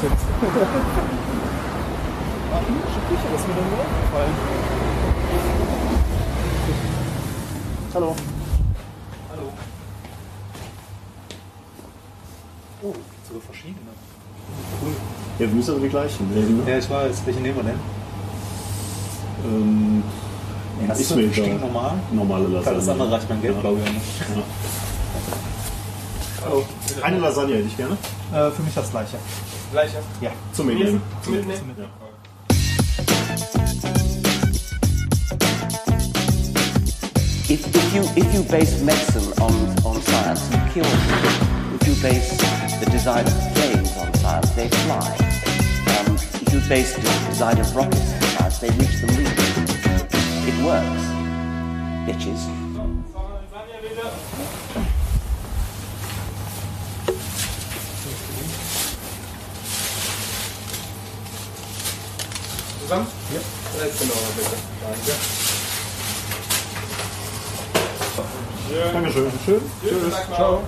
[0.00, 0.12] Cent.
[2.52, 4.34] Ah, indische Küche, das ist mir dann aufgefallen.
[7.94, 8.14] Hallo.
[9.30, 9.42] Hallo.
[12.82, 12.94] Oh,
[13.26, 13.76] sogar verschiedene.
[14.82, 14.92] Cool.
[15.38, 16.64] Ja, wir müssen also die gleichen nehmen.
[16.64, 16.70] Ne?
[16.70, 17.22] Ja, ich weiß.
[17.24, 17.80] Welche nehmen wir denn?
[19.44, 20.02] Ähm,
[20.86, 21.32] Das ist mir egal.
[21.32, 21.92] stinknormal.
[22.12, 22.78] Normale Lasagne.
[22.78, 23.60] Das andere reicht mein Geld, Ja.
[23.60, 23.86] glaube ich.
[24.20, 24.42] Ja.
[26.44, 26.64] Hallo.
[27.02, 27.96] Eine Lasagne hätte ich gerne.
[28.32, 29.16] Äh, für mich das gleiche.
[29.70, 29.98] Gleiche?
[30.20, 30.30] Ja.
[30.52, 31.02] Zum Mitnehmen.
[31.22, 31.74] Zum Mitnehmen?
[31.76, 31.84] Ja.
[37.50, 39.52] If, if you if you base medicine on,
[39.84, 41.30] on science, you cure people.
[41.80, 42.36] If you base
[42.80, 45.16] the design of planes on science, they fly.
[45.96, 49.26] Um, if you base the design of rockets on science, they reach the moon.
[50.46, 51.04] It works,
[52.06, 52.57] bitches.
[62.88, 63.06] Zusammen?
[63.34, 63.84] Ja.
[63.84, 64.56] Jetzt genau, bitte.
[64.80, 65.12] Danke.
[68.94, 69.30] Dankeschön.
[69.44, 69.60] Schön.
[69.82, 70.14] Tschüss.
[70.34, 70.62] Ciao.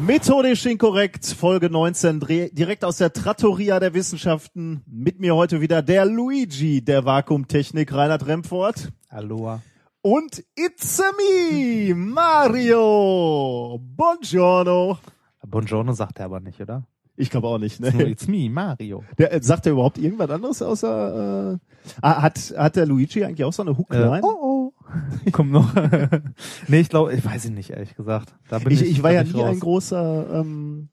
[0.00, 4.82] Methodisch inkorrekt, Folge 19, dre- direkt aus der Trattoria der Wissenschaften.
[4.86, 8.90] Mit mir heute wieder der Luigi der Vakuumtechnik, Reinhard Remfort.
[9.08, 9.62] Aloha.
[10.02, 13.78] Und it's a me, Mario.
[13.80, 14.98] Buongiorno.
[15.46, 16.84] Buongiorno sagt er aber nicht, oder?
[17.16, 17.88] Ich glaube auch nicht, ne?
[18.08, 19.04] it's me, Mario.
[19.18, 21.58] Der, äh, sagt er überhaupt irgendwas anderes außer, äh,
[22.00, 24.18] ah, hat, hat der Luigi eigentlich auch so eine Hookline?
[24.18, 24.72] Äh, oh, oh.
[25.32, 25.74] Kommt noch.
[26.68, 28.34] nee, ich glaube, ich weiß ihn nicht, ehrlich gesagt.
[28.48, 29.50] Da bin ich, ich, ich war ja nie raus.
[29.50, 30.88] ein großer, ähm,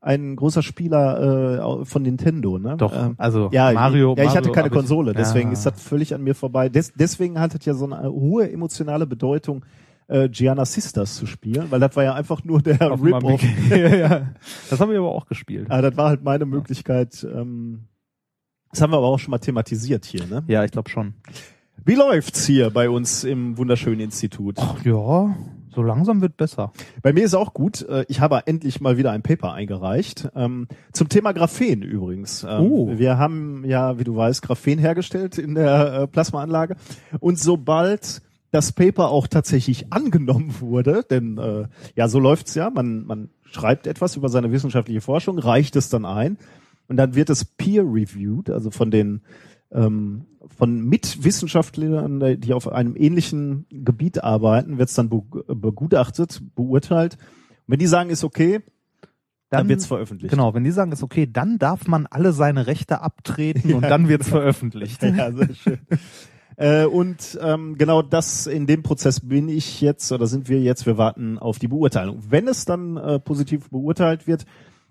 [0.00, 2.76] ein großer Spieler äh, von Nintendo, ne?
[2.76, 4.14] Doch, Ähm, also ja, Mario.
[4.16, 5.52] Ja, ich hatte Mario keine ich- Konsole, deswegen ja.
[5.54, 6.68] ist das völlig an mir vorbei.
[6.68, 9.64] Des, deswegen hat es ja so eine hohe emotionale Bedeutung,
[10.08, 13.42] äh, Gianna Sisters zu spielen, weil das war ja einfach nur der Rip-Off.
[13.70, 14.26] Ja, ja.
[14.70, 15.66] Das haben wir aber auch gespielt.
[15.70, 17.24] Ah, das war halt meine Möglichkeit.
[17.24, 17.84] Ähm,
[18.70, 20.42] das haben wir aber auch schon mal thematisiert hier, ne?
[20.48, 21.14] Ja, ich glaube schon.
[21.84, 24.56] Wie läuft's hier bei uns im wunderschönen Institut?
[24.58, 25.36] Ach, ja,
[25.74, 26.72] so langsam wird besser.
[27.02, 27.82] Bei mir ist auch gut.
[27.88, 30.28] Äh, Ich habe endlich mal wieder ein Paper eingereicht.
[30.34, 32.42] Ähm, zum Thema Graphen übrigens.
[32.44, 32.98] Ähm, Oh.
[32.98, 36.76] Wir haben ja, wie du weißt, Graphen hergestellt in der äh, Plasmaanlage.
[37.20, 38.22] Und sobald
[38.54, 41.64] das Paper auch tatsächlich angenommen wurde, denn äh,
[41.96, 46.04] ja, so läuft's ja, man, man schreibt etwas über seine wissenschaftliche Forschung, reicht es dann
[46.04, 46.38] ein
[46.88, 49.22] und dann wird es peer-reviewed, also von den
[49.72, 50.26] ähm,
[50.56, 57.14] von Mitwissenschaftlern, die auf einem ähnlichen Gebiet arbeiten, wird es dann be begutachtet, beurteilt.
[57.14, 58.60] Und wenn die sagen, ist okay,
[59.50, 60.30] dann, Dann- wird's veröffentlicht.
[60.30, 63.88] Genau, wenn die sagen, ist okay, dann darf man alle seine Rechte abtreten und Ja,
[63.88, 65.02] dann wird's veröffentlicht.
[65.02, 65.78] Ja, sehr schön.
[66.56, 70.86] Äh, und ähm, genau das in dem Prozess bin ich jetzt oder sind wir jetzt.
[70.86, 72.22] Wir warten auf die Beurteilung.
[72.28, 74.44] Wenn es dann äh, positiv beurteilt wird,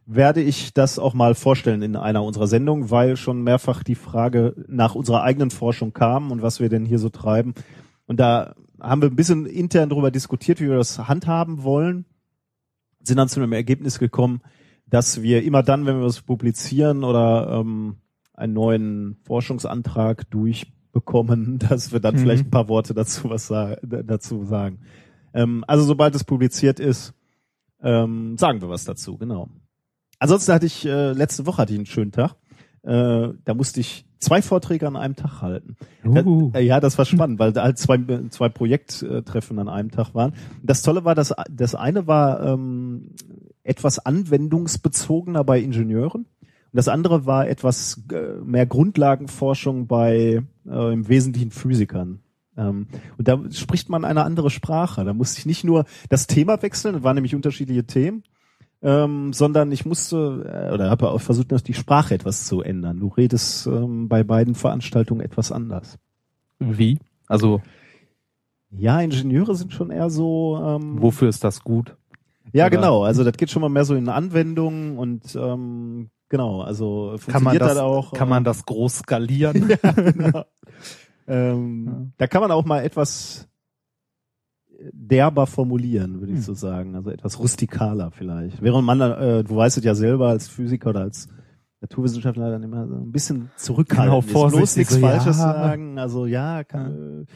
[0.06, 4.54] werde ich das auch mal vorstellen in einer unserer Sendungen, weil schon mehrfach die Frage
[4.68, 7.54] nach unserer eigenen Forschung kam und was wir denn hier so treiben.
[8.06, 12.06] Und da haben wir ein bisschen intern darüber diskutiert, wie wir das handhaben wollen,
[13.02, 14.42] sind dann zu einem Ergebnis gekommen,
[14.88, 17.98] dass wir immer dann, wenn wir was publizieren oder ähm,
[18.34, 20.30] einen neuen Forschungsantrag
[20.94, 22.20] durchbekommen, dass wir dann Mhm.
[22.20, 24.80] vielleicht ein paar Worte dazu was sa dazu sagen.
[25.34, 27.14] Ähm, also sobald es publiziert ist,
[27.82, 29.50] ähm, sagen wir was dazu, genau.
[30.20, 32.36] Ansonsten hatte ich, äh, letzte Woche hatte ich einen schönen Tag.
[32.84, 35.76] Äh, da musste ich zwei Vorträge an einem Tag halten.
[36.06, 36.52] Uh.
[36.52, 37.98] Da, äh, ja, das war spannend, weil da halt zwei,
[38.30, 40.34] zwei Projekttreffen an einem Tag waren.
[40.62, 43.16] Das Tolle war, dass das eine war ähm,
[43.64, 46.26] etwas anwendungsbezogener bei Ingenieuren
[46.74, 52.20] und das andere war etwas äh, mehr Grundlagenforschung bei äh, im Wesentlichen Physikern.
[52.58, 55.06] Ähm, und da spricht man eine andere Sprache.
[55.06, 58.24] Da musste ich nicht nur das Thema wechseln, das waren nämlich unterschiedliche Themen,
[58.82, 63.00] ähm, sondern ich musste äh, oder habe auch versucht, die Sprache etwas zu ändern.
[63.00, 65.98] Du redest ähm, bei beiden Veranstaltungen etwas anders.
[66.60, 66.98] Wie?
[67.28, 67.62] Also,
[68.72, 70.60] Ja, Ingenieure sind schon eher so.
[70.60, 71.96] Ähm, wofür ist das gut?
[72.52, 73.04] Ja, oder- genau.
[73.04, 76.62] Also das geht schon mal mehr so in Anwendungen und ähm, genau.
[76.62, 78.12] Also Kann man das, das auch.
[78.14, 79.70] kann äh, man das groß skalieren?
[79.84, 80.44] ja, genau.
[81.28, 83.48] ähm, Da kann man auch mal etwas
[84.92, 86.44] derber formulieren, würde ich Hm.
[86.44, 86.96] so sagen.
[86.96, 88.62] Also etwas rustikaler vielleicht.
[88.62, 91.30] Während man, äh, du weißt es ja selber als Physiker oder als
[91.82, 95.54] Naturwissenschaftler dann immer so ein bisschen zurückhaltend Genau, vorsichtig Bloß nichts so, Falsches ja.
[95.54, 96.00] sagen.
[96.00, 97.28] Also ja, kann,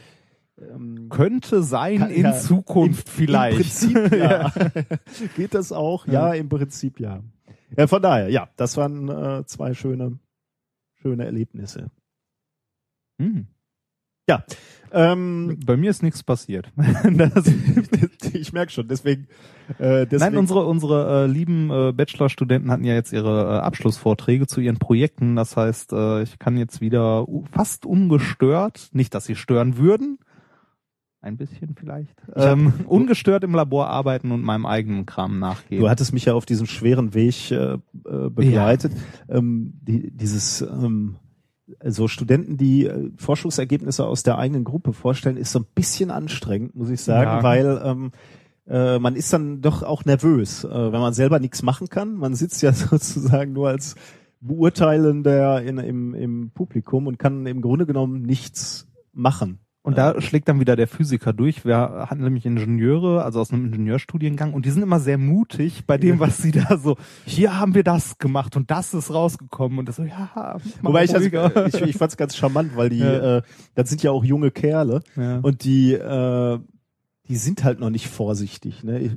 [0.60, 3.56] äh, ähm, Könnte sein Kann- in ja, Zukunft vielleicht.
[3.56, 4.52] Im Prinzip ja.
[5.36, 6.06] Geht das auch?
[6.06, 7.20] Ja, im Prinzip ja.
[7.76, 7.86] Ja.
[7.86, 10.18] Von daher, ja, das waren äh, zwei schöne,
[11.00, 11.90] schöne Erlebnisse.
[13.20, 13.46] Hm.
[14.28, 14.44] Ja.
[14.90, 16.70] Ähm, Bei mir ist nichts passiert.
[17.04, 17.52] das,
[18.32, 19.26] ich merke schon, deswegen,
[19.78, 24.46] äh, deswegen Nein, unsere unsere äh, lieben äh, Bachelorstudenten hatten ja jetzt ihre äh, Abschlussvorträge
[24.46, 25.36] zu ihren Projekten.
[25.36, 30.18] Das heißt, äh, ich kann jetzt wieder fast ungestört, nicht, dass sie stören würden,
[31.20, 35.80] ein bisschen vielleicht, ähm, ungestört im Labor arbeiten und meinem eigenen Kram nachgehen.
[35.80, 37.78] Du hattest mich ja auf diesem schweren Weg äh, äh,
[38.30, 38.92] begleitet.
[39.28, 41.16] Ähm, die, dieses ähm,
[41.84, 46.74] so Studenten, die äh, Forschungsergebnisse aus der eigenen Gruppe vorstellen, ist so ein bisschen anstrengend,
[46.74, 47.42] muss ich sagen, Ja.
[47.42, 48.12] weil ähm,
[48.66, 52.14] äh, man ist dann doch auch nervös, äh, wenn man selber nichts machen kann.
[52.14, 53.96] Man sitzt ja sozusagen nur als
[54.40, 59.58] Beurteilender in, im, im Publikum und kann im Grunde genommen nichts machen.
[59.82, 61.64] Und da schlägt dann wieder der Physiker durch.
[61.64, 65.96] Wir hatten nämlich Ingenieure, also aus einem Ingenieurstudiengang, und die sind immer sehr mutig bei
[65.96, 69.78] dem, was sie da so, hier haben wir das gemacht und das ist rausgekommen.
[69.78, 72.98] Und das so, ja, Wobei ich, also, ich, ich fand es ganz charmant, weil die,
[72.98, 73.38] Ja.
[73.38, 73.42] äh,
[73.76, 75.38] das sind ja auch junge Kerle Ja.
[75.38, 76.58] und die, äh,
[77.28, 78.84] die sind halt noch nicht vorsichtig.
[78.84, 79.16] Ne?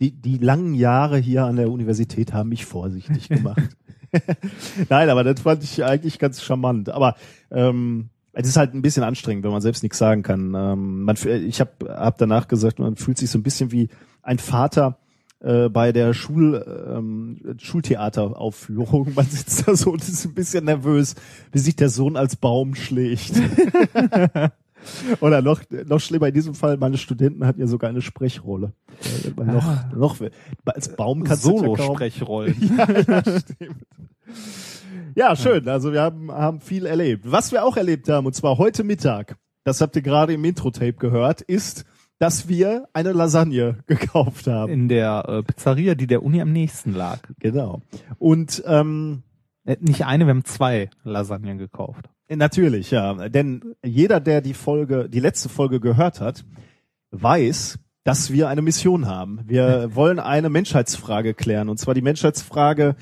[0.00, 3.68] Die, die langen Jahre hier an der Universität haben mich vorsichtig gemacht.
[4.88, 6.88] Nein, aber das fand ich eigentlich ganz charmant.
[6.88, 7.16] Aber
[7.50, 8.08] ähm,
[8.40, 10.54] es ist halt ein bisschen anstrengend, wenn man selbst nichts sagen kann.
[10.54, 13.88] Ähm, man, fü- ich habe hab danach gesagt, man fühlt sich so ein bisschen wie
[14.22, 14.98] ein Vater
[15.40, 19.12] äh, bei der Schul, ähm, Schultheateraufführung.
[19.16, 21.14] Man sitzt da so und ist ein bisschen nervös,
[21.52, 23.32] wie sich der Sohn als Baum schlägt.
[25.20, 28.72] Oder noch, noch schlimmer in diesem Fall, meine Studenten hatten ja sogar eine Sprechrolle.
[29.24, 30.16] Äh, Noch, noch,
[30.64, 32.54] als Baum kannst ja Solo-Sprechrollen.
[32.78, 33.86] ja, ja, stimmt.
[35.14, 35.68] Ja, schön.
[35.68, 37.30] Also wir haben, haben viel erlebt.
[37.30, 40.94] Was wir auch erlebt haben, und zwar heute Mittag, das habt ihr gerade im Intro-Tape
[40.94, 41.84] gehört, ist,
[42.18, 44.72] dass wir eine Lasagne gekauft haben.
[44.72, 47.20] In der äh, Pizzeria, die der Uni am nächsten lag.
[47.40, 47.82] Genau.
[48.18, 49.22] Und ähm,
[49.64, 52.08] Äh, nicht eine, wir haben zwei Lasagnen gekauft.
[52.36, 53.28] Natürlich, ja.
[53.28, 56.44] Denn jeder, der die Folge, die letzte Folge gehört hat,
[57.10, 59.40] weiß, dass wir eine Mission haben.
[59.44, 61.68] Wir wollen eine Menschheitsfrage klären.
[61.68, 62.96] Und zwar die Menschheitsfrage,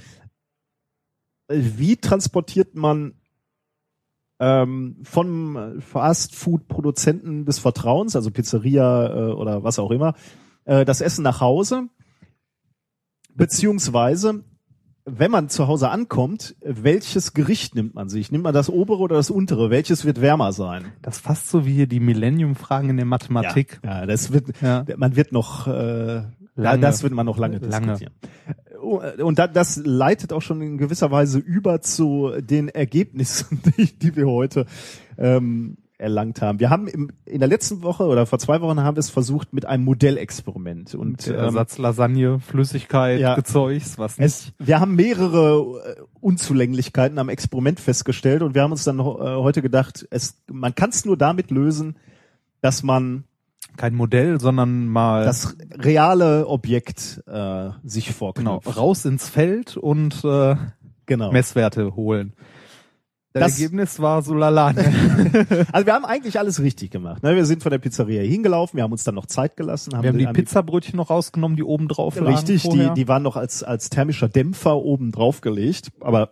[1.48, 3.14] wie transportiert man
[4.40, 10.14] ähm, vom Fast-Food-Produzenten des Vertrauens, also Pizzeria äh, oder was auch immer,
[10.64, 11.88] äh, das Essen nach Hause,
[13.34, 14.44] beziehungsweise
[15.08, 18.32] wenn man zu Hause ankommt, welches Gericht nimmt man sich?
[18.32, 19.70] Nimmt man das obere oder das untere?
[19.70, 20.86] Welches wird wärmer sein?
[21.00, 23.80] Das ist fast so wie hier die Millennium-Fragen in der Mathematik.
[23.84, 24.84] Ja, ja das wird, Ja.
[24.96, 26.22] man wird noch, äh,
[26.56, 26.80] Lange.
[26.80, 27.92] das wird man noch lange Lange.
[27.98, 28.14] diskutieren.
[29.22, 34.16] Und da, das leitet auch schon in gewisser Weise über zu den Ergebnissen, die, die
[34.16, 34.66] wir heute
[35.18, 36.60] ähm, erlangt haben.
[36.60, 39.52] Wir haben im, in der letzten Woche oder vor zwei Wochen haben wir es versucht
[39.52, 43.34] mit einem Modellexperiment und ähm, Ersatz Lasagne, Flüssigkeit, ja.
[43.34, 44.54] Gezeugs, was es, nicht.
[44.58, 49.62] wir haben mehrere äh, Unzulänglichkeiten am Experiment festgestellt und wir haben uns dann äh, heute
[49.62, 51.96] gedacht, es, man kann es nur damit lösen,
[52.60, 53.24] dass man
[53.76, 58.76] Kein Modell, sondern mal das reale Objekt äh, sich genau, vorknüpft.
[58.76, 60.56] raus ins Feld und äh,
[61.06, 61.32] genau.
[61.32, 62.34] Messwerte holen.
[63.40, 64.72] Das, Das- Ergebnis war so lala.
[64.72, 65.46] ne?
[65.72, 67.22] Also wir haben eigentlich alles richtig gemacht.
[67.22, 67.36] Ne?
[67.36, 69.92] Wir sind von der Pizzeria hingelaufen, wir haben uns dann noch Zeit gelassen.
[70.00, 72.94] Wir haben die Pizzabrötchen noch rausgenommen, die oben drauf lagen Richtig, die, vorher.
[72.94, 76.30] die waren noch als, als thermischer Dämpfer oben drauf gelegt, aber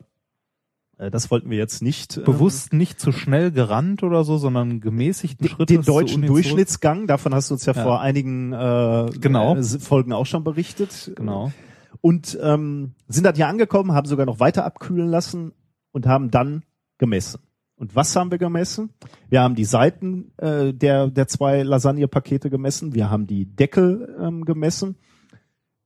[0.99, 2.17] äh, das wollten wir jetzt nicht.
[2.17, 5.69] ähm, bewusst nicht zu schnell gerannt oder so, sondern gemäßigten Schritt.
[5.71, 7.83] den deutschen Durchschnittsgang, davon hast du uns ja, Ja.
[7.83, 9.57] vor einigen äh, Genau.
[9.57, 11.13] äh, Folgen auch schon berichtet.
[11.17, 11.53] Genau.
[12.01, 15.53] Und ähm, sind dann hier angekommen, haben sogar noch weiter abkühlen lassen
[15.93, 16.63] und haben dann
[16.99, 17.41] gemessen.
[17.77, 18.91] Und was haben wir gemessen?
[19.29, 24.45] Wir haben die Seiten äh, der, der zwei Lasagne-Pakete gemessen, wir haben die Deckel ähm,
[24.45, 24.97] gemessen,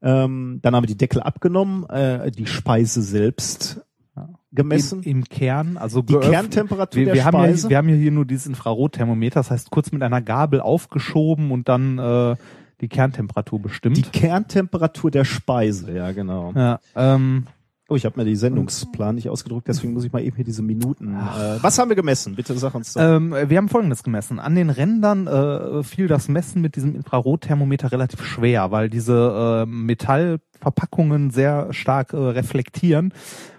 [0.03, 3.81] ähm, dann haben wir die Deckel abgenommen, äh, die Speise selbst
[4.17, 4.29] Ja.
[4.53, 7.69] gemessen, Im, Im Kern, also die geöffnet- Kerntemperatur wir, der wir, haben ja, Speise.
[7.71, 11.69] wir haben ja hier nur dieses Infrarotthermometer, das heißt kurz mit einer Gabel aufgeschoben und
[11.69, 12.37] dann äh,
[12.81, 13.97] die Kerntemperatur bestimmt.
[13.97, 16.53] die Kerntemperatur der Speise, ja genau.
[16.55, 17.47] ja, ähm,
[17.91, 20.61] Oh, ich habe mir die Sendungsplan nicht ausgedruckt, deswegen muss ich mal eben hier diese
[20.61, 21.15] Minuten.
[21.15, 22.35] Äh, was haben wir gemessen?
[22.35, 23.01] Bitte sag uns doch.
[23.01, 24.39] ähm, wir haben Folgendes gemessen.
[24.39, 29.67] An den Rändern äh, fiel das Messen mit diesem Infrarotthermometer relativ schwer, weil diese äh,
[29.67, 33.15] Metallverpackungen sehr stark äh, reflektieren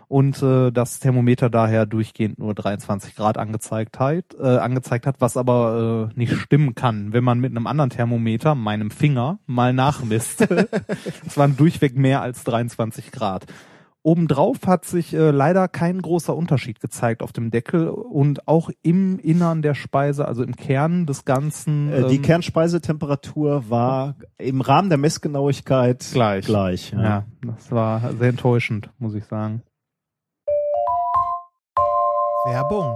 [0.09, 5.37] und äh, das Thermometer daher durchgehend nur 23 Grad angezeigt hat, äh, angezeigt hat, was
[5.37, 10.47] aber äh, nicht stimmen kann, wenn man mit einem anderen Thermometer, meinem Finger, mal nachmisst.
[11.25, 13.45] Es waren durchweg mehr als 23 Grad.
[14.01, 19.19] Obendrauf hat sich äh, leider kein großer Unterschied gezeigt auf dem Deckel und auch im
[19.19, 21.91] Innern der Speise, also im Kern des Ganzen.
[21.91, 26.45] Äh, die ähm, Kernspeisetemperatur war im Rahmen der Messgenauigkeit Gleich.
[26.45, 27.03] gleich ja.
[27.03, 29.63] ja, das war sehr enttäuschend, muss ich sagen.
[32.45, 32.95] Werbung.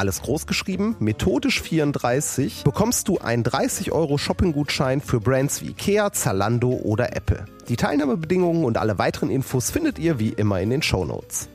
[0.00, 6.10] alles groß geschrieben, methodisch 34, bekommst du einen 30 Euro Shopping-Gutschein für Brands wie Ikea,
[6.10, 7.44] Zalando oder Apple.
[7.68, 11.50] Die Teilnahmebedingungen und alle weiteren Infos findet ihr wie immer in den Show Notes.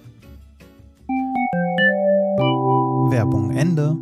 [3.09, 3.97] Werbung Ende.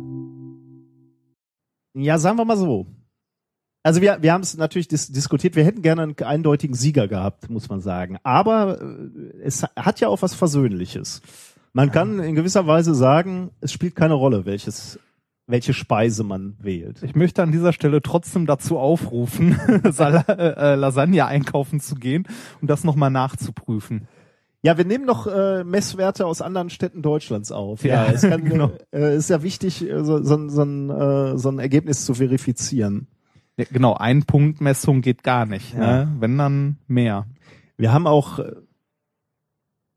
[1.94, 2.86] Ja, sagen wir mal so.
[3.82, 7.48] Also wir, wir haben es natürlich dis diskutiert, wir hätten gerne einen eindeutigen Sieger gehabt,
[7.48, 8.18] muss man sagen.
[8.22, 11.22] Aber äh, es hat ja auch was Versöhnliches.
[11.74, 15.00] Man kann in gewisser Weise sagen, es spielt keine Rolle, welches,
[15.48, 17.02] welche Speise man wählt.
[17.02, 19.58] Ich möchte an dieser Stelle trotzdem dazu aufrufen,
[19.90, 22.28] Sal äh, Lasagne einkaufen zu gehen
[22.60, 24.06] und das nochmal nachzuprüfen.
[24.62, 27.82] Ja, wir nehmen noch äh, Messwerte aus anderen Städten Deutschlands auf.
[27.82, 28.70] Ja, es kann, genau.
[28.94, 33.08] äh, ist ja wichtig, äh, so, so, so, ein, äh, so ein Ergebnis zu verifizieren.
[33.56, 35.74] Ja, genau, ein Punkt Messung geht gar nicht.
[35.74, 36.04] Ja.
[36.04, 36.16] Ne?
[36.20, 37.26] Wenn dann mehr.
[37.76, 38.52] Wir haben auch, äh,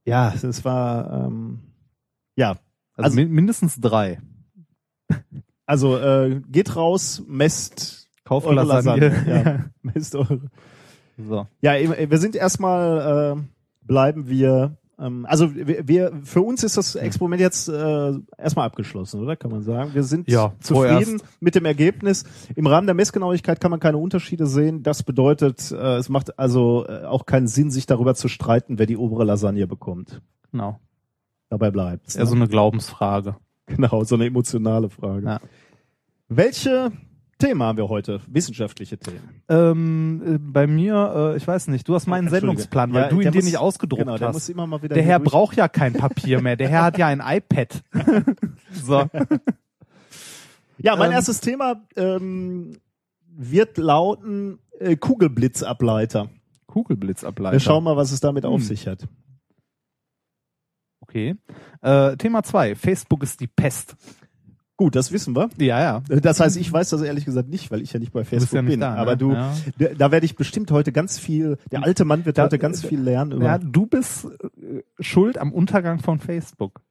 [0.06, 1.60] ja, es war, ähm,
[2.38, 2.52] ja,
[2.96, 4.20] Also, Also- mi- mindestens drei.
[5.66, 9.10] also äh, geht raus, messt Kauft eure Lasagne.
[9.10, 9.44] Lasagne.
[9.46, 10.42] Ja, messt eure.
[11.18, 11.48] so.
[11.62, 13.42] Ja, eben, wir sind erstmal, äh,
[13.86, 19.22] bleiben wir, ähm, also wir, wir, für uns ist das Experiment jetzt äh, erstmal abgeschlossen,
[19.22, 19.36] oder?
[19.38, 19.94] Kann man sagen.
[19.94, 22.26] Wir sind Ja, zufrieden mit dem Ergebnis.
[22.56, 24.84] Im Rahmen der Messgenauigkeit kann man keine Unterschiede sehen.
[24.84, 28.88] Das bedeutet, äh, es macht also äh, auch keinen Sinn, sich darüber zu streiten, wer
[28.88, 30.22] die obere Lasagne bekommt.
[30.52, 30.80] Genau.
[31.50, 33.36] Dabei bleibt Eher so eine Glaubensfrage.
[33.68, 35.26] Genau, so eine emotionale Frage.
[35.26, 35.40] Ja.
[36.30, 36.92] Welche
[37.40, 38.20] Themen haben wir heute?
[38.28, 39.42] Wissenschaftliche Themen.
[39.48, 42.30] Ähm, äh, bei mir, äh, ich weiß nicht, du hast meinen.
[42.30, 44.50] Sendungsplan, weil Ja, du ihn dir muss- nicht ausgedruckt Genau, der muss hast.
[44.50, 46.56] immer mal wieder Der Herr durch- braucht ja kein Papier mehr.
[46.56, 47.84] Der Herr hat ja ein iPad.
[48.74, 49.06] so.
[50.80, 52.78] Ja, mein Ähm, erstes Thema ähm,
[53.30, 56.30] wird lauten äh, Kugelblitzableiter.
[56.68, 57.54] Kugelblitzableiter.
[57.54, 58.68] Wir schauen mal, was es damit auf Hm.
[58.68, 59.08] sich hat.
[61.08, 61.36] Okay.
[61.82, 62.76] Äh, Thema zwei.
[62.76, 63.96] Facebook ist die Pest.
[64.76, 65.50] Gut, das wissen wir.
[65.58, 66.04] Ja, ja.
[66.20, 68.62] Das heißt, ich weiß das ehrlich gesagt nicht, weil ich ja nicht bei Facebook ja
[68.62, 68.80] nicht bin.
[68.82, 68.98] da, ne?
[69.00, 69.52] Aber du, Ja.
[69.80, 71.58] da, da werde ich bestimmt heute ganz viel.
[71.72, 73.46] Der alte Mann wird Da- heute ganz viel lernen über.
[73.46, 76.82] Ja, du bist äh, schuld am Untergang von Facebook.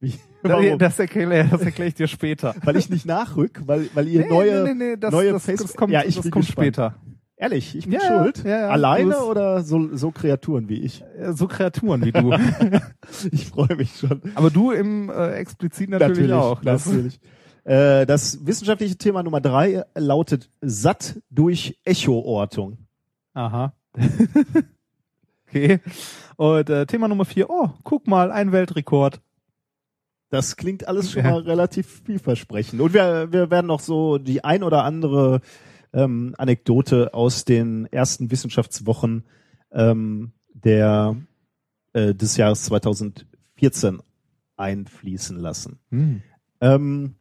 [0.42, 0.78] Warum?
[0.78, 2.54] das erkläre das erklär ich dir später.
[2.64, 4.96] weil ich nicht nachrück, weil weil ihr neue.
[4.98, 6.66] das, neue das, Facebook- das kommt, Ja, ich das kommt gespannt.
[6.66, 6.94] später.
[7.38, 8.44] Ehrlich, ich bin Ja, schuld.
[8.44, 8.68] ja, ja.
[8.70, 11.04] Alleine oder so so Kreaturen wie ich.
[11.32, 12.32] So Kreaturen wie du.
[13.30, 14.20] Ich freue mich schon.
[14.34, 16.60] Aber du im äh, explizit natürlich, auch.
[16.62, 17.20] Das, Natürlich.
[17.64, 22.78] Äh, das wissenschaftliche Thema Nummer drei lautet satt durch Echoortung.
[23.34, 23.74] aha.
[25.48, 25.80] okay.
[26.36, 27.48] Und äh, Thema Nummer vier.
[27.50, 29.20] Oh, guck mal, ein Weltrekord.
[30.30, 32.80] Das klingt alles schon mal relativ vielversprechend.
[32.80, 35.40] Und wir, wir werden noch so die ein oder andere
[35.96, 39.24] ähm, Anekdote aus den ersten Wissenschaftswochen
[39.72, 41.16] ähm, der
[41.94, 44.02] äh, des Jahres 2014
[44.56, 45.78] einfließen lassen.
[45.90, 46.22] Hm.
[46.60, 47.14] Ähm,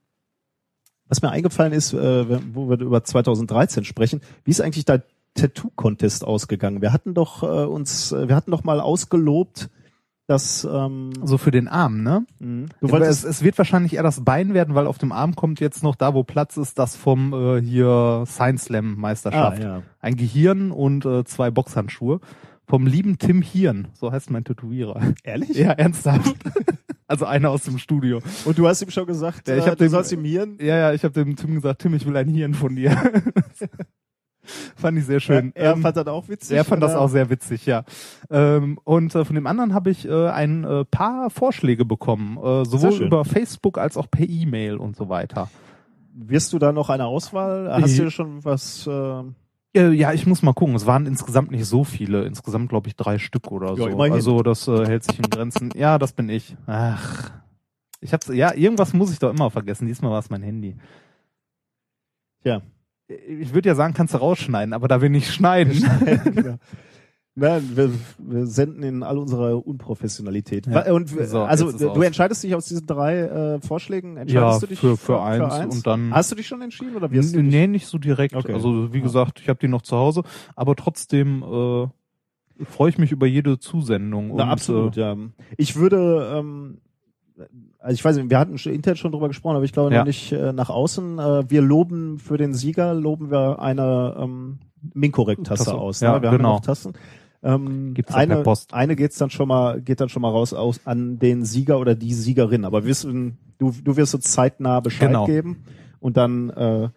[1.07, 5.03] was mir eingefallen ist, äh, wo wir über 2013 sprechen, wie ist eigentlich der
[5.35, 6.81] Tattoo-Contest ausgegangen?
[6.81, 9.69] Wir hatten doch äh, uns, äh, wir hatten doch mal ausgelobt,
[10.27, 12.25] dass ähm, So für den Arm, ne?
[12.39, 15.35] mh, du wolltest, es, es wird wahrscheinlich eher das Bein werden, weil auf dem Arm
[15.35, 19.61] kommt jetzt noch da, wo Platz ist, das vom äh, hier Science Slam ah, Meisterschaft.
[19.61, 19.83] ja.
[19.99, 22.19] Ein Gehirn und äh, zwei Boxhandschuhe.
[22.67, 24.99] Vom lieben Tim Hirn, so heißt mein Tätowierer.
[25.23, 25.49] Ehrlich?
[25.55, 26.35] Ja, ernsthaft.
[27.07, 28.19] Also einer aus dem Studio.
[28.45, 30.57] Und du hast ihm schon gesagt, Ja, ich äh, hab du dem- sollst ihm Hirn.
[30.59, 32.97] Ja, ja, ich habe dem Tim gesagt, Tim, ich will ein Hirn von dir.
[34.75, 35.51] fand ich sehr schön.
[35.55, 36.55] Er Ähm, fand das auch witzig.
[36.57, 37.01] er fand das oder?
[37.01, 37.83] auch sehr witzig, ja.
[38.29, 42.65] Ähm, und äh, von dem anderen habe ich äh, ein äh, paar Vorschläge bekommen, äh,
[42.65, 45.49] sowohl über Facebook als auch per E-Mail und so weiter.
[46.13, 47.69] Wirst du da noch eine Auswahl?
[47.81, 48.87] Hast du schon was?
[48.87, 49.23] Äh,
[49.77, 50.73] Äh, ja, ich muss mal gucken.
[50.75, 52.23] Es waren insgesamt nicht so viele.
[52.23, 53.85] Insgesamt glaube ich drei Stück oder so.
[53.87, 54.13] immerhin.
[54.13, 55.71] Also das äh, hält sich in Grenzen.
[55.75, 56.55] Ja, das bin ich.
[56.65, 57.29] Ach,
[57.99, 58.29] ich hab's.
[58.29, 59.85] Ja, irgendwas muss ich doch immer vergessen.
[59.87, 60.77] Diesmal war es mein Handy.
[62.43, 62.61] Tja.
[63.07, 65.73] Ich würde ja sagen, kannst du rausschneiden, aber da will ich schneiden.
[66.35, 66.57] ja.
[67.37, 70.67] Nein, wir, wir senden in all unserer Unprofessionalität.
[70.67, 70.91] Ja.
[70.93, 72.03] Und So, also du aus.
[72.03, 75.85] entscheidest dich aus diesen drei äh, Vorschlägen, ja, entscheidest du dich für, für, eins, und
[75.85, 76.13] dann.
[76.13, 77.39] Hast du dich schon entschieden oder wirst du?
[77.39, 78.35] N- nee, nicht so direkt.
[78.35, 78.53] Okay.
[78.53, 79.03] Also wie Ja.
[79.03, 80.23] gesagt, ich habe die noch zu Hause,
[80.55, 84.27] aber trotzdem äh, freue ich mich über jede Zusendung.
[84.33, 85.15] Na, und, absolut, Äh, ja.
[85.57, 86.77] Ich würde, ähm,
[87.85, 89.99] also ich weiß nicht, wir hatten intern schon drüber gesprochen, aber ich glaube Ja.
[89.99, 91.19] noch nicht äh, nach außen.
[91.19, 94.57] Äh, wir loben für den Sieger, loben wir eine ähm,
[94.93, 95.75] Minkorrekt-Tasse Tasse.
[95.75, 95.99] aus.
[95.99, 96.21] Ja, ne?
[96.23, 96.53] Wir haben ja genau.
[96.55, 96.93] noch Tassen.
[97.43, 98.73] Ähm, Gibt's eine, Post.
[98.73, 101.93] eine geht's dann schon mal, geht dann schon mal raus aus an den Sieger oder
[101.93, 102.65] die Siegerin.
[102.65, 105.25] Aber wir wissen, du, du wirst uns zeitnah Bescheid Genau.
[105.27, 105.63] geben
[105.99, 106.89] und dann äh,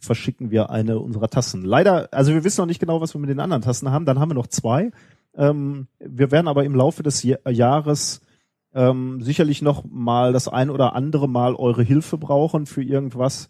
[0.00, 1.62] verschicken wir eine unserer Tassen.
[1.64, 4.04] Leider, also wir wissen noch nicht genau, was wir mit den anderen Tassen haben.
[4.06, 4.90] Dann haben wir noch zwei.
[5.36, 8.21] Ähm, wir werden aber im Laufe des Ja- Jahres
[8.74, 13.48] ähm, sicherlich noch mal das ein oder andere Mal eure Hilfe brauchen für irgendwas.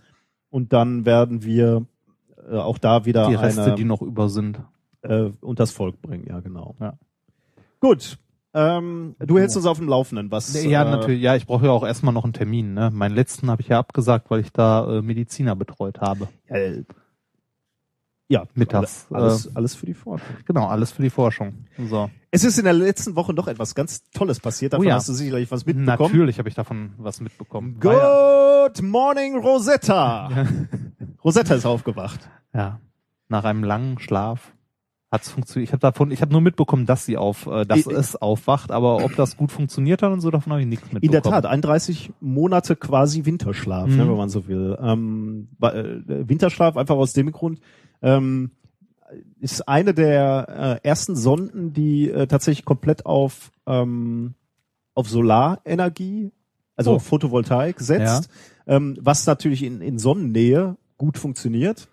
[0.50, 1.86] Und dann werden wir
[2.50, 4.60] äh, auch da wieder die Reste, eine die noch über sind.
[5.02, 6.26] äh, unters Volk bringen.
[6.28, 6.76] Ja, genau.
[6.80, 6.94] Ja.
[7.80, 8.18] Gut.
[8.54, 11.22] Ähm, du hältst uns auf dem Laufenden, was Ja, äh, natürlich.
[11.22, 12.74] Ja, ich brauche ja auch erstmal noch einen Termin.
[12.74, 12.90] Ne?
[12.92, 16.28] Meinen letzten habe ich ja abgesagt, weil ich da äh, Mediziner betreut habe.
[16.48, 16.82] Äh,
[18.32, 20.36] ja, Mittags, Alles, alles für die Forschung.
[20.46, 21.52] Genau, alles für die Forschung.
[21.88, 22.10] So.
[22.30, 24.72] Es ist in der letzten Woche noch etwas ganz Tolles passiert.
[24.72, 24.94] Davon Oh ja.
[24.94, 25.98] hast du sicherlich was mitbekommen.
[25.98, 27.78] Natürlich habe ich davon was mitbekommen.
[27.84, 30.30] Ja- Good morning, Rosetta.
[31.24, 32.20] Rosetta ist aufgewacht.
[32.54, 32.80] Ja,
[33.28, 34.52] nach einem langen Schlaf
[35.10, 35.68] hat's funktioniert.
[35.68, 38.70] Ich habe davon, ich habe nur mitbekommen, dass sie auf, äh, dass I- es aufwacht,
[38.70, 41.04] aber ob das gut funktioniert hat und so, davon habe ich nichts mitbekommen.
[41.04, 43.96] In der Tat, 31 Monate quasi Winterschlaf, Mhm.
[43.96, 44.78] ne, wenn man so will.
[44.80, 47.60] Ähm, äh, Winterschlaf einfach aus dem Grund,
[48.02, 48.50] ähm,
[49.40, 54.34] ist eine der äh, ersten Sonden, die äh, tatsächlich komplett auf, ähm,
[54.94, 56.32] auf Solarenergie,
[56.76, 56.94] also Oh.
[56.96, 58.30] auf Photovoltaik setzt,
[58.66, 61.88] ähm, was natürlich in, in Sonnennähe gut funktioniert.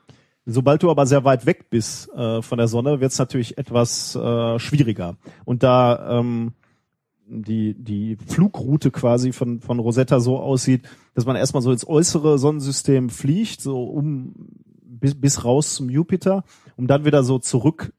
[0.46, 4.16] Sobald du aber sehr weit weg bist äh, von der Sonne, wird es natürlich etwas
[4.16, 5.18] äh, schwieriger.
[5.46, 6.54] Und da ähm,
[7.28, 12.40] die, die Flugroute quasi von, von Rosetta so aussieht, dass man erstmal so ins äußere
[12.40, 14.34] Sonnensystem fliegt, so um
[15.00, 16.44] bis, bis raus zum Jupiter,
[16.78, 17.92] um dann wieder so zurück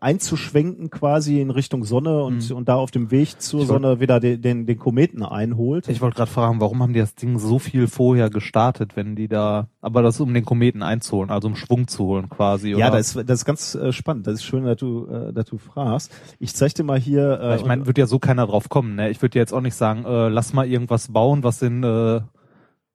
[0.00, 3.68] einzuschwenken quasi in Richtung Sonne und, und da auf dem Weg zur Mhm.
[3.68, 5.88] Wollt- Sonne wieder den, den, den Kometen einholt.
[5.88, 9.26] Ich wollte gerade fragen, warum haben die das Ding so viel vorher gestartet, wenn die
[9.26, 12.98] da, aber das um den Kometen einzuholen, also um Schwung zu holen quasi, ja, oder?
[12.98, 14.28] das ist, das ist ganz äh, spannend.
[14.28, 16.12] Das ist schön, dass du, äh, dass du fragst.
[16.38, 17.40] Ich zeig dir mal hier.
[17.40, 19.10] Äh, Weil ich meine, wird ja so keiner drauf kommen, ne?
[19.10, 22.16] Ich würde jetzt auch nicht sagen, äh, lass mal irgendwas bauen, was in, äh,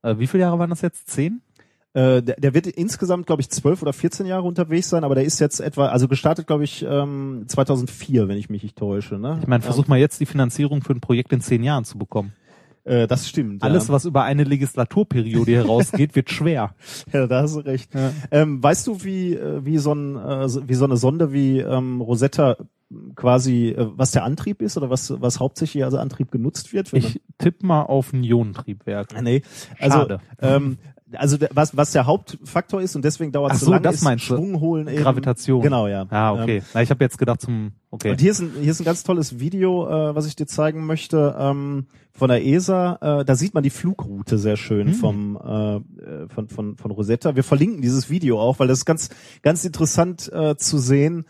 [0.03, 1.09] äh, wie viele Jahre waren das jetzt?
[1.09, 1.41] Zehn?
[1.97, 5.23] Äh, der, der wird insgesamt, glaube ich, zwölf oder 14 Jahre unterwegs sein, aber der
[5.23, 9.17] ist jetzt etwa, also gestartet, glaube ich, ähm, 2004, wenn ich mich nicht täusche.
[9.17, 9.39] Ne?
[9.41, 12.33] Ich meine, versuch mal jetzt die Finanzierung für ein Projekt in zehn Jahren zu bekommen.
[12.83, 13.63] Äh, das stimmt.
[13.63, 13.95] Alles, ja.
[13.95, 16.75] was über eine Legislaturperiode herausgeht, wird schwer.
[17.13, 17.89] Ja, da hast du recht.
[18.29, 21.99] Ähm, weißt du, wie, äh, wie, so ein, äh, wie so eine Sonde wie ähm,
[22.01, 22.57] Rosetta
[23.15, 26.93] quasi, was der Antrieb ist oder was, was hauptsächlich als Antrieb genutzt wird?
[26.93, 29.19] Ich tipp mal auf ein Ionentriebwerk.
[29.21, 29.41] nee,
[29.79, 30.19] also, Schade.
[30.41, 30.77] ähm,
[31.13, 34.01] also was, was der Hauptfaktor ist und deswegen dauert es so so, lange, das ist
[34.03, 34.35] meinst du.
[34.35, 34.97] Schwung holen eben.
[35.01, 35.61] Gravitation.
[35.61, 36.05] Genau, ja.
[36.09, 36.63] Ah, Ähm, okay.
[36.73, 38.11] Na, ich habe jetzt gedacht zum, okay.
[38.11, 40.85] Und hier ist, ein, hier ist ein ganz tolles Video, äh, was ich dir zeigen
[40.85, 43.19] möchte, ähm, von der ESA.
[43.21, 44.93] Äh, da sieht man die Flugroute sehr schön Hm.
[44.95, 47.35] vom, äh, äh, von, von, von Rosetta.
[47.35, 49.09] Wir verlinken dieses Video auch, weil das ist ganz,
[49.43, 51.25] ganz interessant äh, zu sehen,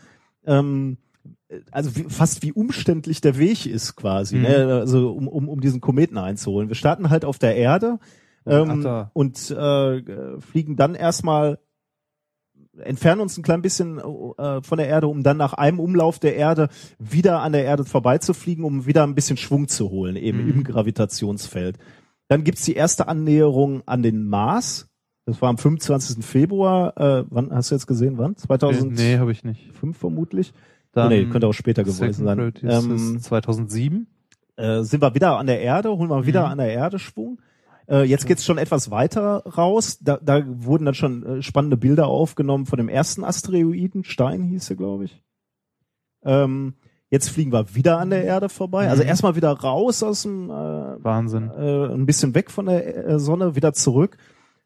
[0.46, 0.96] ähm,
[1.70, 4.42] also wie, fast wie umständlich der Weg ist quasi, Mhm.
[4.42, 4.78] ne?
[4.80, 6.68] also um, um, um diesen Kometen einzuholen.
[6.68, 7.98] Wir starten halt auf der Erde
[8.48, 11.58] ähm, Ach und äh, fliegen dann erstmal
[12.80, 16.36] entfernen uns ein klein bisschen äh, von der Erde, um dann nach einem Umlauf der
[16.36, 20.50] Erde wieder an der Erde vorbeizufliegen, um wieder ein bisschen Schwung zu holen, eben Mhm.
[20.50, 21.78] im Gravitationsfeld.
[22.28, 24.88] Dann gibt's die erste Annäherung an den Mars.
[25.24, 26.24] Das war am 25.
[26.24, 26.96] Februar.
[26.96, 28.16] Äh, wann hast du jetzt gesehen?
[28.18, 28.36] Wann?
[28.36, 29.72] 2005 nee, habe ich nicht.
[29.92, 30.52] vermutlich?
[30.92, 32.52] Dann nee, könnte auch später gewesen sein.
[32.62, 34.06] Ähm, es 2007.
[34.56, 36.52] äh, sind wir wieder an der Erde, holen wir wieder Mhm.
[36.52, 37.40] an der Erde Schwung.
[37.88, 39.98] Äh, jetzt geht's schon etwas weiter raus.
[40.00, 44.04] Da, da wurden dann schon äh, spannende Bilder aufgenommen von dem ersten Asteroiden.
[44.04, 45.22] Stein hieß er, glaube ich.
[46.24, 46.74] Ähm,
[47.10, 48.90] Jetzt fliegen wir wieder an der Erde vorbei.
[48.90, 49.08] Also Mhm.
[49.08, 51.48] erstmal wieder raus aus dem, äh, Wahnsinn.
[51.56, 54.18] äh, ein bisschen weg von der äh, Sonne, wieder zurück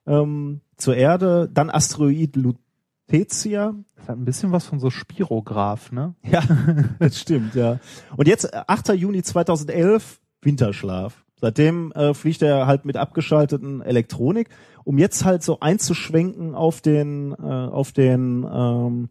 [0.08, 1.48] ähm, zur Erde.
[1.54, 3.76] Dann Asteroid Lutetia.
[3.94, 6.16] Das hat ein bisschen was von so Spirograph, ne?
[6.24, 6.42] Ja,
[6.98, 7.78] das stimmt, ja.
[8.16, 8.88] Und jetzt äh, 8.
[8.94, 11.24] Juni 2011, Winterschlaf.
[11.42, 14.48] Seitdem äh, fliegt er halt mit abgeschalteten Elektronik,
[14.84, 19.08] um jetzt halt so einzuschwenken auf den, äh, auf den, ähm,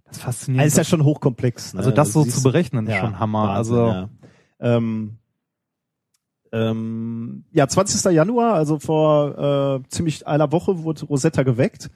[0.07, 0.63] Das ist faszinierend.
[0.65, 1.75] also ist ja schon hochkomplex.
[1.75, 1.79] Ne?
[1.81, 3.49] also das so siehst- zu berechnen ist ja, schon Hammer.
[3.49, 4.09] Wahnsinn, also ja.
[4.63, 5.19] Ähm,
[6.53, 8.13] ähm, ja, 20.
[8.13, 11.91] Januar, also vor äh, ziemlich einer Woche wurde Rosetta geweckt.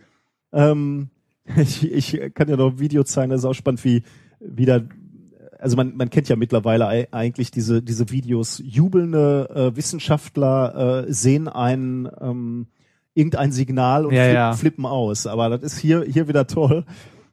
[0.52, 1.10] Ähm,
[1.56, 4.02] ich, ich kann ja noch ein Video zeigen, das ist auch spannend, wie
[4.40, 4.82] wieder
[5.58, 8.60] also man, man kennt ja mittlerweile ei- eigentlich diese, diese Videos.
[8.62, 12.66] Jubelnde äh, Wissenschaftler äh, sehen ein ähm,
[13.14, 14.52] irgendein Signal und Ja, flippen, ja.
[14.52, 15.26] flippen aus.
[15.26, 16.84] Aber das ist hier, hier wieder toll.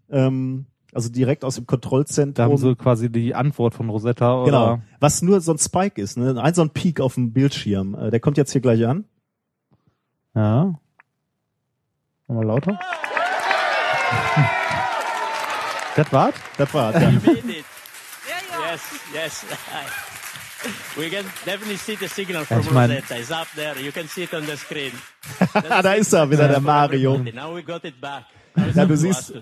[0.10, 2.58] Ähm, also direkt aus dem da haben Kontrollzentrum.
[2.58, 4.80] sie quasi die Antwort von Rosetta oder Genau.
[5.00, 6.40] Was nur so ein Spike ist, ne?
[6.42, 7.96] Ein so ein Peak auf dem Bildschirm.
[7.96, 9.06] Äh, der kommt jetzt hier gleich an.
[10.36, 10.74] ja.
[12.28, 12.80] Nochmal lauter.
[15.96, 16.34] das war's?
[16.58, 17.10] Das war's, ja.
[17.12, 18.82] Yes,
[19.14, 19.46] yes.
[20.98, 23.16] we can definitely see the signal from ich mein- Rosetta.
[23.18, 23.76] It's up there.
[23.80, 24.92] You can see it on the screen.
[25.70, 27.18] Ah, da ist er wieder, der Mario.
[27.18, 28.24] Now we got it back.
[28.76, 29.34] Ja, up du siehst-.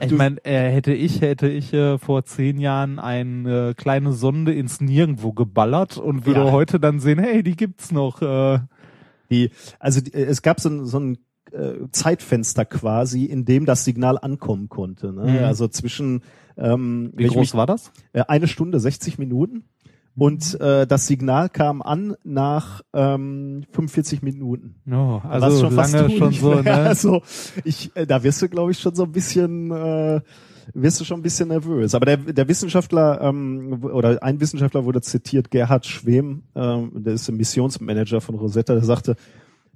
[0.00, 4.52] Ich meine, äh, hätte ich, hätte ich äh, vor zehn Jahren eine äh, kleine Sonde
[4.54, 6.52] ins Nirgendwo geballert und würde Ja.
[6.52, 8.22] heute dann sehen, hey, die gibt's noch.
[8.22, 8.60] Äh,
[9.30, 11.18] Die, also die, äh, es gab so ein, so ein
[11.52, 15.12] äh, Zeitfenster quasi, in dem das Signal ankommen konnte.
[15.12, 15.38] Ne?
[15.38, 15.44] Mhm.
[15.44, 16.22] Also zwischen
[16.58, 17.92] ähm, wie groß mich- war das?
[18.12, 19.64] äh, eine Stunde 60 Minuten
[20.16, 24.74] und äh, das Signal kam an nach ähm, 45 Minuten.
[24.90, 26.72] Oh, Was also fast lange du schon so, ne?
[26.72, 27.22] Also
[27.64, 30.20] ich, äh, da wirst du, glaube ich, schon so ein bisschen, äh,
[30.74, 31.94] wirst du schon ein bisschen nervös.
[31.94, 37.26] Aber der, der Wissenschaftler ähm, oder ein Wissenschaftler wurde zitiert, Gerhard Schwem, ähm, der ist
[37.26, 39.16] der Missionsmanager von Rosetta, der sagte,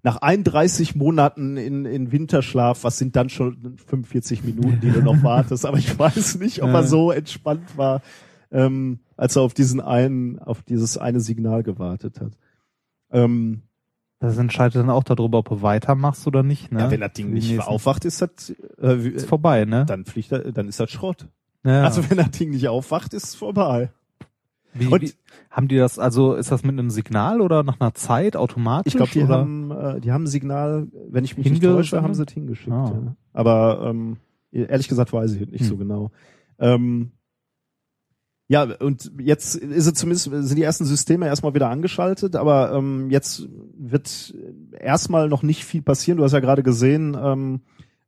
[0.03, 5.22] nach 31 Monaten in, in Winterschlaf, was sind dann schon 45 Minuten, die du noch
[5.22, 5.64] wartest?
[5.66, 8.03] Aber ich weiß nicht, ob er so entspannt war,
[8.53, 12.33] ähm, als er auf diesen einen, auf dieses eine Signal gewartet hat.
[13.11, 13.63] Ähm,
[14.19, 16.81] Das entscheidet dann auch darüber, ob du weitermachst oder nicht, ne?
[16.81, 19.85] ja, wenn das Ding nicht nächsten- aufwacht, ist das, äh, Ist vorbei, ne?
[19.87, 21.29] dann fliegt er, dann ist das Schrott.
[21.65, 21.85] Ja.
[21.85, 23.91] Also wenn das Ding nicht aufwacht, ist es vorbei.
[24.73, 25.13] wie, und- wie,
[25.51, 28.93] haben die das, also ist das mit einem Signal oder nach einer Zeit automatisch?
[28.95, 29.39] Ich glaube, die oder?
[29.39, 32.73] haben, äh, die haben ein Signal, wenn ich mich nicht täusche, haben sie es hingeschickt.
[32.73, 32.93] Ah.
[32.95, 33.17] Ja.
[33.33, 34.17] Aber ähm,
[34.53, 35.67] ehrlich gesagt weiß ich nicht Hm.
[35.69, 36.11] so genau.
[36.59, 37.11] Ähm,
[38.49, 43.11] ja, und jetzt ist es zumindest, sind die ersten Systeme erstmal wieder angeschaltet, aber ähm,
[43.11, 44.35] jetzt wird
[44.79, 46.19] erstmal noch nicht viel passieren.
[46.19, 47.61] Du hast ja gerade gesehen, ähm,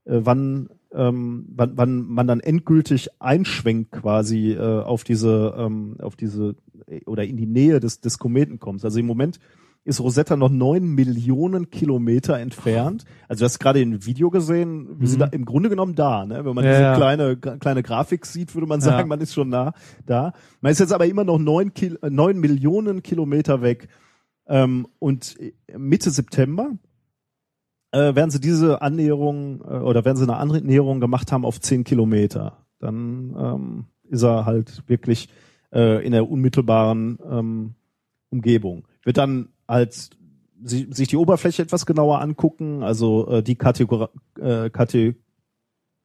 [0.04, 6.14] äh, wann, ähm, wann, wann man dann endgültig einschwenkt quasi äh, auf diese, ähm, auf
[6.14, 6.54] diese
[6.86, 8.84] äh, oder in die Nähe des, des Kometen kommt.
[8.84, 9.40] Also im Moment
[9.88, 13.04] ist Rosetta noch neun Millionen Kilometer entfernt.
[13.26, 15.22] Also du hast gerade im Video gesehen, wir sind Mhm.
[15.22, 16.26] da im Grunde genommen da.
[16.26, 16.44] Ne?
[16.44, 16.96] Wenn man Ja, diese ja.
[16.96, 19.06] kleine kleine Grafik sieht, würde man sagen, Ja.
[19.06, 19.72] man ist schon nah
[20.06, 20.32] da.
[20.60, 23.88] Man ist jetzt aber immer noch neun, Kil äh, neun Millionen Kilometer weg.
[24.46, 25.36] Ähm, und
[25.76, 26.70] Mitte September
[27.92, 31.84] äh, werden sie diese Annäherung äh, oder werden sie eine Annäherung gemacht haben auf zehn
[31.84, 32.66] Kilometer.
[32.78, 35.28] Dann ähm, ist er halt wirklich
[35.72, 37.74] äh, in der unmittelbaren ähm,
[38.30, 38.86] Umgebung.
[39.04, 40.10] Wird dann halt
[40.64, 45.14] si sich die Oberfläche etwas genauer angucken, also äh, die Kategor äh, Kate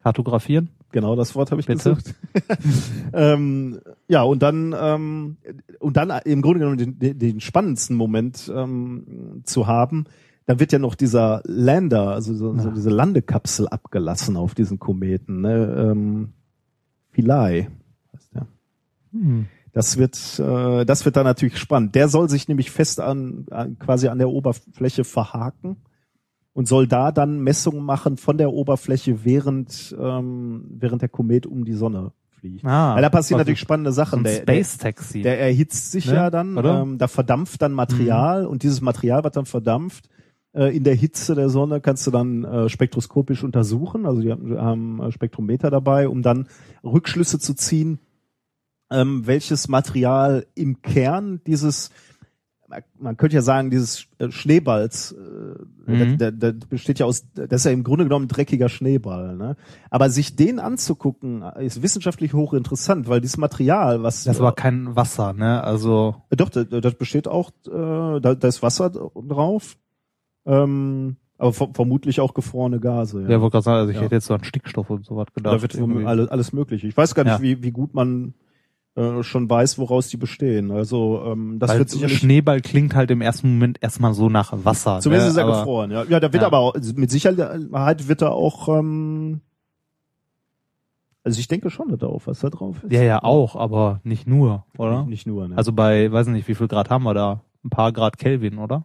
[0.04, 0.70] Kartografieren?
[0.94, 1.96] genau das Wort habe ich Bitte.
[1.96, 2.16] gesucht.
[3.14, 5.38] ähm, ja und dann ähm,
[5.80, 10.06] und dann im Grunde genommen den, den, spannendsten Moment ähm, zu haben.
[10.46, 15.42] Da wird ja noch dieser Lander, also so, so diese Landekapsel abgelassen auf diesen Kometen.
[15.42, 15.90] Ne?
[15.92, 16.34] Ähm,
[17.12, 17.68] Philae
[18.14, 18.48] heißt der.
[19.14, 19.48] Hm.
[19.74, 21.96] Das wird, äh, das wird dann natürlich spannend.
[21.96, 25.78] Der soll sich nämlich fest an, an quasi an der Oberfläche verhaken
[26.54, 31.66] und soll da dann Messungen machen von der Oberfläche, während ähm, während der Komet um
[31.66, 32.64] die Sonne fliegt.
[32.64, 34.24] Ah, Weil da passieren also natürlich spannende Sachen.
[34.24, 35.22] Der, der, Space Taxi.
[35.24, 36.14] der erhitzt sich Ne?
[36.14, 36.82] ja dann, Oder?
[36.82, 40.08] ähm, da verdampft dann Material und dieses Material wird dann verdampft.
[40.54, 44.06] Äh, in der Hitze der Sonne kannst du dann äh, spektroskopisch untersuchen.
[44.06, 44.56] Also die haben,
[45.02, 46.48] haben Spektrometer dabei, um dann
[46.84, 47.98] Rückschlüsse zu ziehen,
[48.92, 51.90] ähm, welches Material im Kern dieses
[52.98, 56.18] man könnte ja sagen, dieses äh, Schneeballs, äh, Mhm.
[56.18, 59.36] der, der, der besteht ja aus, das ist ja im Grunde genommen ein dreckiger Schneeball.
[59.36, 59.58] Ne?
[59.92, 65.34] Aber sich den anzugucken, ist wissenschaftlich hochinteressant, weil dieses Material, was Das war kein Wasser,
[65.34, 65.64] ne?
[65.64, 69.78] Also Äh, Doch, das, das besteht auch, äh, da, da ist Wasser drauf,
[70.48, 73.22] ähm, aber ver vermutlich auch gefrorene Gase.
[73.22, 73.28] Ja.
[73.28, 74.04] der wollte gerade sagen, also ich Ja.
[74.04, 75.54] hätte jetzt so an Stickstoff und sowas gedacht.
[75.58, 76.06] da wird irgendwie.
[76.06, 76.88] alles, alles mögliche.
[76.88, 77.42] Ich weiß gar nicht, Ja.
[77.42, 78.34] wie, wie gut man
[78.96, 80.72] äh, schon weiß, woraus die bestehen.
[80.72, 84.54] Also ähm, das Weil wird sicherlich Schneeball klingt halt im ersten Moment erstmal so nach
[84.66, 85.00] Wasser.
[85.00, 85.32] zumindest ne?
[85.32, 85.92] ist er Aber- gefroren.
[85.92, 86.48] Ja, ja, da wird Ja.
[86.48, 89.42] aber auch, mit Sicherheit wird da auch ähm,
[91.26, 92.92] also ich denke schon, dass da auch Wasser drauf ist.
[92.92, 95.00] Ja, ja, auch, aber nicht nur, oder?
[95.04, 95.56] Nicht, nicht nur, ne?
[95.58, 97.40] Also bei, weiß nicht, wie viel Grad haben wir da?
[97.64, 98.84] Ein paar Grad Kelvin, oder?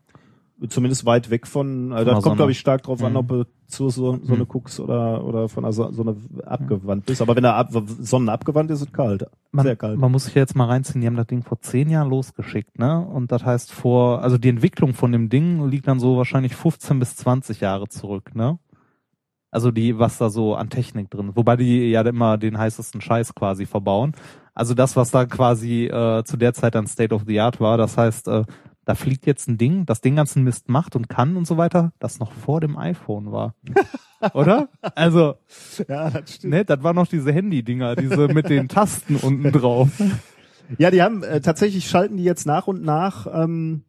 [0.69, 3.17] Zumindest weit weg von, äh, Von da der kommt glaube ich stark drauf an, Mhm.
[3.19, 4.49] ob du zu so, so eine Mhm.
[4.49, 7.23] guckst oder oder von so- Sonne abgewandt bist.
[7.23, 7.69] Aber wenn er ab,
[8.01, 9.99] Sonne abgewandt ist, ist es kalt, Man, sehr kalt.
[9.99, 12.99] man muss sich jetzt mal reinziehen, die haben das Ding vor zehn Jahren losgeschickt, ne?
[13.07, 16.99] Und das heißt vor, also die Entwicklung von dem Ding liegt dann so wahrscheinlich 15
[16.99, 18.59] bis 20 Jahre zurück, ne?
[19.51, 21.37] Also die, was da so an Technik drin ist.
[21.37, 24.13] Wobei die ja immer den heißesten Scheiß quasi verbauen.
[24.55, 27.79] Also das, was da quasi äh, zu der Zeit dann State of the Art war,
[27.79, 28.45] das heißt, äh,
[28.89, 31.93] da fliegt jetzt ein Ding, das den ganzen Mist macht und kann und so weiter,
[31.99, 33.55] das noch vor dem iPhone war.
[34.33, 34.71] Oder?
[34.95, 35.35] Also,
[35.89, 36.55] Ja, das stimmt.
[36.55, 39.91] ne, das waren noch diese Handy-Dinger, diese mit den Tasten unten drauf.
[40.79, 43.83] Ja, die haben äh, tatsächlich schalten die jetzt nach und nach ähm,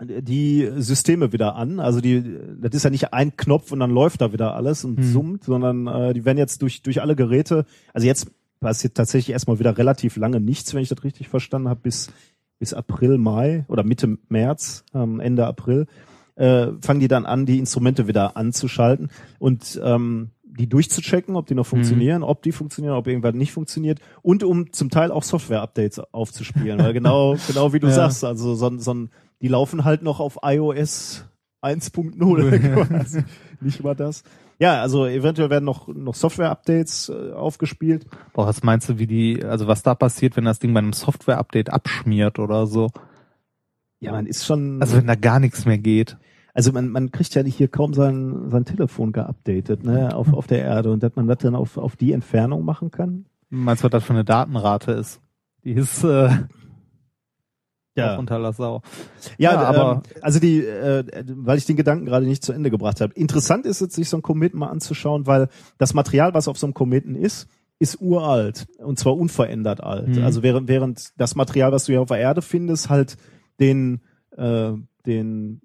[0.00, 1.80] die Systeme wieder an.
[1.80, 2.22] Also die,
[2.60, 5.04] das ist ja nicht ein Knopf und dann läuft da wieder alles und Hm.
[5.04, 7.64] summt, sondern äh, die werden jetzt durch durch alle Geräte.
[7.94, 11.80] Also jetzt passiert tatsächlich erstmal wieder relativ lange nichts, wenn ich das richtig verstanden habe,
[11.82, 12.12] bis
[12.58, 15.86] bis April, Mai oder Mitte März, ähm, Ende April,
[16.36, 21.54] äh, fangen die dann an, die Instrumente wieder anzuschalten und ähm, die durchzuchecken, ob die
[21.54, 26.00] noch funktionieren, ob die funktionieren, ob irgendwas nicht funktioniert und um zum Teil auch Software-Updates
[26.12, 26.78] aufzuspielen.
[26.80, 27.92] Weil genau, genau wie du Ja.
[27.94, 29.06] sagst, also so, so,
[29.40, 31.24] die laufen halt noch auf iOS
[31.62, 33.24] 1.0 quasi.
[33.60, 34.22] Nicht über das.
[34.60, 38.06] Ja, also eventuell werden noch, noch Software-Updates äh, aufgespielt.
[38.32, 40.92] Boah, was meinst du, wie die, also was da passiert, wenn das Ding bei einem
[40.92, 42.88] Software-Update abschmiert oder so?
[44.00, 44.80] Ja, man ist schon.
[44.80, 46.16] Also wenn da gar nichts mehr geht.
[46.54, 50.48] Also man, man kriegt ja nicht hier kaum sein, sein Telefon geupdatet, ne, auf, auf
[50.48, 53.26] der Erde und dass man das dann auf, auf die Entfernung machen kann.
[53.48, 55.20] Meinst du, was das für eine Datenrate ist?
[55.62, 56.30] Die ist äh,
[58.14, 58.82] auch unter der Sau.
[59.38, 61.04] Ja, Ja, aber aber- ähm, also die, äh,
[61.36, 63.12] weil ich den Gedanken gerade nicht zu Ende gebracht habe.
[63.14, 66.66] Interessant ist es, sich so einen Kometen mal anzuschauen, weil das Material, was auf so
[66.66, 67.48] einem Kometen ist,
[67.80, 70.08] ist uralt und zwar unverändert alt.
[70.08, 70.24] Mhm.
[70.24, 73.16] Also während während das Material, was du hier auf der Erde findest, halt
[73.60, 74.00] den
[74.36, 74.72] äh,
[75.06, 75.60] den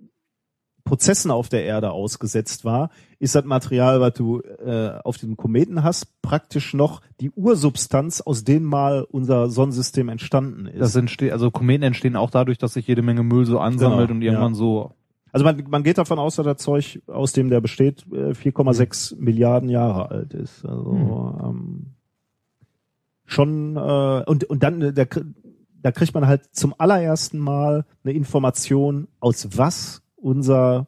[0.85, 5.81] Prozessen auf der Erde ausgesetzt war, ist das Material, was du äh, auf diesem Kometen
[5.83, 10.81] hast, praktisch noch die Ursubstanz, aus dem mal unser Sonnensystem entstanden ist.
[10.81, 14.17] Das entsteht, also Kometen entstehen auch dadurch, dass sich jede Menge Müll so ansammelt Genau,
[14.17, 14.57] und irgendwann ja.
[14.57, 14.91] so.
[15.31, 19.15] Also man, man geht davon aus, dass das Zeug, aus dem der besteht, äh, 4,6
[19.19, 20.63] Milliarden Jahre alt ist.
[20.65, 20.91] Also
[21.43, 21.85] ähm,
[23.25, 25.25] schon äh, und und dann äh, da, kr-
[25.81, 30.87] da kriegt man halt zum allerersten Mal eine Information, aus was unser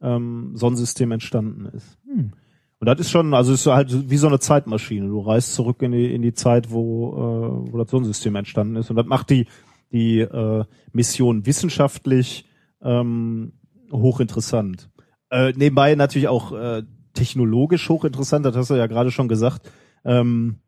[0.00, 1.98] ähm, Sonnensystem entstanden ist.
[2.06, 2.32] Hm.
[2.80, 5.08] Und das ist schon, also es ist halt wie so eine Zeitmaschine.
[5.08, 8.90] Du reist zurück in die in die Zeit, wo äh, wo das Sonnensystem entstanden ist.
[8.90, 9.46] Und das macht die
[9.90, 12.44] die äh, Mission wissenschaftlich
[12.82, 13.52] ähm,
[13.90, 14.90] hochinteressant.
[15.30, 16.82] Äh, nebenbei natürlich auch äh,
[17.14, 19.70] technologisch hochinteressant, das hast du ja gerade schon gesagt.
[20.04, 20.60] Ähm,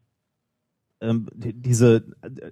[1.00, 2.04] ähm, die, diese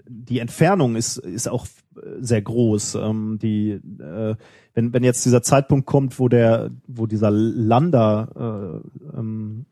[0.09, 2.97] die Entfernung ist ist auch äh, sehr groß.
[2.97, 4.37] Ähm, die äh,
[4.75, 8.83] wenn wenn jetzt dieser Zeitpunkt kommt, wo der wo dieser Lander
[9.13, 9.67] äh, ähm,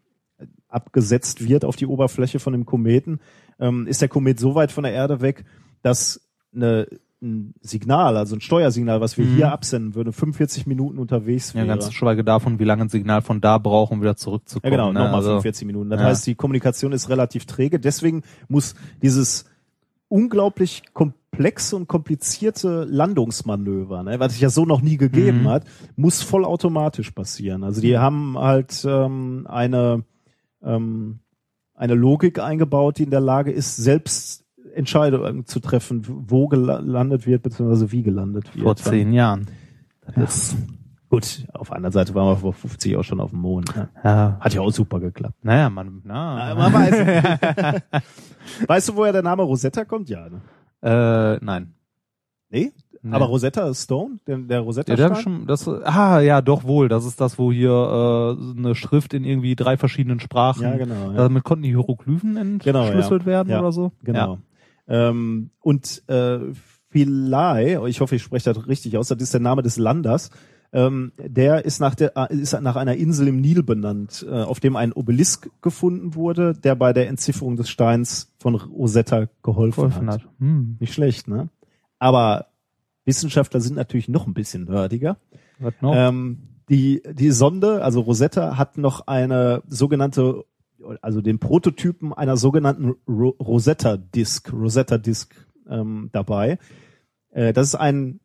[0.68, 3.20] abgesetzt wird auf die Oberfläche von dem Kometen,
[3.58, 5.44] ähm, ist der Komet so weit von der Erde weg,
[5.82, 6.20] dass
[6.54, 6.86] eine,
[7.22, 9.34] ein Signal, also ein Steuersignal, was wir Mhm.
[9.36, 11.66] hier absenden würden, 45 Minuten unterwegs Ja, wäre.
[11.68, 14.70] ganz schweige davon, wie lange ein Signal von da braucht, um wieder Ja, zurückzukommen.
[14.70, 15.00] genau, ne?
[15.00, 15.88] nochmal also, 45 Minuten.
[15.90, 16.06] Das ja.
[16.08, 17.80] heißt, die Kommunikation ist relativ träge.
[17.80, 19.46] Deswegen muss dieses
[20.08, 25.48] unglaublich komplexe und komplizierte Landungsmanöver, ne, was es ja so noch nie gegeben Mhm.
[25.48, 25.64] hat,
[25.96, 27.64] muss vollautomatisch passieren.
[27.64, 30.04] Also die haben halt ähm, eine
[30.62, 31.18] ähm,
[31.74, 34.45] eine Logik eingebaut, die in der Lage ist, selbst
[34.76, 38.64] Entscheidungen zu treffen, wo gelandet wird, beziehungsweise wie gelandet wird.
[38.64, 39.46] vor zehn Jahren.
[40.14, 40.56] Das ist,
[41.08, 43.74] Gut, auf der anderen Seite waren wir vor 50 auch schon auf dem Mond.
[43.76, 43.88] Ne?
[44.02, 45.36] ja, Hat ja auch super geklappt.
[45.42, 47.82] naja, man, na, Man weiß.
[48.66, 50.08] weißt du, woher der Name Rosetta kommt?
[50.08, 50.26] Ja.
[50.28, 50.40] Ne?
[50.82, 51.74] äh, nein.
[52.50, 52.72] Nee?
[53.02, 53.12] Nee.
[53.14, 56.88] Aber Rosetta Stone, der, der Rosetta Ja, der schon, das, ah, ja, doch wohl.
[56.88, 60.62] Das ist das, wo hier äh, eine Schrift in irgendwie drei verschiedenen Sprachen.
[60.64, 61.12] Ja, genau.
[61.12, 61.16] Ja.
[61.16, 63.26] Damit konnten die Hieroglyphen Genau, entschlüsselt ja.
[63.26, 63.92] werden Ja, oder so.
[64.02, 64.38] Genau.
[64.88, 66.38] Ähm, und äh,
[66.90, 70.30] Philae, ich hoffe, ich spreche das richtig aus, das ist der Name des Landers,
[70.72, 74.60] ähm, der ist nach, der, äh, ist nach einer Insel im Nil benannt, äh, auf
[74.60, 80.08] dem ein Obelisk gefunden wurde, der bei der Entzifferung des Steins von Rosetta geholfen, Geholfen
[80.08, 80.22] hat.
[80.22, 80.28] hat.
[80.38, 80.76] Hm.
[80.80, 81.48] Nicht schlecht, ne?
[81.98, 82.46] Aber
[83.04, 85.16] Wissenschaftler sind natürlich noch ein bisschen nerdiger.
[85.58, 85.94] Was noch?
[85.94, 90.44] Ähm, die, die Sonde, also Rosetta, hat noch eine sogenannte,
[91.00, 95.34] also den Prototypen einer sogenannten Ro Rosetta Disk, Rosetta Disk
[95.68, 96.58] ähm, dabei.
[97.30, 98.20] Äh, das ist ein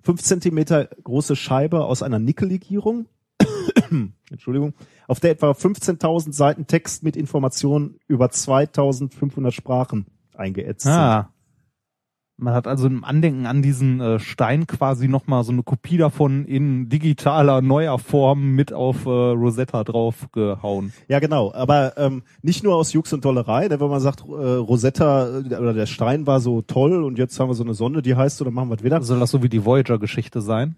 [0.00, 3.06] fünf Zentimeter große Scheibe aus einer Nickellegierung.
[4.30, 4.74] Entschuldigung,
[5.06, 10.92] auf der etwa 15.000 Seiten Text mit Informationen über 2.500 Sprachen eingeätzt sind.
[12.42, 16.44] Man hat also im Andenken an diesen äh, Stein quasi nochmal so eine Kopie davon
[16.44, 20.92] in digitaler, neuer Form mit auf äh, Rosetta draufgehauen.
[21.06, 21.52] Ja, genau.
[21.54, 25.54] Aber ähm, nicht nur aus Jux und Dollerei, ne, wenn man sagt, äh, Rosetta äh,
[25.54, 28.38] oder der Stein war so toll und jetzt haben wir so eine Sonde, die heißt
[28.38, 29.00] so, dann machen wir es wieder.
[29.02, 30.74] Soll das so wie die Voyager-Geschichte sein?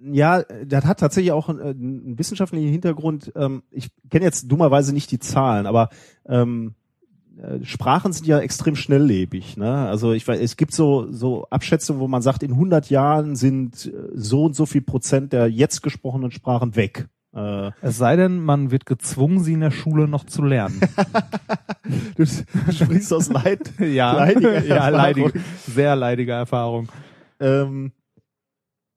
[0.00, 3.32] Ja, das hat tatsächlich auch einen, äh, einen wissenschaftlichen Hintergrund.
[3.36, 5.90] Ähm, ich kenne jetzt dummerweise nicht die Zahlen, aber
[6.26, 6.77] ähm, äh,
[7.62, 9.56] Sprachen sind ja extrem schnelllebig.
[9.56, 9.86] Ne?
[9.88, 13.86] Also ich weiß, es gibt so so Abschätzungen, wo man sagt, in 100 Jahren sind
[13.86, 17.08] äh, so und so viel Prozent der jetzt gesprochenen Sprachen weg.
[17.34, 20.80] Äh, Es sei denn, man wird gezwungen, sie in der Schule noch zu lernen.
[22.16, 23.72] du sprichst aus Leid.
[23.78, 25.32] ja, Leidiger ja leidige,
[25.66, 26.88] sehr leidige Erfahrung.
[27.40, 27.92] Ähm,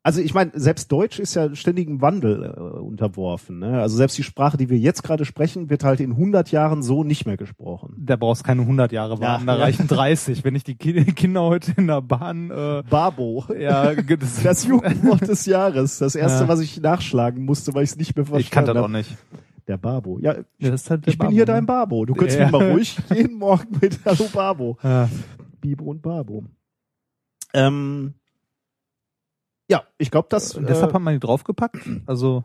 [0.04, 3.60] also ich meine, selbst Deutsch ist ja ständigem Wandel äh, unterworfen.
[3.60, 3.80] Ne?
[3.82, 7.04] Also selbst die Sprache, die wir jetzt gerade sprechen, wird halt in 100 Jahren so
[7.04, 7.94] nicht mehr gesprochen.
[8.00, 10.44] Da brauchst keine 100 Jahre warten, Ja, da reichen 30.
[10.44, 13.46] Wenn ich die Ki- Kinder heute in der Bahn, äh, Babo.
[13.60, 16.00] ja, das, Das Jugendwort des Jahres.
[16.00, 16.48] Das erste, Ja.
[16.48, 19.16] was ich nachschlagen musste, weil ich es nicht mehr verstanden ich kann das auch nicht.
[19.68, 20.18] Der Babo.
[20.20, 21.46] Ja, Ja, das ist halt der ich bin Babo, hier ne?
[21.46, 22.06] dein Babo.
[22.06, 22.46] Du könntest Ja.
[22.46, 24.78] mich mal ruhig jeden Morgen mit Hallo Babo.
[24.84, 25.08] Ja.
[25.62, 26.44] Bibo und Babo.
[27.54, 28.16] Ähm,
[29.72, 30.54] ja, ich glaube, das.
[30.56, 31.80] Und deshalb äh, hat man die draufgepackt.
[32.06, 32.44] Also,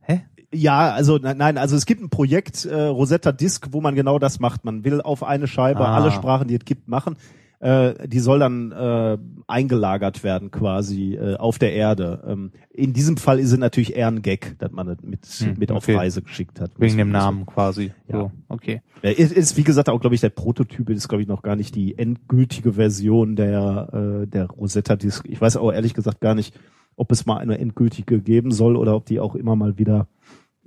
[0.00, 0.24] hä?
[0.52, 4.18] Ja, also nein, nein, also es gibt ein Projekt äh, Rosetta Disk, wo man genau
[4.18, 4.64] das macht.
[4.64, 5.94] Man will auf eine Scheibe Ah.
[5.96, 7.16] alle Sprachen, die es gibt, machen.
[7.64, 12.22] Äh, die soll dann äh, eingelagert werden quasi äh, auf der Erde.
[12.28, 15.54] Ähm, in diesem Fall ist es natürlich eher ein Gag, dass man das mit, Hm,
[15.58, 15.96] mit auf okay.
[15.96, 16.72] Reise geschickt hat.
[16.76, 17.92] Wegen dem Namen quasi.
[18.06, 18.18] Ja.
[18.18, 18.82] So, okay.
[19.02, 21.56] Ja, ist, ist wie gesagt auch, glaube ich, der Prototyp ist, glaube ich, noch gar
[21.56, 25.26] nicht die endgültige Version der, äh, der Rosetta Disk.
[25.26, 26.54] Ich weiß auch ehrlich gesagt gar nicht,
[26.96, 30.06] ob es mal eine endgültige geben soll oder ob die auch immer mal wieder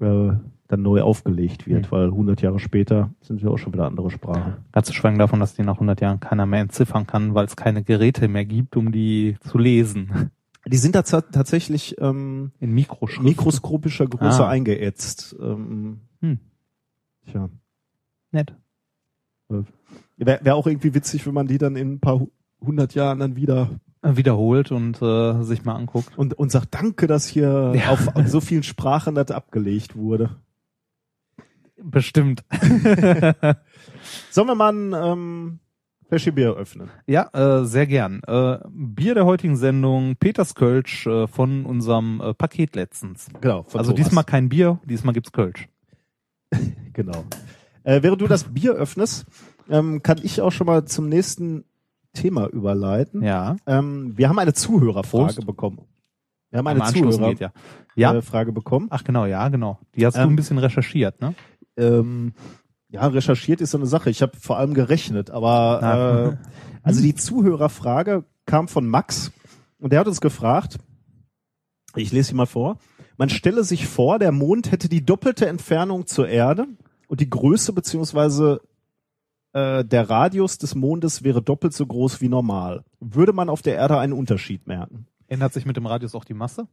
[0.02, 0.34] äh,
[0.70, 1.92] dann neu aufgelegt wird, Hm.
[1.92, 4.56] weil 100 Jahre später sind ja auch schon wieder andere Sprachen.
[4.74, 7.56] Ganz zu schweigen davon, dass die nach 100 Jahren keiner mehr entziffern kann, weil es
[7.56, 10.32] keine Geräte mehr gibt, um die zu lesen.
[10.66, 14.50] Die sind da ta- tatsächlich ähm, In mikroskopischer Größe Ah.
[14.50, 15.36] eingeätzt.
[15.40, 16.40] Ähm, Hm.
[17.32, 17.50] Tja.
[18.32, 18.54] Nett.
[20.18, 23.20] Wäre wär auch irgendwie witzig, wenn man die dann in ein paar hu- hundert Jahren
[23.20, 23.70] dann wieder
[24.02, 26.18] Wiederholt und äh, sich mal anguckt.
[26.18, 27.90] und, und sagt, danke, dass hier Ja.
[27.92, 30.36] auf so vielen Sprachen das abgelegt wurde.
[31.82, 32.44] Bestimmt.
[34.32, 35.60] Sollen wir mal ein ähm,
[36.08, 36.90] Fläschchen Bier öffnen?
[37.06, 38.22] Ja, äh, sehr gern.
[38.26, 43.28] Äh, Bier der heutigen Sendung, Peters Kölsch äh, von unserem äh, Paket letztens.
[43.42, 43.60] Genau.
[43.60, 43.96] also Thomas.
[43.96, 45.68] diesmal kein Bier, diesmal gibt's Kölsch.
[46.94, 47.26] Genau.
[47.84, 49.28] Äh, während du das Bier öffnest,
[49.70, 51.64] ähm, kann ich auch schon mal zum nächsten
[52.22, 53.22] Thema überleiten.
[53.24, 53.56] Ja.
[53.66, 55.46] Ähm, wir haben eine Zuhörerfrage Prost.
[55.46, 55.80] bekommen.
[56.50, 57.52] Wir haben eine Zuhörerfrage ja.
[57.96, 58.14] Ja.
[58.16, 58.88] äh, Frage bekommen.
[58.90, 59.80] Ach genau, ja, genau.
[59.96, 61.34] Die hast du Ähm, ein bisschen recherchiert, ne?
[61.78, 62.34] Ähm,
[62.90, 64.10] ja, recherchiert ist so eine Sache.
[64.10, 66.28] Ich habe vor allem gerechnet, aber Ah.
[66.30, 66.36] äh,
[66.84, 69.32] also die Zuhörerfrage kam von Max
[69.80, 70.78] und der hat uns gefragt,
[71.96, 72.78] ich lese sie mal vor,
[73.18, 76.68] man stelle sich vor, der Mond hätte die doppelte Entfernung zur Erde
[77.08, 78.62] und die Größe beziehungsweise
[79.58, 82.84] äh, der Radius des Mondes wäre doppelt so groß wie normal.
[83.00, 85.08] Würde man auf der Erde einen Unterschied merken?
[85.28, 86.68] Ändert sich mit dem Radius auch die Masse?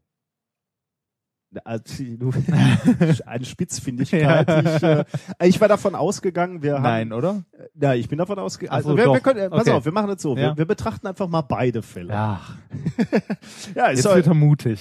[1.64, 1.84] Also,
[3.26, 4.48] Eine Spitzfindigkeit.
[4.64, 5.04] Ich, äh,
[5.48, 7.44] ich war davon ausgegangen, wir haben Nein, oder?
[7.80, 8.76] Ja, ich bin davon ausgegangen.
[8.76, 9.70] Ach so, Also wir, wir können, äh, pass Okay.
[9.70, 10.36] auf, wir machen das so.
[10.36, 10.50] Ja.
[10.50, 12.12] Wir, wir betrachten einfach mal beide Fälle.
[12.12, 12.40] Ja.
[13.74, 14.80] Ja, ist Jetzt wird er mutig.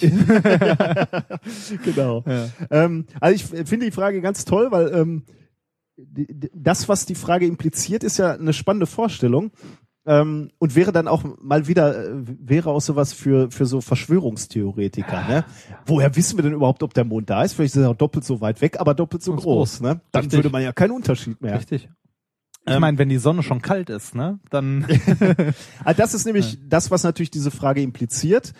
[1.83, 2.23] genau.
[2.25, 2.49] ja.
[2.71, 5.23] Ähm, also ich finde die Frage ganz toll, weil ähm,
[6.53, 9.51] das, was die Frage impliziert, ist ja eine spannende Vorstellung.
[10.05, 15.27] Ähm, und wäre dann auch mal wieder, äh, wäre auch sowas für, für so Verschwörungstheoretiker,
[15.29, 15.45] ne?
[15.85, 17.53] Woher wissen wir denn überhaupt, ob der Mond da ist?
[17.53, 19.81] Vielleicht ist er auch doppelt so weit weg, aber doppelt so groß, groß.
[19.81, 20.01] ne?
[20.11, 20.37] Dann Richtig.
[20.39, 21.55] würde man ja keinen Unterschied mehr.
[21.57, 21.89] Richtig.
[22.65, 24.85] Ich Ähm, meine, wenn die Sonne schon kalt ist, ne, dann
[25.85, 28.53] Ah, das ist nämlich das, was natürlich diese Frage impliziert.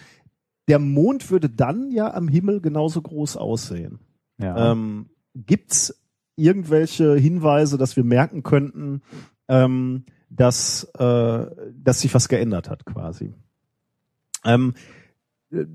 [0.69, 3.99] Der Mond würde dann ja am Himmel genauso groß aussehen.
[4.37, 4.71] ja.
[4.71, 5.93] Ähm, gibt's
[6.35, 9.01] irgendwelche Hinweise, dass wir merken könnten,
[9.47, 13.33] ähm, dass, äh, dass sich was geändert hat quasi?
[14.45, 14.73] Ähm,
[15.51, 15.65] äh,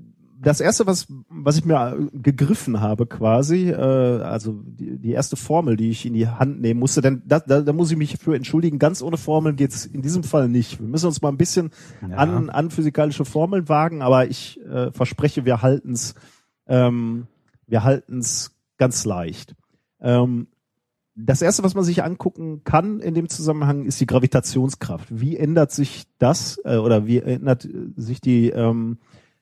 [0.41, 5.75] das erste, was, was ich mir gegriffen habe quasi, äh, also die, die erste Formel,
[5.75, 8.35] die ich in die Hand nehmen musste, denn da, da, da muss ich mich für
[8.35, 10.79] entschuldigen, ganz ohne Formeln geht's in diesem Fall nicht.
[10.79, 12.15] Wir müssen uns mal ein bisschen Ja.
[12.15, 16.15] an, an physikalische Formeln wagen, aber ich äh, verspreche, wir halten's,
[16.67, 17.27] ähm,
[17.67, 19.55] wir halten's ganz leicht.
[20.01, 20.47] Ähm,
[21.15, 25.07] das erste, was man sich angucken kann in dem Zusammenhang, ist die Gravitationskraft.
[25.09, 28.99] Wie ändert sich das äh, oder wie ändert sich die ähm,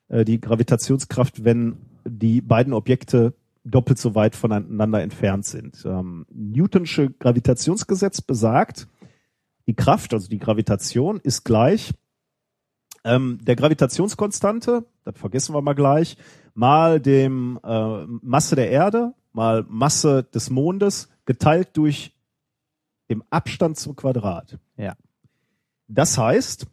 [0.09, 3.33] äh, die Gravitationskraft, wenn die beiden Objekte
[3.63, 5.83] doppelt so weit voneinander entfernt sind?
[5.85, 8.87] Ähm, Newtonsche Gravitationsgesetz besagt,
[9.67, 11.93] die Kraft, also die Gravitation, ist gleich
[13.03, 16.17] ähm, der Gravitationskonstante, das vergessen wir mal gleich,
[16.53, 22.11] mal dem äh, Masse der Erde, mal Masse des Mondes, geteilt durch
[23.09, 24.57] den Abstand zum Quadrat.
[24.75, 24.95] Ja.
[25.87, 26.67] Das heißt,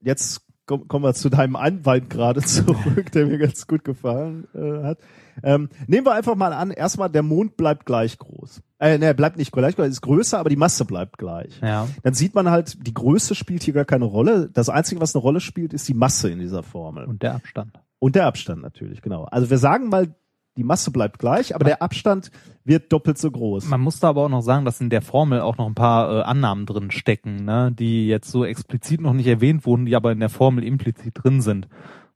[0.00, 4.84] jetzt komm- kommen wir zu deinem Anwalt gerade zurück, der mir ganz gut gefallen äh,
[4.84, 4.98] hat.
[5.42, 8.60] Ähm, nehmen wir einfach mal an, erstmal der Mond bleibt gleich groß.
[8.78, 11.58] Äh, ne, er bleibt nicht gleich groß, er ist größer, aber die Masse bleibt gleich.
[11.62, 11.88] Ja.
[12.02, 14.50] Dann sieht man halt, die Größe spielt hier gar keine Rolle.
[14.52, 17.06] Das Einzige, was eine Rolle spielt, ist die Masse in dieser Formel.
[17.06, 17.72] Und der Abstand.
[17.98, 19.24] Und der Abstand natürlich, genau.
[19.24, 20.14] Also wir sagen mal,
[20.60, 22.30] die Masse bleibt gleich, aber der Abstand
[22.64, 23.64] wird doppelt so groß.
[23.66, 26.18] Man muss da aber auch noch sagen, dass in der Formel auch noch ein paar
[26.18, 30.12] äh, Annahmen drin stecken, ne, die jetzt so explizit noch nicht erwähnt wurden, die aber
[30.12, 31.66] in der Formel implizit drin sind.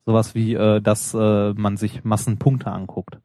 [0.05, 3.19] Sowas wie, äh, dass äh, man sich Massenpunkte anguckt.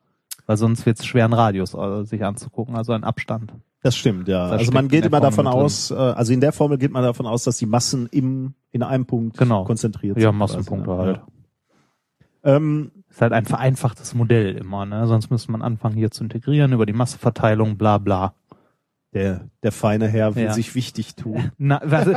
[0.45, 3.51] Weil sonst wird es schwer, einen Radius äh, sich anzugucken, also einen Abstand.
[3.83, 4.49] Das stimmt, ja.
[4.49, 6.91] Das also man geht immer davon Formel mit aus, äh, also in der Formel geht
[6.91, 9.65] man davon aus, dass die Massen im, in einem Punkt Genau.
[9.65, 10.37] konzentriert Ja, sind.
[10.37, 11.17] Massenpunkte quasi, halt.
[11.17, 11.23] Ja.
[12.43, 15.07] Ähm, Ist halt ein vereinfachtes Modell immer, ne?
[15.07, 18.33] Sonst müsste man anfangen hier zu integrieren über die Masseverteilung, bla bla.
[19.13, 20.53] der, der feine Herr will Ja.
[20.53, 21.51] sich wichtig tun.
[21.57, 22.13] Na, also,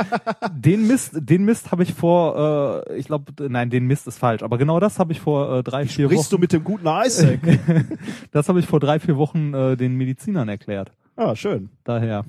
[0.55, 4.43] den Mist, den Mist habe ich vor, äh, ich glaube, nein, den Mist ist falsch,
[4.43, 6.41] aber genau das habe ich vor äh, drei, vier Sprichst du Wochen.
[6.41, 7.39] mit dem guten Isaac?
[8.31, 10.91] das habe ich vor drei, vier Wochen äh, den Medizinern erklärt.
[11.15, 11.69] ah, schön.
[11.83, 12.25] Daher.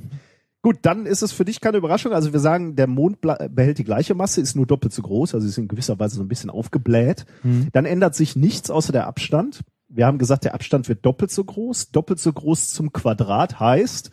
[0.65, 2.15] Gut, dann ist es für dich keine Überraschung.
[2.15, 5.47] Also wir sagen, der Mond behält die gleiche Masse, ist nur doppelt so groß, also
[5.47, 7.27] ist in gewisser Weise so ein bisschen aufgebläht.
[7.43, 7.69] Hm.
[7.75, 9.61] Dann ändert sich nichts außer der Abstand.
[9.89, 11.91] Wir haben gesagt, der Abstand wird doppelt so groß.
[11.91, 14.11] Doppelt so groß zum Quadrat heißt,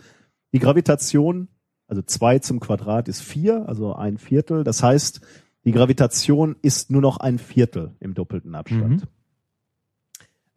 [0.52, 1.48] die Gravitation,
[1.88, 4.66] also zwei zum Quadrat ist vier, also ein Viertel.
[4.66, 5.22] Das heißt,
[5.64, 9.04] die Gravitation ist nur noch ein Viertel im doppelten Abstand.
[9.04, 9.08] Mhm.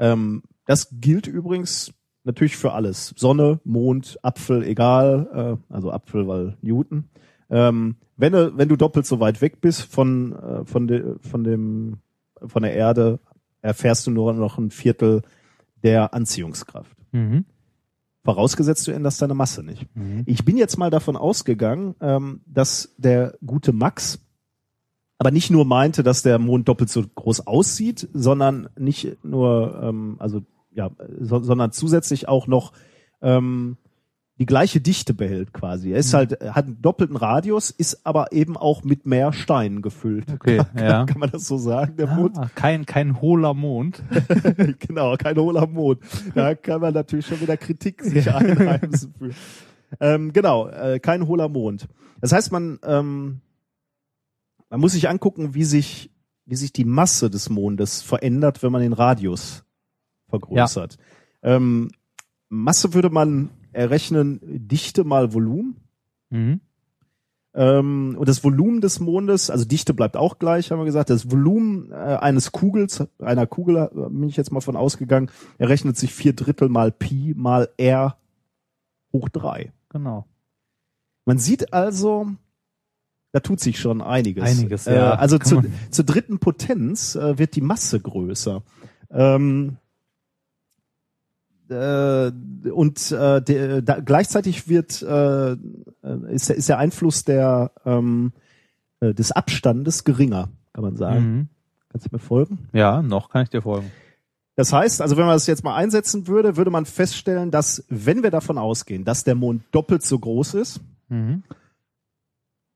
[0.01, 1.93] Ähm, das gilt übrigens
[2.25, 3.15] natürlich für alles.
[3.17, 7.05] Sonne, Mond, Apfel, egal, äh, also Apfel, weil Newton.
[7.51, 11.45] Ähm, wenn, du, wenn du doppelt so weit weg bist von, äh, von, de, von,
[11.45, 11.99] dem,
[12.45, 13.21] von der Erde,
[13.61, 15.23] erfährst du nur noch ein Viertel
[15.83, 16.97] der Anziehungskraft.
[17.13, 17.45] Mhm.
[18.25, 19.87] Vorausgesetzt, du änderst deine Masse nicht.
[19.95, 20.23] Mhm.
[20.25, 24.21] Ich bin jetzt mal davon ausgegangen, ähm, dass der gute Max
[25.19, 30.17] aber nicht nur meinte, dass der Mond doppelt so groß aussieht, sondern nicht nur, ähm,
[30.19, 30.43] also
[30.75, 32.73] ja, so, sondern zusätzlich auch noch
[33.23, 33.77] ähm,
[34.39, 35.93] die gleiche Dichte behält quasi.
[35.93, 36.17] Er ist Mhm.
[36.17, 40.27] halt, hat einen doppelten Radius, ist aber eben auch mit mehr Steinen gefüllt.
[40.33, 41.05] Okay, kann, ja.
[41.05, 42.37] kann man das so sagen, der Mond?
[42.37, 44.03] Ah, kein, kein hohler Mond.
[44.81, 46.01] genau, kein hohler Mond.
[46.35, 49.31] Da kann man natürlich schon wieder Kritik sich einheimsen für.
[50.01, 51.87] Ähm, genau, äh, kein hohler Mond.
[52.21, 53.41] Das heißt, man, ähm,
[54.69, 56.11] man muss sich angucken, wie sich,
[56.47, 59.65] wie sich die Masse des Mondes verändert, wenn man den Radius
[60.39, 60.99] vergrößert.
[61.43, 61.91] Ähm,
[62.49, 65.77] Masse würde man errechnen, Dichte mal Volumen.
[66.31, 66.61] Mhm.
[67.57, 71.11] Ähm, und das Volumen des Mondes, also Dichte bleibt auch gleich, haben wir gesagt.
[71.11, 75.97] Das Volumen äh, eines Kugels, einer Kugel, äh, bin ich jetzt mal von ausgegangen, errechnet
[75.97, 78.17] sich vier Drittel mal Pi mal R
[79.13, 79.73] hoch drei.
[79.89, 80.27] Genau.
[81.25, 82.27] Man sieht also,
[83.31, 84.45] da tut sich schon einiges.
[84.45, 85.15] Einiges, äh, ja.
[85.15, 88.63] Also Kann zu, zur dritten Potenz äh, wird die Masse größer.
[89.11, 89.77] Ähm,
[91.75, 95.57] äh, und äh, der, da, gleichzeitig wird äh, äh,
[96.33, 98.33] ist, der- ist der Einfluss der ähm,
[99.01, 101.21] äh, des Abstandes geringer, kann man sagen.
[101.37, 101.49] Mhm.
[101.91, 102.69] Kannst du mir folgen?
[102.73, 103.91] Ja, noch kann ich dir folgen.
[104.57, 108.23] Das heißt, also wenn man das jetzt mal einsetzen würde, würde man feststellen, dass wenn
[108.23, 111.43] wir davon ausgehen, dass der Mond doppelt so groß ist Mhm.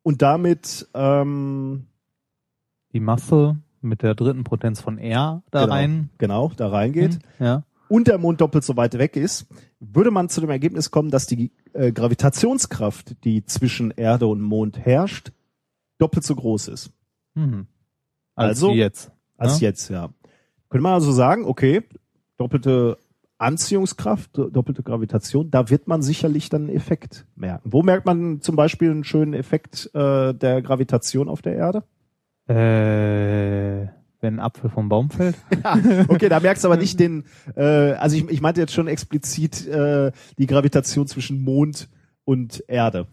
[0.03, 1.87] und damit ähm,
[2.93, 6.11] Die Masse mit der dritten Potenz von R da genau, rein.
[6.19, 7.45] genau da reingeht Mhm.
[7.45, 7.63] Ja.
[7.89, 9.47] Und der Mond doppelt so weit weg ist,
[9.81, 14.79] würde man zu dem Ergebnis kommen, dass die äh, Gravitationskraft, die zwischen Erde und Mond
[14.79, 15.33] herrscht,
[15.99, 16.91] doppelt so groß ist
[17.35, 17.67] Mhm.
[18.35, 19.11] Als Also, jetzt.
[19.37, 19.69] als Ja.
[19.69, 20.11] jetzt, ja.
[20.71, 21.83] Könnte man also sagen, okay,
[22.37, 22.99] doppelte
[23.39, 27.73] Anziehungskraft, do- doppelte Gravitation, da wird man sicherlich dann einen Effekt merken.
[27.73, 31.85] Wo merkt man zum Beispiel einen schönen Effekt äh, der Gravitation auf der Erde?
[32.49, 33.87] Äh,
[34.21, 35.37] wenn ein Apfel vom Baum fällt.
[35.65, 37.25] Ja, okay, da merkst du aber nicht den,
[37.57, 41.89] äh, also ich, ich meinte jetzt schon explizit äh, die Gravitation zwischen Mond
[42.25, 43.07] und Erde.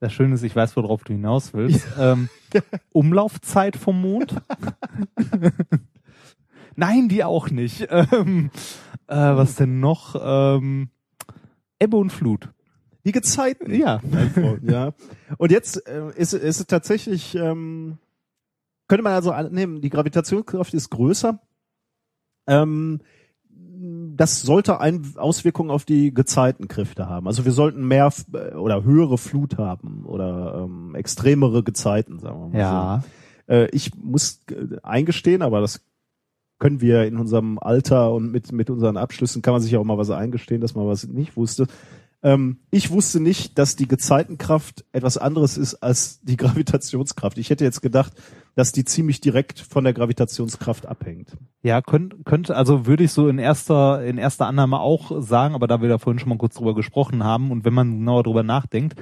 [0.00, 1.86] Das Schöne ist, ich weiß, worauf du hinaus willst.
[1.98, 2.28] Ähm,
[2.92, 4.34] Umlaufzeit vom Mond?
[6.76, 7.86] Nein, die auch nicht.
[7.90, 8.50] Ähm,
[9.06, 10.16] äh, was denn noch?
[10.20, 10.88] Ähm,
[11.78, 12.48] Ebbe und Flut.
[13.04, 13.74] Die Gezeiten.
[13.74, 14.00] Ja.
[14.62, 14.92] ja.
[15.36, 17.98] Und jetzt äh, ist, ist es tatsächlich, ähm,
[18.92, 21.38] könnte man also annehmen, die Gravitationskraft ist größer.
[22.46, 23.00] Ähm,
[23.48, 27.26] das sollte ein Auswirkungen auf die Gezeitenkräfte haben.
[27.26, 32.48] Also wir sollten mehr äh, oder höhere Flut haben oder ähm, extremere Gezeiten, sagen wir
[32.48, 33.02] mal Ja.
[33.48, 33.54] so.
[33.54, 35.80] Äh, ich muss äh, eingestehen, aber das
[36.58, 39.96] können wir in unserem Alter und mit, mit unseren Abschlüssen kann man sich auch mal
[39.96, 41.66] was eingestehen, dass man was nicht wusste.
[42.22, 47.38] Ähm, ich wusste nicht, dass die Gezeitenkraft etwas anderes ist als die Gravitationskraft.
[47.38, 48.12] Ich hätte jetzt gedacht,
[48.54, 51.36] dass die ziemlich direkt von der Gravitationskraft abhängt.
[51.62, 55.66] Ja, könnte, könnte, also würde ich so in erster, in erster Annahme auch sagen, aber
[55.66, 58.42] da wir da vorhin schon mal kurz drüber gesprochen haben und wenn man genauer drüber
[58.42, 58.94] nachdenkt,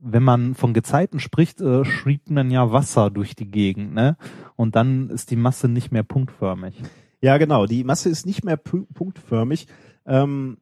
[0.00, 4.16] wenn man von Gezeiten spricht, äh, schiebt man ja Wasser durch die Gegend, ne?
[4.54, 6.74] Und dann ist die Masse nicht mehr punktförmig.
[7.20, 7.66] Ja, genau.
[7.66, 9.66] Die Masse ist nicht mehr pu punktförmig.
[10.06, 10.58] Ähm,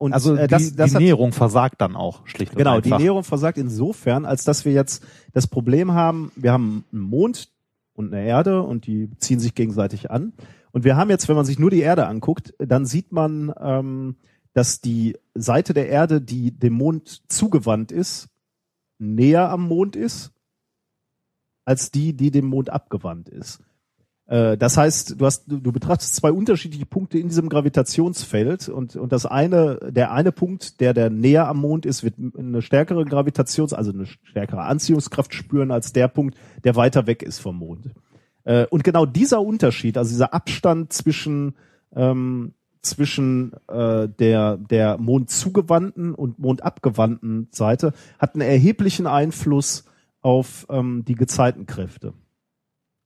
[0.00, 2.76] und Also äh, die, das, das die hat, Näherung versagt dann auch schlicht und Genau,
[2.76, 2.96] einfach.
[2.96, 7.50] die Näherung versagt insofern, als dass wir jetzt das Problem haben, wir haben einen Mond
[7.92, 10.32] und eine Erde und die ziehen sich gegenseitig an.
[10.72, 14.16] Und wir haben jetzt, wenn man sich nur die Erde anguckt, dann sieht man, ähm,
[14.54, 18.30] dass die Seite der Erde, die dem Mond zugewandt ist,
[18.98, 20.32] näher am Mond ist,
[21.66, 23.60] als die, die dem Mond abgewandt ist.
[24.30, 29.12] Äh, Das heißt, du hast, du betrachtest zwei unterschiedliche Punkte in diesem Gravitationsfeld und, und
[29.12, 33.72] das eine, der eine Punkt, der der näher am Mond ist, wird eine stärkere Gravitations,
[33.74, 37.90] also eine stärkere Anziehungskraft spüren als der Punkt, der weiter weg ist vom Mond.
[38.44, 41.56] Äh, Und genau dieser Unterschied, also dieser Abstand zwischen
[41.94, 49.84] ähm, zwischen äh, der der Mond zugewandten und Mond abgewandten Seite hat einen erheblichen Einfluss
[50.22, 52.14] auf ähm, die Gezeitenkräfte.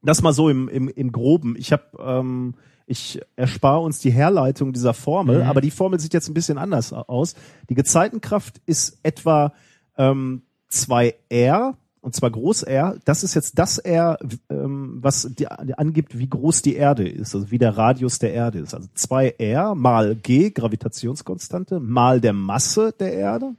[0.04, 1.56] Das mal so im, im, im Groben.
[1.58, 2.54] Ich habe, ähm,
[2.86, 5.48] ich erspare uns die Herleitung dieser Formel, Mhm.
[5.48, 7.34] aber die Formel sieht jetzt ein bisschen anders aus.
[7.70, 9.52] Die Gezeitenkraft ist etwa
[9.96, 12.98] ähm, 2R und zwar groß R.
[13.06, 14.18] Das ist jetzt das R,
[14.50, 18.34] ähm, was die, die angibt, wie groß die Erde ist, also wie der Radius der
[18.34, 18.74] Erde ist.
[18.74, 23.54] Also 2R mal G, Gravitationskonstante, mal der Masse der Erde,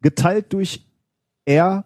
[0.00, 0.86] geteilt durch
[1.44, 1.84] R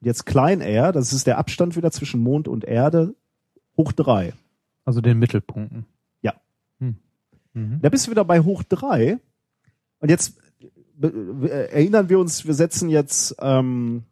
[0.00, 3.14] jetzt klein r, das ist der Abstand wieder zwischen Mond und Erde,
[3.76, 4.32] hoch drei.
[4.84, 5.84] Also den Mittelpunkten.
[6.22, 6.34] Ja.
[6.80, 6.96] Hm.
[7.52, 7.80] Mhm.
[7.82, 9.18] Da bist du wieder bei hoch drei.
[10.00, 10.38] Und jetzt
[10.94, 14.04] be- erinnern wir uns, wir setzen jetzt, ähm,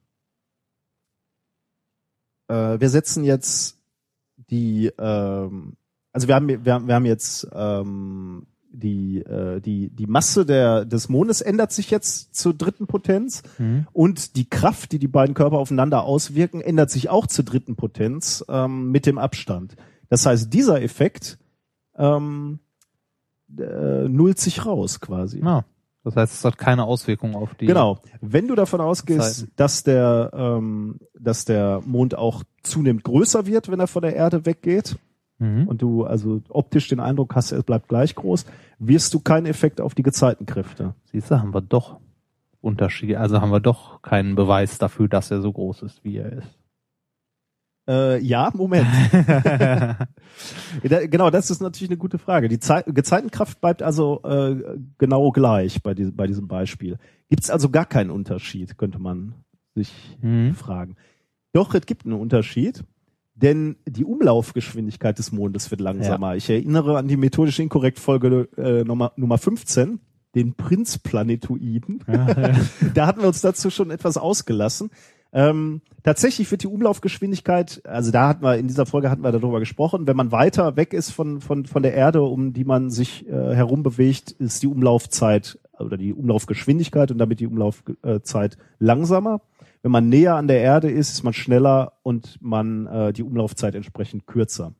[2.49, 3.79] äh, wir setzen jetzt
[4.51, 5.77] die, ähm,
[6.13, 8.47] also wir haben, wir haben, wir haben jetzt ähm,
[8.77, 13.43] die, äh, die, die Masse der, des Mondes ändert sich jetzt zur dritten Potenz.
[13.59, 13.87] Mhm.
[13.93, 18.45] Und die Kraft, die die beiden Körper aufeinander auswirken, ändert sich auch zur dritten Potenz
[18.49, 19.77] ähm, mit dem Abstand.
[20.09, 21.39] Das heißt, dieser Effekt
[21.97, 22.61] ähm,
[23.59, 25.41] äh, nullt sich raus quasi.
[25.41, 25.65] Ja.
[26.05, 27.67] Das heißt, es hat keine Auswirkung auf die.
[27.67, 27.99] Genau.
[28.21, 29.53] Wenn du davon ausgehst, Zeiten.
[29.57, 34.47] dass der, ähm, dass der Mond auch zunehmend größer wird, wenn er von der Erde
[34.47, 34.97] weggeht,
[35.39, 35.69] Mhm.
[35.69, 38.47] und du also optisch den Eindruck hast, er bleibt gleich groß,
[38.79, 40.95] wirst du keinen Effekt auf die Gezeitenkräfte.
[41.13, 42.01] Siehst du, haben wir doch
[42.63, 43.21] Unterschiede.
[43.21, 46.59] Also haben wir doch keinen Beweis dafür, dass er so groß ist, wie er ist.
[47.89, 48.89] Äh, ja, Moment.
[50.83, 52.49] Genau, das ist natürlich eine gute Frage.
[52.49, 56.99] Die Zeit, Gezeitenkraft bleibt also äh, genau gleich bei, diesem bei diesem Beispiel.
[57.29, 59.35] Gibt es also gar keinen Unterschied, könnte man
[59.75, 60.55] sich Mhm.
[60.55, 60.97] fragen.
[61.53, 62.85] Doch, es gibt einen Unterschied,
[63.37, 66.37] denn die Umlaufgeschwindigkeit des Mondes wird langsamer.
[66.37, 70.01] Ich erinnere an die methodisch inkorrekt Folge äh, Nummer, Nummer 15,
[70.35, 72.03] den Prinzplanetoiden.
[72.95, 74.91] da hatten wir uns dazu schon etwas ausgelassen.
[75.33, 79.61] Ähm, tatsächlich wird die Umlaufgeschwindigkeit, also da hatten wir in dieser Folge hatten wir darüber
[79.61, 83.29] gesprochen, wenn man weiter weg ist von von von der Erde, um die man sich
[83.29, 89.43] äh, herum bewegt, ist die Umlaufzeit oder die Umlaufgeschwindigkeit und damit die Umlaufzeit langsamer.
[89.87, 93.77] Wenn man näher an der Erde ist, ist man schneller und man äh, die Umlaufzeit
[93.77, 94.75] entsprechend kürzer.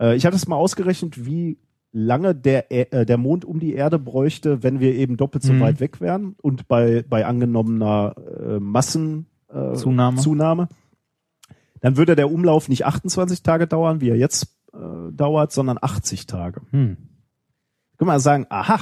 [0.00, 1.60] Äh, ich habe das mal ausgerechnet, wie
[1.92, 5.52] lange der, Ä- äh, der Mond um die Erde bräuchte, wenn wir eben doppelt so
[5.52, 5.60] Mhm.
[5.60, 10.16] weit weg wären und bei, bei angenommener äh, Massen äh, Zunahme.
[10.20, 10.68] Zunahme.
[11.80, 16.26] Dann würde der Umlauf nicht 28 Tage dauern, wie er jetzt äh, dauert, sondern 80
[16.26, 16.62] Tage.
[16.72, 16.96] Hm.
[17.96, 18.80] Können wir sagen, aha,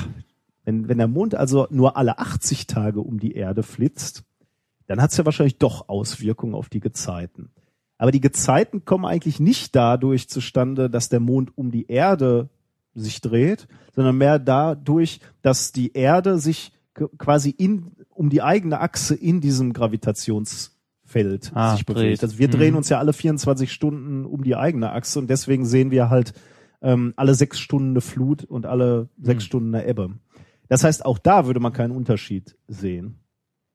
[0.64, 4.24] wenn, wenn der Mond also nur alle 80 Tage um die Erde flitzt,
[4.91, 7.51] dann hat es ja wahrscheinlich doch Auswirkungen auf die Gezeiten.
[7.97, 12.49] Aber die Gezeiten kommen eigentlich nicht dadurch zustande, dass der Mond um die Erde
[12.93, 16.72] sich dreht, sondern mehr dadurch, dass die Erde sich
[17.18, 22.01] quasi in, um die eigene Achse in diesem Gravitationsfeld Ah, sich bewegt.
[22.01, 22.22] dreht.
[22.24, 22.53] Also wir Mhm.
[22.53, 26.34] drehen uns ja alle 24 Stunden um die eigene Achse und deswegen sehen wir halt
[26.82, 30.16] ähm, alle sechs Stunden eine Flut und alle sechs Stunden eine Ebbe.
[30.68, 33.19] Das heißt, auch da würde man keinen Unterschied sehen.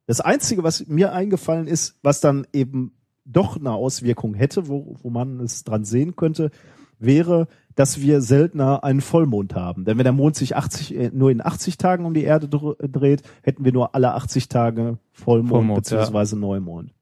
[0.07, 2.93] Das Einzige, was mir eingefallen ist, was dann eben
[3.25, 6.51] doch eine Auswirkung hätte, wo, wo man es dran sehen könnte,
[6.99, 9.83] wäre, dass wir seltener einen Vollmond haben.
[9.83, 12.77] Denn wenn der Mond sich 80, äh, nur in 80 Tagen um die Erde dr-
[12.77, 16.93] dreht, hätten wir nur alle 80 Tage Vollmond, Vollmond, beziehungsweise Neumond.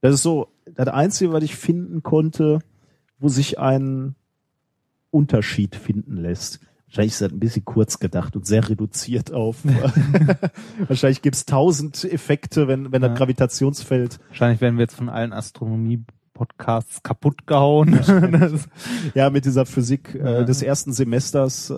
[0.00, 2.58] Das ist so das Einzige, was ich finden konnte,
[3.18, 4.14] wo sich ein
[5.10, 6.60] Unterschied finden lässt.
[6.86, 9.56] Wahrscheinlich ist das ein bisschen kurz gedacht und sehr reduziert auf.
[10.88, 13.08] Wahrscheinlich gibt's tausend Effekte, wenn, wenn Ja.
[13.08, 14.20] das Gravitationsfeld.
[14.28, 17.98] Wahrscheinlich werden wir jetzt von allen Astronomie-Podcasts kaputt gehauen.
[19.14, 21.70] Ja, mit dieser Physik äh, des ersten Semesters.
[21.70, 21.74] Äh,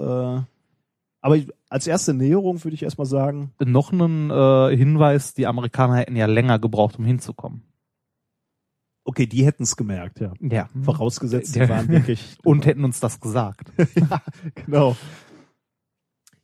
[1.20, 5.96] aber ich- als erste Näherung würde ich erstmal sagen, noch ein äh, Hinweis, die Amerikaner
[5.96, 7.62] hätten ja länger gebraucht, um hinzukommen.
[9.08, 10.32] Okay, die hätten es gemerkt, ja.
[10.40, 10.68] Ja.
[10.82, 11.68] Vorausgesetzt, Ja.
[11.68, 12.36] waren wirklich.
[12.44, 13.72] Und hätten uns das gesagt.
[13.96, 14.22] ja,
[14.54, 14.96] genau.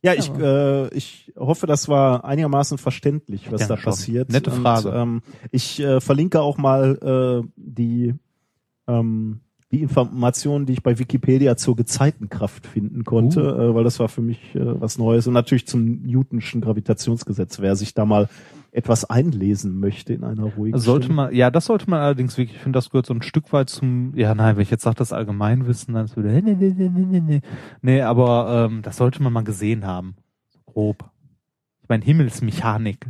[0.01, 3.91] Ja, ich, äh, ich hoffe, das war einigermaßen verständlich, was Ja, da schon.
[3.91, 4.31] passiert.
[4.31, 4.89] Nette Und, Frage.
[4.89, 8.13] ähm, ich äh, verlinke auch mal äh, die,
[8.87, 9.41] ähm,
[9.71, 13.61] die Informationen, die ich bei Wikipedia zur Gezeitenkraft finden konnte, Uh.
[13.71, 15.25] äh, weil das war für mich äh, was Neues.
[15.27, 18.29] Und natürlich zum Newtonschen Gravitationsgesetz, wer sich da mal
[18.75, 21.23] etwas einlesen möchte in einer ruhigen Sollte Stimme.
[21.23, 23.69] man, ja, das sollte man allerdings wirklich, ich finde, das gehört so ein Stück weit
[23.69, 26.73] zum, ja, nein, wenn ich jetzt sage, das Allgemeinwissen, dann ist wieder, nee, nee, nee,
[26.73, 27.41] nee, nee, nee.
[27.81, 30.15] Nee, aber ähm, das sollte man mal gesehen haben.
[30.49, 31.09] So grob.
[31.81, 33.07] Ich meine, Himmelsmechanik.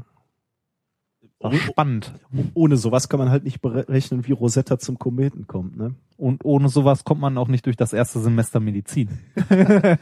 [1.51, 2.13] War spannend.
[2.53, 5.95] Ohne sowas kann man halt nicht berechnen, wie Rosetta zum Kometen kommt, ne?
[6.17, 9.09] Und ohne sowas kommt man auch nicht durch das erste Semester Medizin.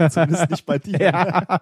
[0.09, 0.93] Zumindest nicht bei dir.
[1.03, 1.61] Ja.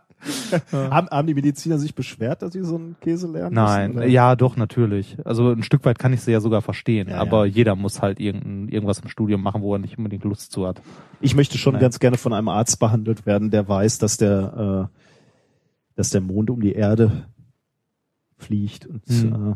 [0.72, 3.98] haben, haben die Mediziner sich beschwert, dass sie so einen Käse lernen Nein, müssen?
[4.00, 4.08] oder?
[4.08, 5.18] ja, doch, natürlich.
[5.26, 7.54] Also ein Stück weit kann ich sie ja sogar verstehen, Ja, aber ja.
[7.54, 10.82] jeder muss halt irgendein, irgendwas im Studium machen, wo er nicht unbedingt Lust zu hat.
[11.22, 11.82] Ich möchte schon Nein.
[11.82, 14.98] ganz gerne von einem Arzt behandelt werden, der weiß, dass der, äh,
[15.96, 17.26] dass der Mond um die Erde
[18.42, 18.86] fliegt.
[18.86, 19.56] Und Hm.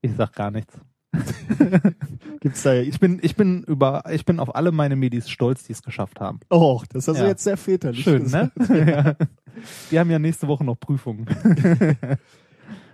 [0.00, 0.74] Ich sag gar nichts.
[1.12, 1.90] äh,
[2.40, 2.74] gibt's da.
[2.74, 6.20] Ich bin, ich bin über, ich bin auf alle meine Medis stolz, die es geschafft
[6.20, 6.40] haben.
[6.50, 7.28] Oh, das hast du Ja.
[7.28, 8.50] jetzt sehr väterlich Schön, ne?
[8.86, 9.16] ja.
[9.90, 11.26] Wir haben ja nächste Woche noch Prüfungen.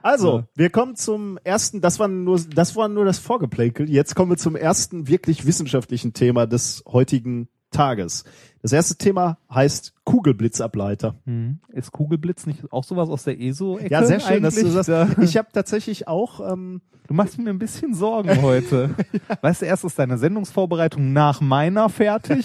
[0.03, 3.89] Also, wir kommen zum ersten, das war nur, das war nur das Vorgeplänkel.
[3.91, 8.25] Jetzt kommen wir zum ersten wirklich wissenschaftlichen Thema des heutigen Tages.
[8.65, 11.17] Das erste Thema heißt Kugelblitzableiter.
[11.27, 11.59] Hm.
[11.69, 13.91] Ist Kugelblitz nicht auch sowas aus der ESO-Ecke?
[13.93, 14.87] Ja, sehr schön, dass du das.
[14.87, 18.95] Da- Ich habe tatsächlich auch ähm, Du machst mir ein bisschen Sorgen heute.
[19.43, 22.43] Weißt du, erst ist deine Sendungsvorbereitung nach meiner fertig.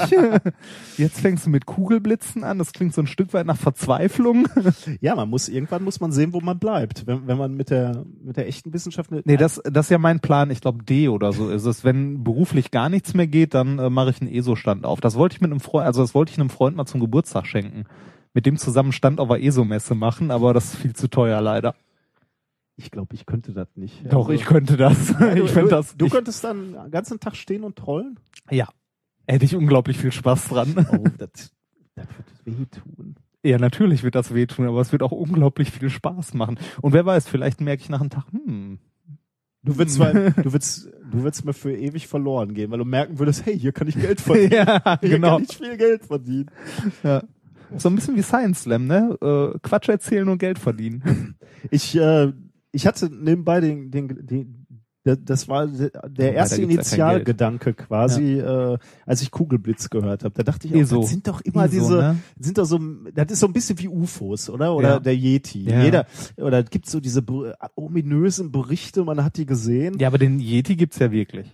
[0.98, 2.60] Jetzt fängst du mit Kugelblitzen an.
[2.60, 4.50] Das klingt so ein Stück weit nach Verzweiflung.
[5.00, 7.08] Ja, man muss irgendwann muss man sehen, wo man bleibt.
[7.08, 10.20] Wenn, wenn man mit der mit der echten Wissenschaft Nee, das, das ist ja mein
[10.20, 10.52] Plan.
[10.52, 11.86] Ich glaube, D oder so ist es.
[11.86, 15.00] Wenn beruflich gar nichts mehr geht, dann äh, mache ich einen ESO-Stand auf.
[15.00, 17.46] Das wollte ich mit einem Freund, also das wollte ich einem Freund mal zum Geburtstag
[17.46, 17.84] schenken.
[18.34, 21.76] Mit dem zusammen Stand auf der ESO-Messe machen, aber das ist viel zu teuer leider.
[22.78, 24.06] ich glaube, ich könnte das nicht.
[24.12, 25.16] Doch, Also, ich könnte das.
[25.16, 25.96] du, ich du, das.
[25.96, 28.20] Du könntest dann den ganzen Tag stehen und trollen?
[28.50, 28.68] ja.
[29.28, 30.88] Hätte ich unglaublich viel Spaß dran.
[30.92, 31.52] Oh, das,
[31.96, 32.08] das
[32.46, 33.16] wird wehtun.
[33.46, 36.58] Ja, natürlich wird das wehtun, aber es wird auch unglaublich viel Spaß machen.
[36.82, 38.80] Und wer weiß, vielleicht merke ich nach einem Tag, hm,
[39.64, 43.20] Du würdest, zwar, du würdest, du würdest mir für ewig verloren gehen, weil du merken
[43.20, 44.52] würdest, hey, hier kann ich Geld verdienen.
[44.54, 45.36] ja, Hier genau.
[45.36, 46.50] kann ich viel Geld verdienen.
[47.78, 49.18] So ein bisschen wie Science Slam, ne?
[49.22, 51.36] Äh, Quatsch erzählen und Geld verdienen.
[51.72, 52.32] Ich, äh,
[52.72, 54.59] ich hatte nebenbei den, den, den
[55.16, 60.34] das war der erste ja Initialgedanke quasi, äh, als ich Kugelblitz gehört habe.
[60.36, 61.02] Da dachte ich, auch, ESO.
[61.02, 62.18] das sind doch immer ESO, diese, ne?
[62.40, 62.80] sind doch so,
[63.14, 64.76] das ist so ein bisschen wie UFOs, oder?
[64.76, 65.00] Oder Ja.
[65.00, 65.64] der Yeti.
[65.64, 65.84] Ja.
[65.84, 66.06] Jeder,
[66.38, 67.24] oder es gibt so diese
[67.76, 69.98] ominösen Berichte, man hat die gesehen.
[70.00, 71.48] Ja, aber den Yeti gibt's ja wirklich.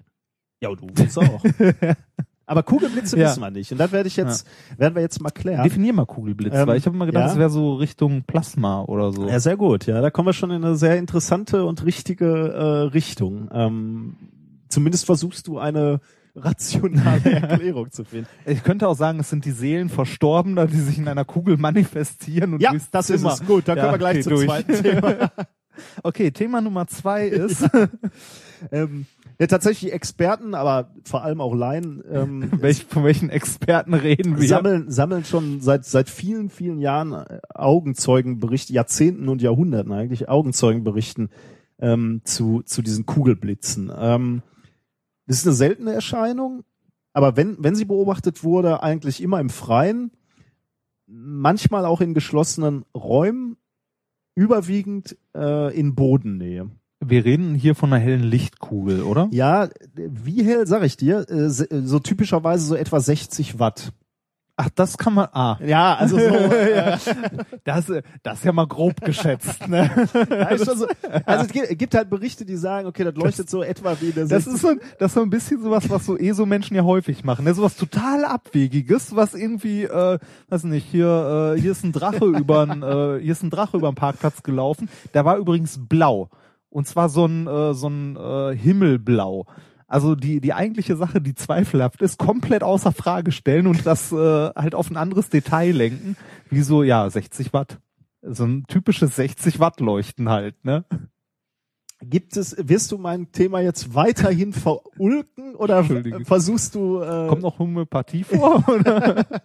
[0.62, 1.44] Ja, und UFOs auch.
[2.48, 3.30] Aber Kugelblitze Ja.
[3.30, 3.72] wissen wir nicht.
[3.72, 4.46] Und das werde ich jetzt,
[4.78, 5.64] werden wir jetzt mal klären.
[5.64, 7.28] Definier mal Kugelblitz, Ähm, weil ich habe immer gedacht, ja.
[7.30, 9.28] das wäre so Richtung Plasma oder so.
[9.28, 9.86] Ja, sehr gut.
[9.88, 13.50] Ja, da kommen wir schon in eine sehr interessante und richtige äh, Richtung.
[13.52, 14.16] Ähm,
[14.70, 16.00] zumindest versuchst du eine
[16.36, 18.28] rationale Erklärung zu finden.
[18.46, 22.54] Ich könnte auch sagen, es sind die Seelen Verstorbener, die sich in einer Kugel manifestieren
[22.56, 23.32] und Ja, das Zimmer.
[23.34, 23.48] ist es.
[23.48, 24.46] Gut, dann Ja, können wir gleich okay, zum durch.
[24.48, 25.32] zweiten Thema.
[26.04, 27.68] Okay, Thema Nummer zwei ist,
[28.72, 29.08] ähm,
[29.40, 34.48] ja, tatsächlich Experten, aber vor allem auch Laien, ähm, welch, von welchen Experten reden wir?
[34.48, 41.30] sammeln, sammeln schon seit, seit vielen, vielen Jahren äh, Augenzeugenberichte, Jahrzehnten und Jahrhunderten eigentlich, Augenzeugenberichten
[41.80, 43.92] ähm, zu, zu diesen Kugelblitzen.
[43.98, 44.42] Ähm,
[45.28, 46.64] Das ist eine seltene Erscheinung,
[47.12, 50.12] aber wenn, wenn sie beobachtet wurde, eigentlich immer im Freien,
[51.08, 53.58] manchmal auch in geschlossenen Räumen,
[54.36, 56.70] überwiegend äh, in Bodennähe.
[57.08, 59.28] Wir reden hier von einer hellen Lichtkugel, oder?
[59.32, 63.92] Ja, wie hell, sag ich dir, äh, se- so typischerweise so etwa 60 Watt.
[64.58, 65.28] Ach, das kann man.
[65.34, 66.24] Ah, Ja, also so.
[66.28, 66.98] äh,
[67.66, 67.92] das,
[68.24, 69.68] das ist ja mal grob geschätzt.
[69.68, 69.92] Ne?
[70.30, 70.88] ja, so
[71.26, 74.30] also es gibt, gibt halt Berichte, die sagen, okay, das leuchtet so etwa wie Das
[74.30, 77.26] 60 ist so, ein- das ist so ein bisschen sowas, was so ESO-Menschen ja häufig
[77.26, 77.44] machen.
[77.44, 77.54] Ne?
[77.54, 82.64] Sowas total abwegiges, was irgendwie, äh, weiß nicht, hier, äh, hier ist ein Drache über
[82.64, 84.88] äh, hier ist ein Drache über den Parkplatz gelaufen.
[85.14, 86.30] Der war übrigens blau.
[86.76, 89.46] Und zwar so ein, äh, so ein äh, Himmelblau.
[89.88, 94.16] Also die, die eigentliche Sache, die zweifelhaft ist, komplett außer Frage stellen und das äh,
[94.18, 96.18] halt auf ein anderes Detail lenken.
[96.50, 97.80] Wie so, ja, 60 Watt.
[98.22, 100.84] So ein typisches 60 Watt Leuchten halt, ne?
[102.02, 105.86] Gibt es, wirst du mein Thema jetzt weiterhin verulken oder
[106.26, 108.68] versuchst du, äh, Kommt noch Homöopathie vor?
[108.68, 109.26] Oder?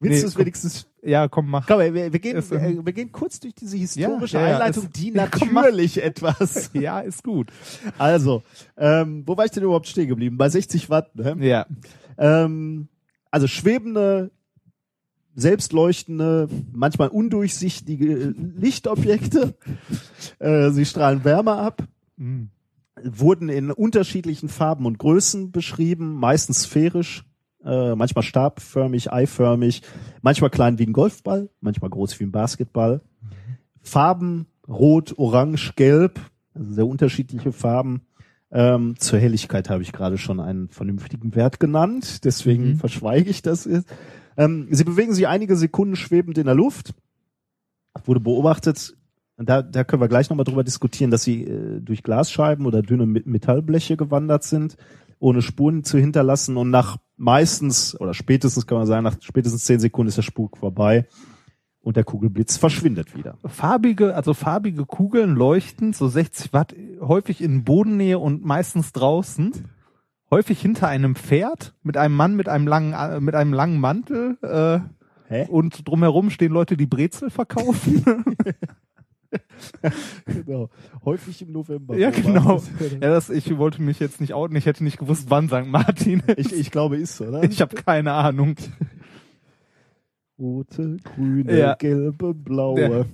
[0.00, 1.66] willst nee, du es wenigstens, ja, komm, mach.
[1.66, 4.54] komm, wir, wir, gehen, Ist, ähm, wir, wir gehen kurz durch diese historische Ja, ja,
[4.56, 6.70] Einleitung, ist- die Ja, komm, natürlich etwas.
[6.74, 7.50] Ja, ist gut.
[7.98, 8.42] Also,
[8.76, 10.36] ähm, wo war ich denn überhaupt stehen geblieben?
[10.36, 11.36] Bei 60 Watt, ne?
[11.40, 11.66] Ja.
[12.18, 12.88] Ähm,
[13.30, 14.30] also schwebende,
[15.34, 19.54] selbstleuchtende, manchmal undurchsichtige Lichtobjekte.
[20.38, 21.82] Äh, sie strahlen Wärme ab,
[22.16, 22.48] Mhm.
[23.02, 27.24] wurden in unterschiedlichen Farben und Größen beschrieben, meistens sphärisch,
[27.66, 29.82] äh, manchmal stabförmig, eiförmig,
[30.22, 33.00] manchmal klein wie ein Golfball, manchmal groß wie ein Basketball.
[33.82, 36.18] Farben rot, orange, gelb,
[36.54, 38.02] also sehr unterschiedliche Farben.
[38.50, 42.76] Ähm, zur Helligkeit habe ich gerade schon einen vernünftigen Wert genannt, deswegen Mhm.
[42.76, 43.64] verschweige ich das.
[43.64, 43.88] jetzt.
[44.36, 46.94] Ähm, sie bewegen sich einige Sekunden schwebend in der Luft.
[48.04, 48.94] Wurde beobachtet,
[49.38, 53.06] da, da können wir gleich nochmal drüber diskutieren, dass sie äh, durch Glasscheiben oder dünne
[53.06, 54.76] Me- Metallbleche gewandert sind,
[55.18, 56.56] ohne Spuren zu hinterlassen.
[56.56, 60.58] Und nach meistens, oder spätestens kann man sagen, nach spätestens zehn Sekunden ist der Spuk
[60.58, 61.06] vorbei
[61.80, 63.38] und der Kugelblitz verschwindet wieder.
[63.44, 69.52] Farbige, also farbige Kugeln leuchten, so 60 Watt, häufig in Bodennähe und meistens draußen.
[70.28, 74.36] Häufig hinter einem Pferd mit einem Mann mit einem langen, äh, mit einem langen Mantel.
[74.42, 74.80] Äh,
[75.28, 75.46] Hä?
[75.48, 78.04] und drumherum stehen Leute, die Brezel verkaufen.
[80.26, 80.70] genau.
[81.04, 81.96] Häufig im November.
[81.96, 82.62] ja, genau.
[82.92, 84.56] Ja, das, ich wollte mich jetzt nicht outen.
[84.56, 85.66] Ich hätte nicht gewusst, wann St.
[85.66, 86.52] Martin ist.
[86.52, 87.42] Ich, ich glaube, ist, oder?
[87.44, 88.56] Ich habe keine Ahnung.
[90.38, 91.74] Rote, grüne, Ja.
[91.74, 92.80] gelbe, blaue.
[92.80, 93.04] Ja.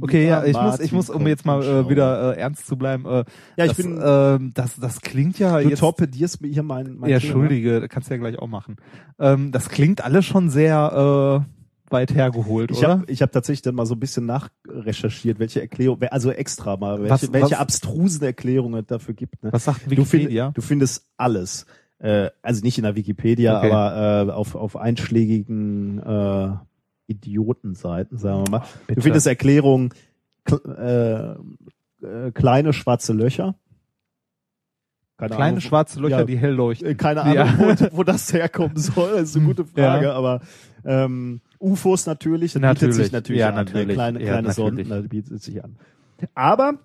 [0.00, 3.04] Okay, ja, ich muss, ich muss, um jetzt mal äh, wieder äh, ernst zu bleiben.
[3.06, 3.24] Äh,
[3.56, 5.78] Ja, ich das, bin- ähm, das, das klingt ja Du jetzt.
[5.78, 7.32] torpedierst mir hier mein, mein ja, Thema.
[7.34, 8.76] entschuldige, kannst du ja gleich auch machen.
[9.20, 11.55] Ähm, das klingt alles schon sehr äh,
[11.90, 12.88] weit hergeholt, Ich oder?
[12.88, 16.98] habe ich hab tatsächlich dann mal so ein bisschen nachrecherchiert, welche Erklärung, also extra mal,
[17.00, 19.42] welche, Was- welche was- abstrusen Erklärungen es dafür gibt.
[19.42, 19.52] Ne?
[19.52, 20.50] Was sagt Du, find, Wikipedia?
[20.54, 21.66] du findest alles.
[21.98, 23.70] Äh, also nicht in der Wikipedia, Okay.
[23.70, 26.50] aber äh, auf, auf einschlägigen äh,
[27.06, 28.66] Idiotenseiten, sagen wir mal.
[28.86, 28.96] bitte.
[29.00, 29.90] Du findest Erklärungen,
[30.44, 31.38] kl
[32.02, 33.54] äh, äh, kleine schwarze Löcher.
[35.18, 36.88] Keine Kleine Ahnung, schwarze Löcher, ja, die hell leuchten.
[36.88, 37.54] äh, keine Ahnung, Ja.
[37.90, 40.12] wo, wo das herkommen soll, das ist eine gute Frage, Ja.
[40.12, 40.40] aber
[40.84, 42.94] ähm, UFOs natürlich, das Natürlich.
[42.94, 43.54] bietet sich natürlich Ja, an.
[43.56, 43.94] natürlich.
[43.94, 44.54] Kleine, Ja, kleine natürlich.
[44.56, 45.76] Sonden, das bietet sich an.
[46.34, 46.78] Aber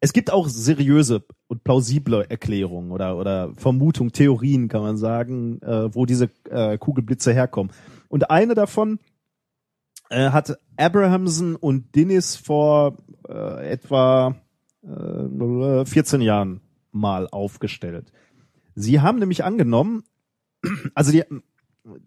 [0.00, 5.94] es gibt auch seriöse und plausible Erklärungen oder, oder Vermutungen, Theorien, kann man sagen, äh,
[5.94, 7.72] wo diese äh, Kugelblitze herkommen.
[8.08, 8.98] Und eine davon
[10.10, 12.98] äh, hat Abrahamson und Dennis vor
[13.28, 14.36] äh, etwa
[14.82, 16.60] äh, 14 Jahren
[16.92, 18.12] mal aufgestellt.
[18.74, 20.04] Sie haben nämlich angenommen,
[20.94, 21.22] also die,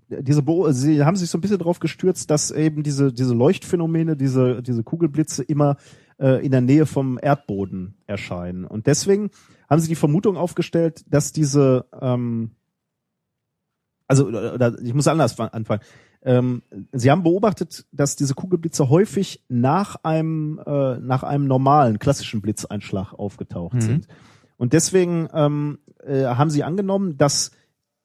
[0.10, 4.16] diese Beo sie haben sich so ein bisschen darauf gestürzt, dass eben diese diese Leuchtphänomene,
[4.18, 5.78] diese diese Kugelblitze immer
[6.20, 9.30] äh, in der Nähe vom Erdboden erscheinen und deswegen
[9.70, 12.52] haben sie die Vermutung aufgestellt, dass diese ähm,
[14.08, 15.82] also oder, oder ich muss anders fa- anfangen.
[16.24, 16.64] Ähm,
[16.94, 23.14] sie haben beobachtet, dass diese Kugelblitze häufig nach einem äh, nach einem normalen klassischen Blitzeinschlag
[23.14, 23.82] aufgetaucht Mhm.
[23.82, 24.08] sind
[24.58, 27.52] und deswegen ähm, äh, haben sie angenommen, dass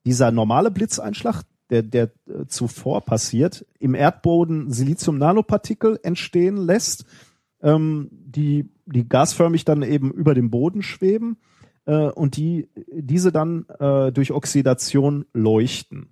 [0.05, 1.43] dieser normale Blitzeinschlag,
[1.73, 7.07] der, der äh, zuvor passiert, im Erdboden Silizium-Nanopartikel entstehen lässt,
[7.63, 11.39] ähm, die, die gasförmig dann eben über dem Boden schweben
[11.87, 16.09] äh, und die diese dann äh, durch Oxidation leuchten.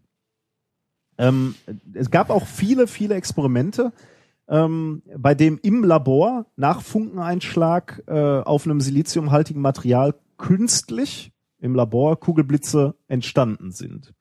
[1.18, 1.54] Ähm,
[1.92, 3.92] es gab auch viele, viele Experimente,
[4.48, 12.18] ähm, bei dem im Labor nach Funkeneinschlag äh, auf einem siliziumhaltigen Material künstlich im Labor
[12.18, 14.14] Kugelblitze entstanden sind.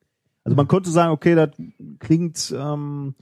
[0.50, 1.50] Also man konnte sagen, okay, das
[2.00, 3.16] klingt ähm,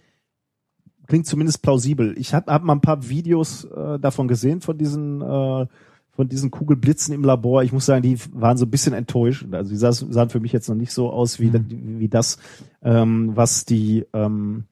[1.07, 2.15] klingt zumindest plausibel.
[2.17, 5.67] Ich habe hab mal ein paar Videos äh, davon gesehen von diesen äh,
[6.11, 7.61] von diesen Kugelblitzen im Labor.
[7.63, 9.45] Ich muss sagen, die waren so ein bisschen enttäuscht.
[9.51, 12.39] Also die sah- sahen für mich jetzt noch nicht so aus wie, wie das,
[12.81, 14.63] ähm, was die, ähm,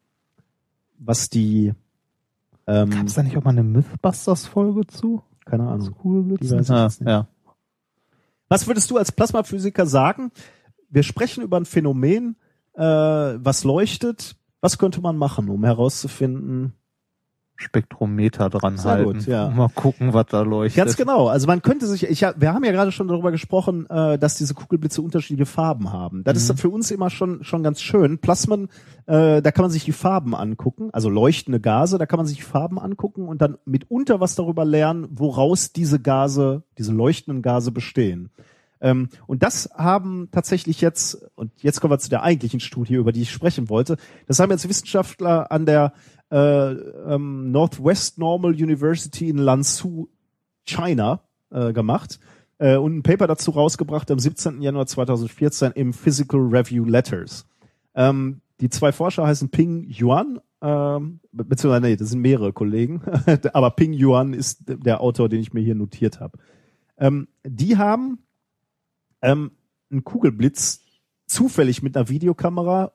[0.98, 1.74] was die,
[2.66, 5.22] ähm, Gab es da nicht auch mal eine Mythbusters-Folge zu?
[5.46, 5.92] keine Ahnung.
[5.92, 6.64] Kugelblitzen?
[6.64, 7.10] Ja, jetzt nicht.
[7.10, 7.28] ja.
[8.50, 10.32] Was würdest du als Plasmaphysiker sagen?
[10.90, 12.38] Wir sprechen über ein Phänomen,
[12.76, 14.36] äh, was leuchtet.
[14.62, 16.74] Was könnte man machen, um herauszufinden?
[17.58, 19.14] Spektrometer dran Sehr halten.
[19.14, 19.50] gut, ja.
[19.56, 20.84] Mal gucken, was da leuchtet.
[20.84, 21.28] Ganz genau.
[21.28, 24.54] Also man könnte sich, ich, wir haben ja gerade schon darüber gesprochen, äh, dass diese
[24.54, 26.24] Kugelblitze unterschiedliche Farben haben.
[26.24, 28.20] Das ist für uns immer schon schon ganz schön.
[28.20, 28.68] Plasmen,
[29.06, 32.38] äh, da kann man sich die Farben angucken, also leuchtende Gase, da kann man sich
[32.38, 37.72] die Farben angucken und dann mitunter was darüber lernen, woraus diese Gase, diese leuchtenden Gase
[37.72, 38.32] bestehen.
[38.82, 43.12] Ähm, und das haben tatsächlich jetzt, und jetzt kommen wir zu der eigentlichen Studie, über
[43.12, 43.98] die ich sprechen wollte,
[44.28, 45.94] das haben jetzt Wissenschaftler an der
[46.32, 50.10] äh, ähm, Northwest Normal University in Lanzhou,
[50.66, 51.22] China,
[51.52, 52.20] äh, gemacht
[52.58, 54.62] äh, und ein Paper dazu rausgebracht am 17.
[54.62, 57.46] Januar 2014 im Physical Review Letters.
[57.94, 63.02] Ähm, die zwei Forscher heißen Ping Yuan, ähm, be- beziehungsweise nee, das sind mehrere Kollegen,
[63.54, 66.40] aber Ping Yuan ist der Autor, den ich mir hier notiert habe.
[66.98, 68.20] Ähm, die haben
[69.22, 69.52] ähm,
[69.92, 70.82] einen Kugelblitz
[71.28, 72.92] zufällig mit einer Videokamera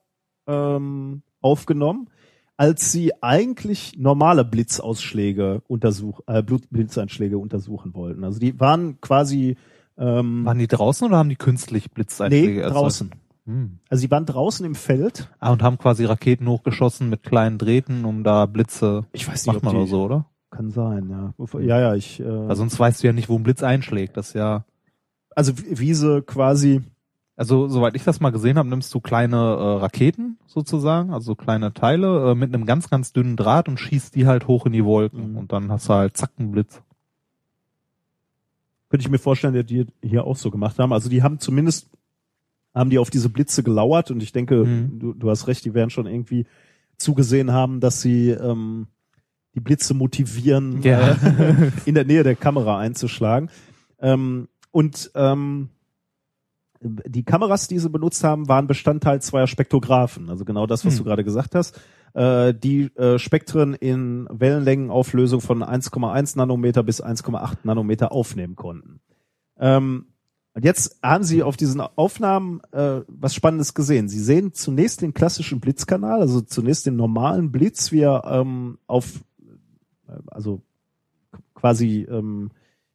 [0.47, 2.11] ähm, aufgenommen,
[2.57, 8.25] als sie eigentlich normale Blitzausschläge untersuch, äh, Blitzeinschläge untersuchen wollten.
[8.25, 9.57] Also die waren quasi
[10.01, 12.77] ähm, Waren die draußen oder haben die künstlich Blitzeinschläge nee, erzeugt?
[12.77, 13.11] draußen.
[13.47, 13.79] Hm.
[13.89, 15.29] Also die waren draußen im Feld.
[15.39, 19.07] Ah, und haben quasi Raketen hochgeschossen mit kleinen Drähten, um da Blitze.
[19.13, 20.27] Ich weiß Macht man oder so, oder?
[20.51, 21.35] Kann sein, ja.
[21.61, 22.19] Ja, ja, ich.
[22.19, 24.17] Äh, Weil sonst weißt du ja nicht, wo ein Blitz einschlägt.
[24.17, 24.65] Das ist ja.
[25.35, 26.83] Also wie sie quasi.
[27.37, 31.35] Also, soweit ich das mal gesehen habe, nimmst du kleine äh, Raketen sozusagen, also so
[31.35, 34.73] kleine Teile, äh, mit einem ganz, ganz dünnen Draht und schießt die halt hoch in
[34.73, 35.31] die Wolken.
[35.33, 35.37] Mhm.
[35.39, 36.83] Und dann hast du halt zack einen Blitz.
[38.91, 40.93] Könnte ich mir vorstellen, dass die hier auch so gemacht haben.
[40.93, 41.89] Also die haben zumindest
[42.75, 44.99] haben die auf diese Blitze gelauert und ich denke, Mhm.
[45.01, 46.47] du, du hast recht, die werden schon irgendwie
[46.99, 48.87] zugesehen haben, dass sie ähm,
[49.55, 51.13] die Blitze motivieren, Ja.
[51.13, 53.49] äh, in der Nähe der Kamera einzuschlagen.
[53.99, 55.71] Ähm, und ähm,
[56.83, 60.31] die Kameras, die sie benutzt haben, waren Bestandteil zweier Spektrographen.
[60.31, 60.99] Also genau das, was Hm.
[60.99, 61.79] du gerade gesagt hast.
[62.15, 69.01] Äh, die äh, Spektren in Wellenlängenauflösung von 1,1 Nanometer bis 1,8 Nanometer aufnehmen konnten.
[69.59, 70.07] Ähm,
[70.55, 74.09] und jetzt haben sie auf diesen Aufnahmen äh, was Spannendes gesehen.
[74.09, 79.23] Sie sehen zunächst den klassischen Blitzkanal, also zunächst den normalen Blitz, wie er ähm, auf,
[80.09, 80.63] äh, also
[81.55, 82.51] quasi ähm,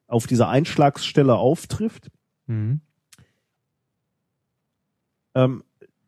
[0.07, 2.11] auf dieser Einschlagsstelle auftrifft.
[2.47, 2.81] Mhm.
[5.33, 5.63] ähm,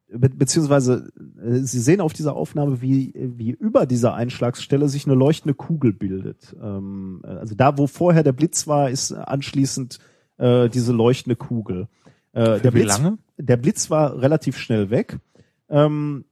[0.10, 5.16] be beziehungsweise äh, Sie sehen auf dieser Aufnahme, wie, wie über dieser Einschlagsstelle sich eine
[5.16, 6.56] leuchtende Kugel bildet.
[6.62, 10.00] Ähm, äh, also da, wo vorher der Blitz war, ist anschließend
[10.38, 11.88] äh, diese leuchtende Kugel.
[12.34, 13.18] Äh, der Blitz, lange?
[13.38, 15.18] Der Blitz war relativ schnell weg.
[15.70, 16.26] Ähm,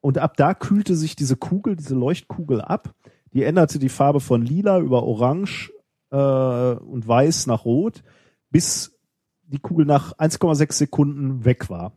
[0.00, 2.94] und ab da kühlte sich diese Kugel, diese Leuchtkugel ab.
[3.32, 5.72] Die änderte die Farbe von lila über orange
[6.10, 8.02] äh, und weiß nach rot,
[8.50, 8.98] bis
[9.42, 11.92] die Kugel nach 1,6 Sekunden weg war.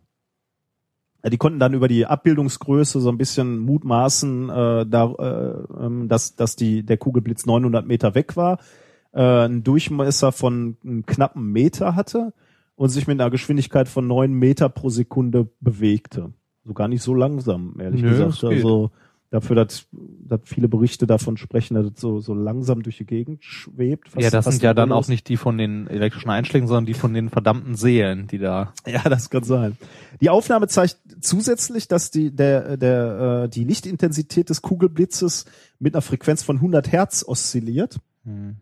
[1.26, 6.36] Die konnten dann über die Abbildungsgröße so ein bisschen mutmaßen, äh, da, äh, ähm, dass,
[6.36, 8.60] dass die, der Kugelblitz 900 Meter weg war,
[9.14, 12.34] äh, einen Durchmesser von einem knappen Meter hatte
[12.76, 16.34] und sich mit einer Geschwindigkeit von 9 Meter pro Sekunde bewegte.
[16.66, 18.44] So gar nicht so langsam, ehrlich Nö, gesagt.
[18.44, 18.92] Also
[19.34, 23.44] dafür, dass, dass viele Berichte davon sprechen, dass es so, so langsam durch die Gegend
[23.44, 24.10] schwebt.
[24.16, 25.06] ja, das sind ja dann spurlos.
[25.06, 28.74] auch nicht die von den elektrischen Einschlägen, sondern die von den verdammten Seelen, die da.
[28.86, 29.76] Ja, das kann sein.
[30.22, 35.46] Die Aufnahme zeigt zusätzlich, dass die, der, der, äh, die Lichtintensität des Kugelblitzes
[35.80, 38.00] mit einer Frequenz von 100 Hertz oszilliert.
[38.26, 38.58] Hm.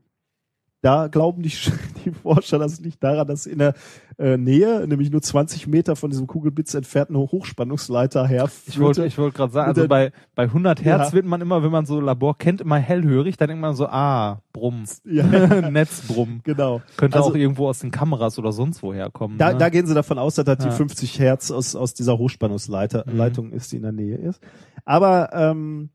[0.83, 1.51] Da glauben die,
[2.05, 3.73] die Forscher, das liegt daran, dass in der
[4.17, 8.69] äh, Nähe, nämlich nur 20 Meter von diesem Kugelblitz entfernt eine Hochspannungsleiter herführte.
[8.71, 11.13] Ich wollte, ich wollte gerade sagen, also bei, bei 100 Hertz Ja.
[11.13, 14.41] wird man immer, wenn man so Labor kennt, immer hellhörig, dann denkt man so, ah,
[14.53, 15.23] Brumm, ja,
[15.69, 16.41] Netzbrumm.
[16.43, 16.81] genau.
[16.97, 19.37] Könnte Also- auch irgendwo aus den Kameras oder sonst woher kommen.
[19.37, 19.57] Da, ne?
[19.59, 20.71] da gehen sie davon aus, dass das die Ja.
[20.71, 23.17] 50 Hertz aus, aus dieser Hochspannungsleitung Mhm.
[23.17, 24.41] Leitung ist, die in der Nähe ist.
[24.85, 25.89] Aber ähm,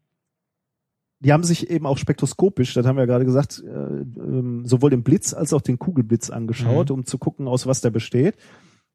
[1.21, 4.91] die haben sich eben auch spektroskopisch, das haben wir ja gerade gesagt, äh, ähm, sowohl
[4.91, 6.95] den Blitz als auch den Kugelblitz angeschaut, Mhm.
[6.97, 8.37] um zu gucken, aus was der besteht.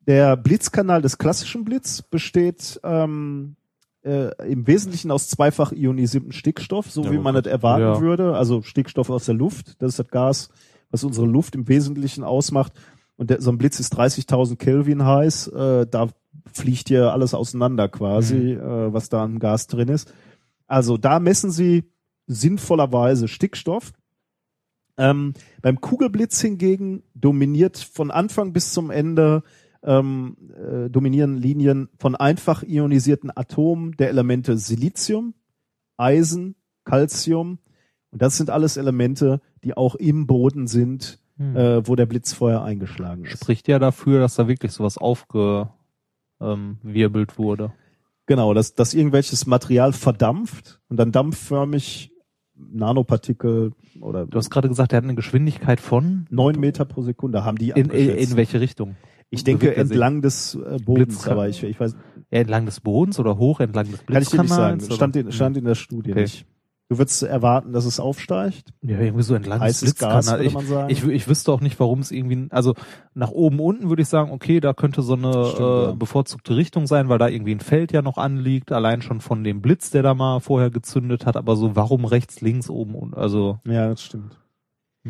[0.07, 3.55] Der Blitzkanal des klassischen Blitz besteht ähm,
[4.03, 8.01] äh, im Wesentlichen aus zweifach ionisiertem Stickstoff, so Ja, wie man das erwarten Ja.
[8.01, 8.35] würde.
[8.35, 10.49] Also Stickstoff aus der Luft, das ist das Gas,
[10.89, 12.73] was unsere Luft im Wesentlichen ausmacht.
[13.15, 15.47] Und der, so ein Blitz ist 30.000 Kelvin heiß.
[15.49, 16.07] Äh, da
[16.51, 20.11] fliegt hier alles auseinander quasi, äh, was da an Gas drin ist.
[20.65, 21.83] Also da messen sie
[22.33, 23.93] sinnvollerweise Stickstoff.
[24.97, 29.43] Ähm, beim Kugelblitz hingegen dominiert von Anfang bis zum Ende
[29.83, 35.33] ähm, äh, dominieren Linien von einfach ionisierten Atomen der Elemente Silizium,
[35.97, 37.59] Eisen, Calcium.
[38.11, 41.55] Und das sind alles Elemente, die auch im Boden sind, Hm.
[41.55, 43.31] äh, wo der Blitz vorher eingeschlagen ist.
[43.31, 45.79] Spricht ja dafür, dass da wirklich sowas aufgewirbelt
[47.39, 47.73] wurde.
[48.27, 52.10] Genau, dass, dass irgendwelches Material verdampft und dann dampfförmig
[52.73, 57.43] Nanopartikel oder Du hast gerade gesagt, er hat eine Geschwindigkeit von neun Meter pro Sekunde
[57.43, 58.95] haben die in, in, welche Richtung?
[59.29, 59.91] Ich denke er sich?
[59.93, 61.95] entlang des äh, Bodens, Blitz- aber ich, ich weiß,
[62.31, 64.77] Ja, entlang des Bodens oder hoch entlang des kann ich dir nicht sagen.
[64.79, 64.95] Blitzkanals?
[64.95, 66.21] Stand in, stand in der Studie Okay.
[66.23, 66.45] nicht.
[66.91, 68.73] Du würdest erwarten, dass es aufsteigt.
[68.81, 70.29] Ja, irgendwie so entlang des Blitzkanals.
[70.29, 70.89] würde Ich, man sagen.
[70.91, 72.73] ich, ich wüsste auch nicht, warum es irgendwie, also
[73.13, 75.91] nach oben, unten würde ich sagen, okay, da könnte so eine Stimmt, äh, ja.
[75.93, 79.61] bevorzugte Richtung sein, weil da irgendwie ein Feld ja noch anliegt, allein schon von dem
[79.61, 83.59] Blitz, der da mal vorher gezündet hat, aber so warum rechts, links, oben und also
[83.65, 84.37] ja, das stimmt.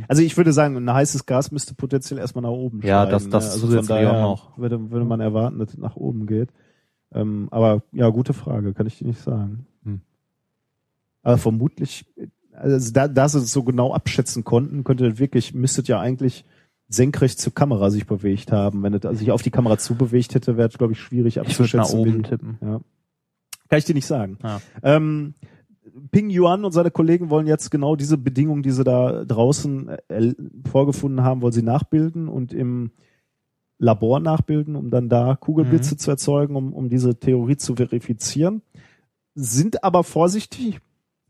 [0.08, 3.12] Also ich würde sagen, ein heißes Gas müsste potenziell erstmal nach oben Ja, steigen.
[3.12, 3.52] das- das ne?
[3.54, 4.58] also zusätzlich von daher auch noch.
[4.60, 6.50] Würde, würde man erwarten, dass es nach oben geht.
[7.12, 9.66] Ähm, aber ja, gute Frage, kann ich dir nicht sagen.
[11.24, 12.06] Aber vermutlich,
[12.54, 16.46] also da, da sie es so genau abschätzen konnten, könnte das wirklich, müsstet ja eigentlich
[16.88, 18.84] senkrecht zur Kamera sich bewegt haben.
[18.84, 21.78] Wenn es sich auf die Kamera zubewegt hätte, wäre es, glaube ich, schwierig ich würde
[21.78, 22.00] nach abzuschätzen.
[22.00, 22.58] oben tippen.
[22.62, 22.82] Ja.
[23.70, 24.38] Kann ich dir nicht sagen.
[24.44, 24.62] Ja.
[24.84, 25.36] Ähm,
[26.12, 30.34] Ping Yuan und seine Kollegen wollen jetzt genau diese Bedingungen, die sie da draußen äh,
[30.70, 32.92] vorgefunden haben, wollen sie nachbilden und im
[33.78, 38.62] Labor nachbilden, um dann da Kugelblitze zu erzeugen, um, um diese Theorie zu verifizieren.
[39.34, 40.82] Sind aber vorsichtig,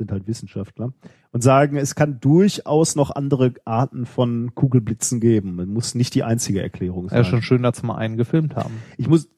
[0.02, 0.93] sind halt Wissenschaftler,
[1.32, 5.56] und sagen, es kann durchaus noch andere Arten von Kugelblitzen geben.
[5.56, 7.26] Man muss nicht die einzige Erklärung Ja, sein.
[7.26, 8.74] schon schön, dass sie mal einen gefilmt haben.
[8.97, 9.30] Ich muss,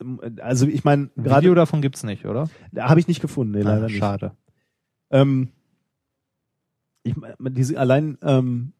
[0.41, 2.49] also ich meine, Ein gerade Video davon gibt's nicht, oder?
[2.78, 3.97] habe ich nicht gefunden, nee, leider Ah, nicht.
[3.97, 4.32] schade.
[5.11, 5.49] Ähm,
[7.03, 8.72] ich meine, diese allein, ähm,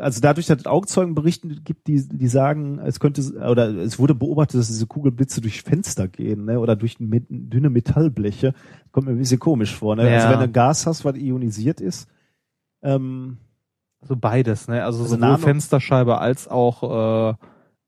[0.00, 4.60] also dadurch, dass es Augenzeugenberichte gibt, die, die sagen, es könnte, oder es wurde beobachtet,
[4.60, 8.54] dass diese Kugelblitze durch Fenster gehen, ne, oder durch dünne Metallbleche.
[8.92, 10.02] Kommt mir ein bisschen komisch vor, ne?
[10.02, 10.30] Also Ja.
[10.32, 12.08] wenn du ein Gas hast, was ionisiert ist,
[12.82, 13.38] ähm,
[14.02, 14.84] Also beides, ne?
[14.84, 17.34] Also, Also sowohl Nano- Fensterscheibe als auch äh,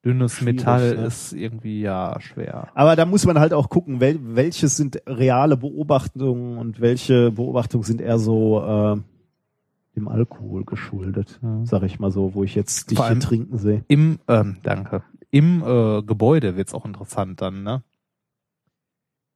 [0.05, 1.05] dünnes Metall ne?
[1.07, 2.69] ist irgendwie ja schwer.
[2.75, 7.85] Aber da muss man halt auch gucken, wel, welche sind reale Beobachtungen und welche Beobachtungen
[7.85, 8.97] sind eher so äh,
[9.97, 11.61] dem Alkohol geschuldet, Ja.
[11.65, 13.85] sag ich mal so, wo ich jetzt dich hier trinken sehe.
[13.89, 15.03] Im, ähm, danke.
[15.31, 17.83] Im äh, Gebäude wird's auch interessant dann, ne?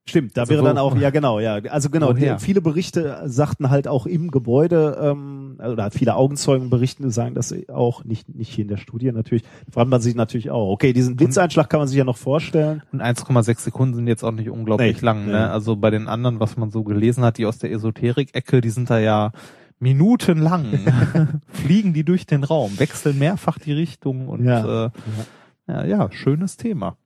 [0.09, 1.57] Stimmt, da Also wäre dann auch, ja genau, ja.
[1.69, 7.11] Also genau, die, viele Berichte sagten halt auch im Gebäude, ähm, oder viele Augenzeugen berichten,
[7.11, 10.71] sagen das auch, nicht, nicht hier in der Studie natürlich, fragt man sich natürlich auch,
[10.73, 12.83] okay, diesen Blitzeinschlag kann man sich ja noch vorstellen.
[12.93, 15.33] Und 1,6 Sekunden sind jetzt auch nicht unglaublich Nee, lang, nee.
[15.33, 15.51] ne?
[15.51, 18.91] Also bei den anderen, was man so gelesen hat, die aus der Esoterik-Ecke, die sind
[18.91, 19.31] da ja
[19.81, 20.79] minutenlang,
[21.49, 24.87] fliegen die durch den Raum, wechseln mehrfach die Richtung und Ja.
[24.87, 24.91] Äh,
[25.67, 26.97] ja, ja, schönes Thema.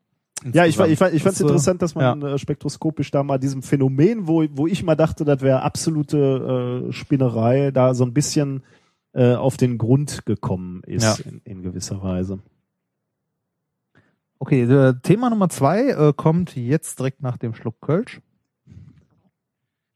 [0.52, 3.62] Ja, ich, ich, ich fand es äh, interessant, dass man äh, spektroskopisch da mal diesem
[3.62, 8.62] Phänomen, wo, wo ich mal dachte, das wäre absolute äh, Spinnerei, da so ein bisschen
[9.12, 11.24] äh, auf den Grund gekommen ist Ja.
[11.24, 12.40] in, in gewisser Weise.
[14.38, 18.20] Okay, Thema Nummer zwei äh, kommt jetzt direkt nach dem Schluck Kölsch.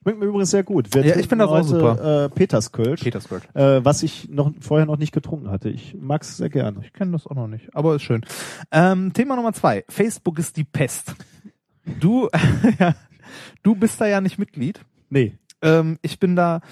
[0.08, 0.94] Schmeckt mir übrigens sehr gut.
[0.94, 2.24] Wir Ja, ich finde das auch heute, super.
[2.24, 3.44] Äh, Peterskölsch, Peters Kölsch.
[3.52, 5.68] äh, was ich noch vorher noch nicht getrunken hatte.
[5.68, 6.78] Ich mag es sehr gerne.
[6.82, 8.24] Ich kenne das auch noch nicht, aber ist schön.
[8.72, 9.84] Ähm, Thema Nummer zwei.
[9.90, 11.14] Facebook ist die Pest.
[12.00, 12.30] Du,
[12.78, 12.94] ja,
[13.62, 14.80] du bist da ja nicht Mitglied.
[15.10, 15.34] Nee.
[15.60, 16.62] Ähm, ich bin da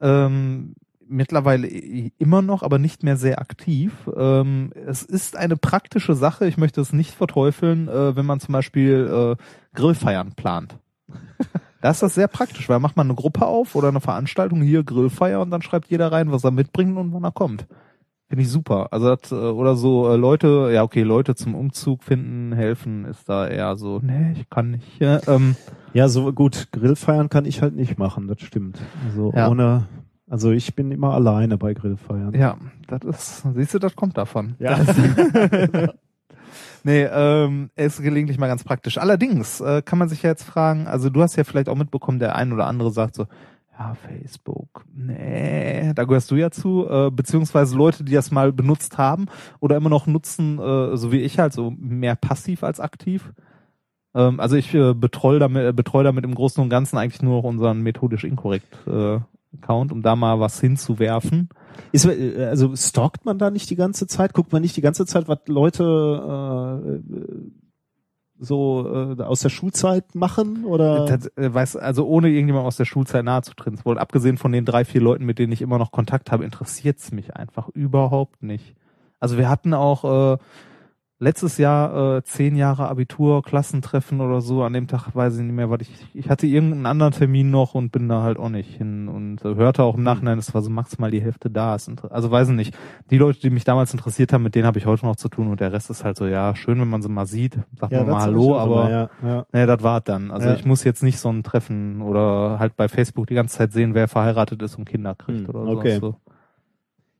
[0.00, 0.76] ähm,
[1.08, 4.08] mittlerweile immer noch, aber nicht mehr sehr aktiv.
[4.16, 6.46] Ähm, es ist eine praktische Sache.
[6.46, 10.78] Ich möchte es nicht verteufeln, äh, wenn man zum Beispiel äh, Grillfeiern plant.
[11.84, 14.84] Da ist das sehr praktisch, weil macht man eine Gruppe auf oder eine Veranstaltung, hier
[14.84, 17.66] Grillfeier und dann schreibt jeder rein, was er mitbringt und wann er kommt.
[18.26, 18.88] Finde ich super.
[18.90, 23.28] Also das, äh, oder so äh, Leute, ja okay, Leute zum Umzug finden, helfen, ist
[23.28, 24.98] da eher so, nee, ich kann nicht.
[24.98, 25.56] Ja, ähm,
[25.92, 28.78] Ja, so gut, Grillfeiern kann ich halt nicht machen, das stimmt.
[29.06, 29.50] Also Ja.
[29.50, 29.84] ohne,
[30.26, 32.32] also ich bin immer alleine bei Grillfeiern.
[32.32, 32.56] ja
[32.88, 34.54] das ist, siehst du, das kommt davon.
[34.58, 34.78] Ja.
[36.86, 38.98] Nee, ähm, ist gelegentlich mal ganz praktisch.
[38.98, 42.18] Allerdings äh, kann man sich ja jetzt fragen, also du hast ja vielleicht auch mitbekommen,
[42.18, 43.26] der ein oder andere sagt so,
[43.78, 48.98] ja, Facebook, nee, da gehörst du ja zu, äh, beziehungsweise Leute, die das mal benutzt
[48.98, 49.26] haben
[49.60, 53.32] oder immer noch nutzen, äh, so wie ich halt, so mehr passiv als aktiv.
[54.14, 57.38] Ähm, also ich äh, betreue damit, äh, betreue damit im Großen und Ganzen eigentlich nur
[57.38, 59.20] noch unseren methodisch inkorrekt äh,
[59.54, 61.48] Account, um da mal was hinzuwerfen.
[61.92, 64.34] Ist, äh, also stalkt man da nicht die ganze Zeit?
[64.34, 67.00] Guckt man nicht die ganze Zeit, was Leute äh,
[68.38, 71.06] so äh, aus der Schulzeit machen oder?
[71.06, 73.78] Das, äh, weiß, also ohne irgendjemand aus der Schulzeit nahe zu treten.
[73.84, 77.12] Wohl abgesehen von den drei, vier Leuten, mit denen ich immer noch Kontakt habe, interessiert's
[77.12, 78.74] mich einfach überhaupt nicht.
[79.20, 80.38] Also wir hatten auch äh,
[81.24, 84.62] letztes Jahr äh, zehn Jahre Abitur, Klassentreffen oder so.
[84.62, 85.90] An dem Tag weiß ich nicht mehr, was ich.
[86.14, 89.54] Ich hatte irgendeinen anderen Termin noch und bin da halt auch nicht hin und äh,
[89.56, 91.74] hörte auch im Nachhinein, es war so maximal die Hälfte da.
[91.74, 92.76] Ist Also weiß ich nicht.
[93.10, 95.48] Die Leute, die mich damals interessiert haben, mit denen habe ich heute noch zu tun
[95.48, 98.06] und der Rest ist halt so, ja, schön, wenn man sie mal sieht, sagt man
[98.08, 99.46] mal Hallo, aber ja, ja.
[99.52, 100.30] naja, das war dann.
[100.30, 100.54] Also Ja.
[100.54, 103.94] ich muss jetzt nicht so ein Treffen oder halt bei Facebook die ganze Zeit sehen,
[103.94, 105.98] wer verheiratet ist und Kinder kriegt Hm, oder okay.
[106.00, 106.16] so.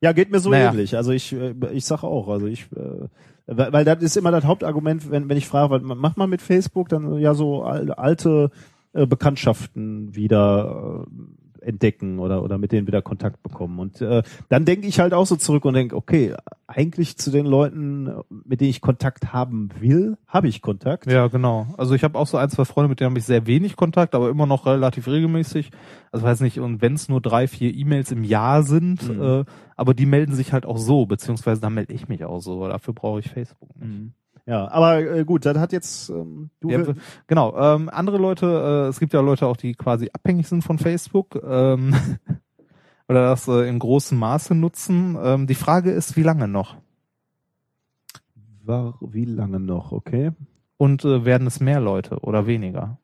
[0.00, 0.70] Ja, geht mir so Naja.
[0.70, 0.96] ähnlich.
[0.96, 3.08] Also ich, äh, ich sage auch, also ich, äh,
[3.46, 6.42] weil, weil das ist immer das Hauptargument, wenn, wenn ich frage, was macht man mit
[6.42, 8.50] Facebook, dann ja so al- alte
[8.92, 11.10] äh, Bekanntschaften wieder äh,
[11.64, 13.78] entdecken oder oder mit denen wieder Kontakt bekommen.
[13.78, 16.34] Und äh, dann denke ich halt auch so zurück und denke, okay,
[16.66, 18.10] eigentlich zu den Leuten,
[18.44, 21.10] mit denen ich Kontakt haben will, habe ich Kontakt.
[21.10, 21.66] Ja, genau.
[21.76, 24.14] Also ich habe auch so ein, zwei Freunde, mit denen habe ich sehr wenig Kontakt,
[24.14, 25.70] aber immer noch relativ regelmäßig.
[26.10, 29.22] Also weiß nicht, und wenn es nur drei, vier E-Mails im Jahr sind, Mhm.
[29.22, 29.44] äh,
[29.76, 32.94] aber die melden sich halt auch so, beziehungsweise da melde ich mich auch so, dafür
[32.94, 34.12] brauche ich Facebook nicht.
[34.46, 36.84] Ja, aber äh, gut, das hat jetzt ähm, du Ja,
[37.26, 37.56] genau.
[37.56, 41.40] Ähm, andere Leute, äh, es gibt ja Leute auch, die quasi abhängig sind von Facebook
[41.42, 41.94] ähm,
[43.08, 45.16] oder das äh, in großem Maße nutzen.
[45.22, 46.76] Ähm, die Frage ist, wie lange noch?
[48.66, 50.32] war wie lange noch, okay?
[50.76, 52.98] Und äh, werden es mehr Leute oder weniger?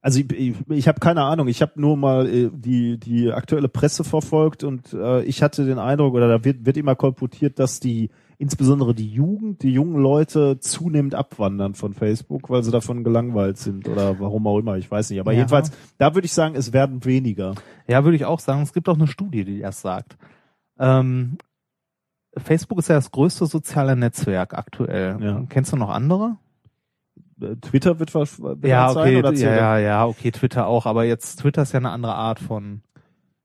[0.00, 1.48] Also ich, ich, ich habe keine Ahnung.
[1.48, 5.78] Ich habe nur mal äh, die die aktuelle Presse verfolgt und äh, ich hatte den
[5.78, 10.58] Eindruck oder da wird wird immer kolportiert, dass die insbesondere die Jugend, die jungen Leute
[10.60, 14.76] zunehmend abwandern von Facebook, weil sie davon gelangweilt sind oder warum auch immer.
[14.76, 15.20] Ich weiß nicht.
[15.20, 15.38] Aber Ja.
[15.38, 17.54] jedenfalls, da würde ich sagen, es werden weniger.
[17.88, 18.62] Ja, würde ich auch sagen.
[18.62, 20.16] Es gibt auch eine Studie, die das sagt.
[20.78, 21.38] Ähm,
[22.36, 25.16] Facebook ist ja das größte soziale Netzwerk aktuell.
[25.22, 25.42] Ja.
[25.48, 26.36] Kennst du noch andere?
[27.40, 30.84] Äh, Twitter wird was Ja, okay, sein oder ja, zählt ja, ja, okay, Twitter auch,
[30.86, 32.82] aber jetzt Twitter ist ja eine andere Art von.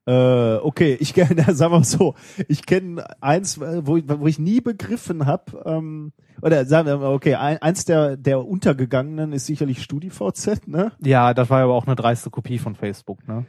[0.07, 2.15] Äh, okay, ich kenne, sagen wir mal so,
[2.47, 6.97] ich kenne eins, äh, wo ich, wo ich nie begriffen habe, ähm, oder sagen wir
[6.97, 10.91] mal, okay, ein, eins der, der untergegangenen ist sicherlich StudiVZ, ne?
[10.99, 13.45] Ja, das war ja aber auch eine dreiste Kopie von Facebook, ne?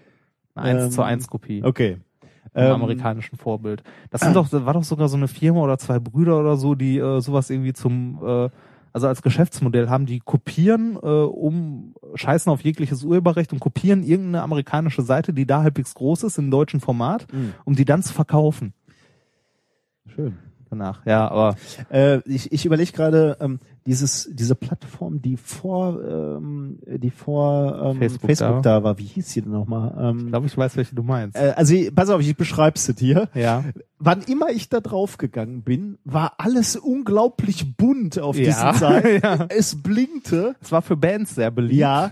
[0.55, 1.63] Eine 1 Ähm, zu 1 Kopie.
[1.65, 1.99] Okay.
[2.55, 3.83] Im Ähm, amerikanischen Vorbild.
[4.11, 6.75] Das sind doch, das war doch sogar so eine Firma oder zwei Brüder oder so,
[6.75, 8.51] die äh, sowas irgendwie zum, äh,
[8.93, 14.43] also als Geschäftsmodell haben, die kopieren, äh, um scheißen auf jegliches Urheberrecht und kopieren irgendeine
[14.43, 17.55] amerikanische Seite, die da halbwegs groß ist im deutschen Format, Mhm.
[17.64, 18.74] um die dann zu verkaufen
[20.14, 20.36] Schön.
[20.73, 21.05] Danach.
[21.07, 21.55] Ja, aber
[21.91, 27.99] Äh, ich ich überlege gerade, ähm, dieses, diese Plattform, die vor, ähm, die vor ähm,
[27.99, 28.79] Facebook Facebook, da.
[28.79, 28.83] da.
[28.85, 29.93] war, wie hieß die denn nochmal?
[29.97, 31.37] ich Ähm, glaube, ich weiß, welche du meinst.
[31.37, 33.29] äh, also, ich- pass auf, ich beschreib's es dir.
[33.35, 33.64] ja.
[34.05, 39.20] Wann immer ich da drauf gegangen bin, war alles unglaublich bunt auf Ja, diesen Seiten.
[39.23, 39.47] ja.
[39.49, 40.57] Es blinkte.
[40.61, 41.75] Es war für Bands sehr beliebt.
[41.81, 42.11] Ja,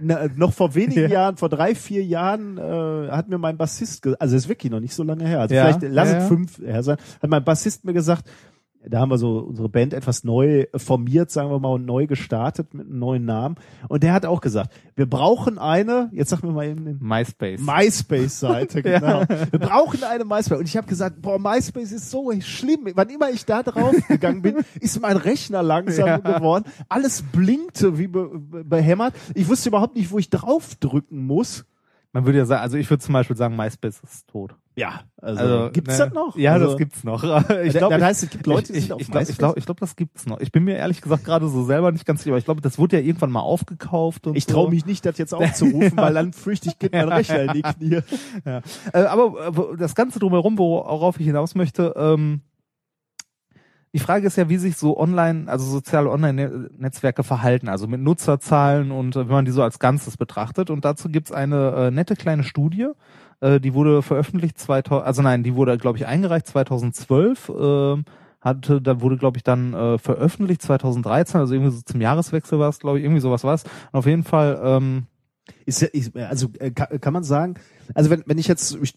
[0.00, 1.08] na, noch vor wenigen Ja.
[1.08, 4.94] Jahren, vor drei, vier Jahren, äh, hat mir mein Bassist, also ist wirklich noch nicht
[4.94, 7.92] so lange her, also Ja, vielleicht lass es fünf her sein, hat mein Bassist mir
[7.92, 8.24] gesagt,
[8.86, 12.72] da haben wir so unsere Band etwas neu formiert, sagen wir mal, und neu gestartet
[12.72, 13.56] mit einem neuen Namen.
[13.88, 17.60] Und der hat auch gesagt, wir brauchen eine, jetzt sag mir mal eben den MySpace.
[17.60, 19.24] MySpace-Seite, genau.
[19.50, 20.58] Wir brauchen eine MySpace.
[20.58, 22.86] Und ich habe gesagt, boah, MySpace ist so schlimm.
[22.94, 26.16] Wann immer ich da drauf gegangen bin, ist mein Rechner langsam Ja.
[26.18, 26.64] geworden.
[26.88, 28.30] Alles blinkte wie be
[28.64, 29.14] behämmert.
[29.34, 31.64] Ich wusste überhaupt nicht, wo ich draufdrücken muss.
[32.12, 34.56] Man würde ja sagen, also ich würde zum Beispiel sagen, MySpace ist tot.
[34.74, 36.36] Ja, also, Also, gibt's ne, das noch?
[36.36, 37.22] Ja, also, das gibt's noch.
[37.64, 39.38] Ich glaube, das heißt, es gibt Leute, die ich, sind auf ich, glaube, ich MySpace?
[39.38, 40.40] glaube, ich glaube, das gibt's noch.
[40.40, 42.78] Ich bin mir ehrlich gesagt gerade so selber nicht ganz sicher, aber ich glaube, das
[42.78, 44.54] wurde ja irgendwann mal aufgekauft und Ich so.
[44.54, 47.62] traue mich nicht, das jetzt aufzurufen, weil dann fürchte ich, geht mein Rechner in die
[47.62, 48.00] Knie.
[48.44, 48.60] Ja.
[48.92, 52.40] Äh, aber äh, das Ganze drumherum, worauf ich hinaus möchte, ähm,
[53.92, 58.90] die Frage ist ja, wie sich so online, also soziale Online-Netzwerke verhalten, also mit Nutzerzahlen
[58.92, 60.70] und äh, wenn man die so als Ganzes betrachtet.
[60.70, 62.88] Und dazu gibt's eine äh, nette kleine Studie,
[63.40, 67.52] äh, die wurde veröffentlicht 2000, also nein, die wurde, glaube ich, eingereicht 2012.
[67.58, 68.04] ähm,
[68.40, 72.70] hatte, da wurde, glaube ich, dann äh, veröffentlicht 2013, also irgendwie so zum Jahreswechsel war
[72.70, 73.64] es, glaube ich, irgendwie sowas war es.
[73.92, 75.06] Auf jeden Fall, ähm,
[75.66, 77.54] Ist, ja- ist, also äh, kann, kann man sagen,
[77.94, 78.94] also wenn, wenn ich jetzt, ich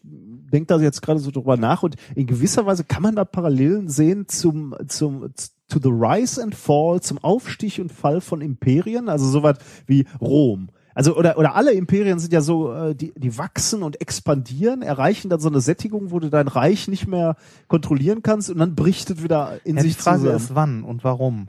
[0.54, 3.90] denke da jetzt gerade so drüber nach und in gewisser Weise kann man da Parallelen
[3.90, 5.30] sehen zum, zum,
[5.68, 9.58] to the rise and fall, zum Aufstieg und Fall von Imperien, also sowas
[9.88, 10.70] wie Rom.
[10.96, 15.28] Also oder oder alle Imperien sind ja so, äh, die die wachsen und expandieren, erreichen
[15.28, 17.36] dann so eine Sättigung, wo du dein Reich nicht mehr
[17.68, 20.36] kontrollieren kannst und dann bricht es wieder in Ja, sich die Frage zusammen.
[20.38, 21.48] ist, wann und warum.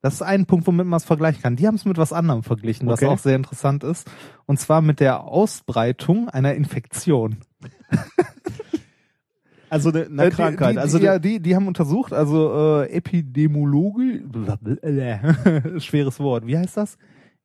[0.00, 1.56] Das ist ein Punkt, womit man es vergleichen kann.
[1.56, 3.10] Die haben es mit was anderem verglichen, was Okay.
[3.10, 4.06] auch sehr interessant ist.
[4.46, 7.38] Und zwar mit der Ausbreitung einer Infektion.
[9.74, 10.70] Also eine, eine Äh, Krankheit.
[10.70, 14.22] Die, die, also ja, die, die haben untersucht, also äh, Epidemiologie,
[15.78, 16.46] schweres Wort.
[16.46, 16.96] Wie heißt das?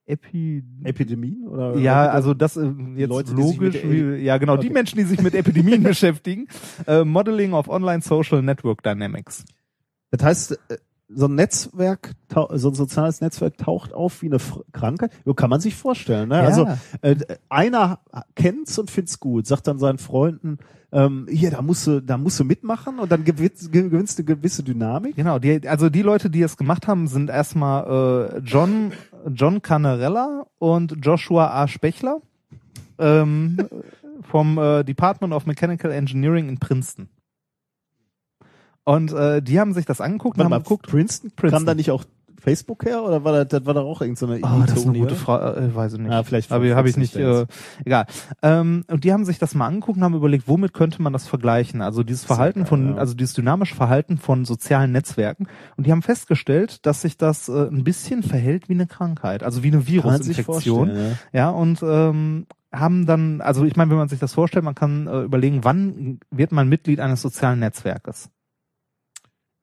[0.05, 1.77] Epi Epidemien oder?
[1.77, 4.73] ja, also das äh, jetzt Leute, die logisch, wie, ja genau, die Okay.
[4.73, 6.47] Menschen, die sich mit Epidemien beschäftigen.
[6.87, 9.45] Äh, Modeling of Online Social Network Dynamics.
[10.09, 10.77] Das heißt, äh,
[11.09, 12.13] so ein Netzwerk,
[12.53, 15.11] so ein soziales Netzwerk taucht auf wie eine F- Krankheit.
[15.25, 16.29] So kann man sich vorstellen.
[16.29, 16.35] Ne?
[16.35, 16.41] Ja.
[16.43, 16.67] Also
[17.01, 17.15] äh,
[17.49, 17.99] einer
[18.35, 20.57] kennt's und find's gut, sagt dann seinen Freunden,
[20.91, 24.35] ähm, hier, da musst du, da musst du mitmachen und dann gewinnst, gewinnst du eine
[24.35, 25.15] gewisse Dynamik.
[25.15, 28.91] Genau, die, also die Leute, die es gemacht haben, sind erstmal äh, John
[29.33, 31.67] John Canarella und Joshua A.
[31.67, 32.21] Spechler
[32.97, 33.57] ähm,
[34.21, 37.09] vom äh, Department of Mechanical Engineering in Princeton.
[38.83, 40.87] Und äh, die haben sich das angeguckt und Warte haben mal, geguckt.
[40.87, 41.51] Princeton, Princeton.
[41.51, 42.05] kam da nicht auch
[42.39, 44.97] Facebook her oder war das, das war doch auch irgendeine so Oh, das ist eine
[44.97, 45.15] gute?
[45.15, 46.11] Frage, äh, weiß ich nicht.
[46.11, 47.45] Ah, vielleicht Aber habe ich nicht, äh,
[47.85, 48.05] egal.
[48.41, 51.27] Ähm, und die haben sich das mal angeguckt und haben überlegt, womit könnte man das
[51.27, 51.81] vergleichen?
[51.81, 52.95] Also dieses Verhalten von, ja.
[52.95, 55.47] also dieses dynamische Verhalten von sozialen Netzwerken.
[55.77, 59.63] Und die haben festgestellt, dass sich das äh, ein bisschen verhält wie eine Krankheit, also
[59.63, 60.87] wie eine Virusinfektion.
[60.87, 64.75] vorstellen, Ja, und ähm, haben dann, also ich meine, wenn man sich das vorstellt, man
[64.75, 68.29] kann äh, überlegen, wann wird man Mitglied eines sozialen Netzwerkes?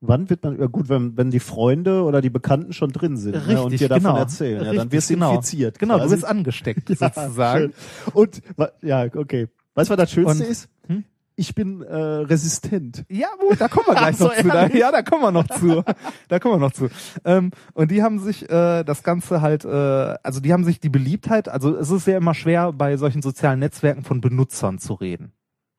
[0.00, 3.32] Wann wird man, ja gut, wenn, wenn die Freunde oder die Bekannten schon drin sind
[3.34, 4.16] ne, und Richtig, dir davon genau.
[4.18, 5.30] erzählen, ja, dann Richtig, wirst du genau.
[5.36, 5.78] infiziert.
[5.78, 6.14] Genau, du quasi.
[6.16, 7.72] bist angesteckt Ja, sozusagen.
[7.72, 8.12] schön.
[8.12, 8.42] Und,
[8.82, 9.48] ja, okay.
[9.74, 10.68] Weißt du, was das Schönste Und- ist?
[10.88, 11.04] Hm?
[11.38, 13.04] Ich bin äh, resistent.
[13.10, 14.48] Ja, gut, da kommen wir gleich Ach so, noch zu.
[14.48, 15.82] Da, ja, da kommen wir noch zu.
[16.28, 16.88] Da kommen wir noch zu.
[17.26, 20.88] Ähm, und die haben sich äh, das Ganze halt, äh, also die haben sich die
[20.88, 25.32] Beliebtheit, also es ist ja immer schwer bei solchen sozialen Netzwerken von Benutzern zu reden.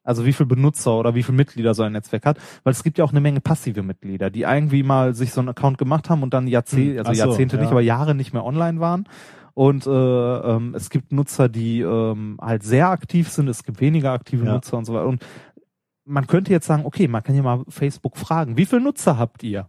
[0.08, 2.98] Also wie viel Benutzer oder wie viel Mitglieder so ein Netzwerk hat, weil es gibt
[2.98, 6.24] ja auch eine Menge passive Mitglieder, die irgendwie mal sich so einen Account gemacht haben
[6.24, 7.62] und dann Jahrzehnte, Hm, also so, Jahrzehnte ja.
[7.62, 9.08] nicht, aber Jahre nicht mehr online waren.
[9.54, 14.14] Und äh, ähm, es gibt Nutzer, die ähm, halt sehr aktiv sind, es gibt weniger
[14.14, 14.54] aktive Ja.
[14.54, 15.08] Nutzer und so weiter.
[15.08, 15.26] Und
[16.06, 19.44] man könnte jetzt sagen, okay, man kann ja mal Facebook fragen, wie viele Nutzer habt
[19.44, 19.68] ihr?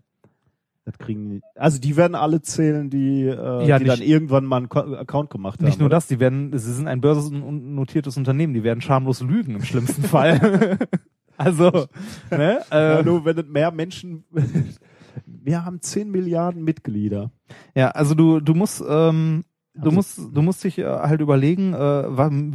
[0.88, 4.46] Das kriegen die, also die werden alle zählen, die, äh, Ja, die nicht- dann irgendwann
[4.46, 5.66] mal einen Ko- Account gemacht haben.
[5.66, 5.96] Nicht nur oder?
[5.96, 10.78] das, die werden, sie sind ein börsennotiertes Unternehmen, die werden schamlos lügen im schlimmsten Fall.
[11.36, 11.86] also,
[12.30, 12.60] ne?
[12.70, 14.24] Ja, Äh, nur wenn mehr Menschen,
[15.26, 17.32] wir haben 10 Milliarden Mitglieder.
[17.74, 19.44] ja, also du, du musst, ähm,
[19.78, 22.04] du Also- musst, du musst dich äh, halt überlegen, äh,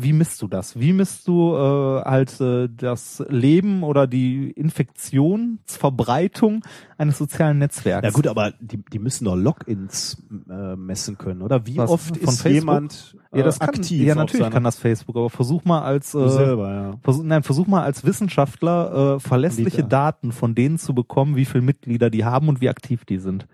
[0.01, 0.79] wie misst du das?
[0.79, 6.63] Wie misst du äh, halt äh, das Leben oder die Infektionsverbreitung
[6.97, 8.05] eines sozialen Netzwerks?
[8.05, 11.65] Ja gut, aber die, die müssen doch Logins äh, messen können, oder?
[11.65, 12.51] Wie Was, oft von ist Facebook?
[12.53, 14.05] jemand äh, ja, das kann, aktiv?
[14.05, 16.91] ja, natürlich kann das Facebook, aber versuch mal als äh, selber, ja.
[17.01, 19.89] Versuch, nein, versuch mal als Wissenschaftler äh, verlässliche Lieder.
[19.89, 23.47] Daten von denen zu bekommen, wie viele Mitglieder die haben und wie aktiv die sind.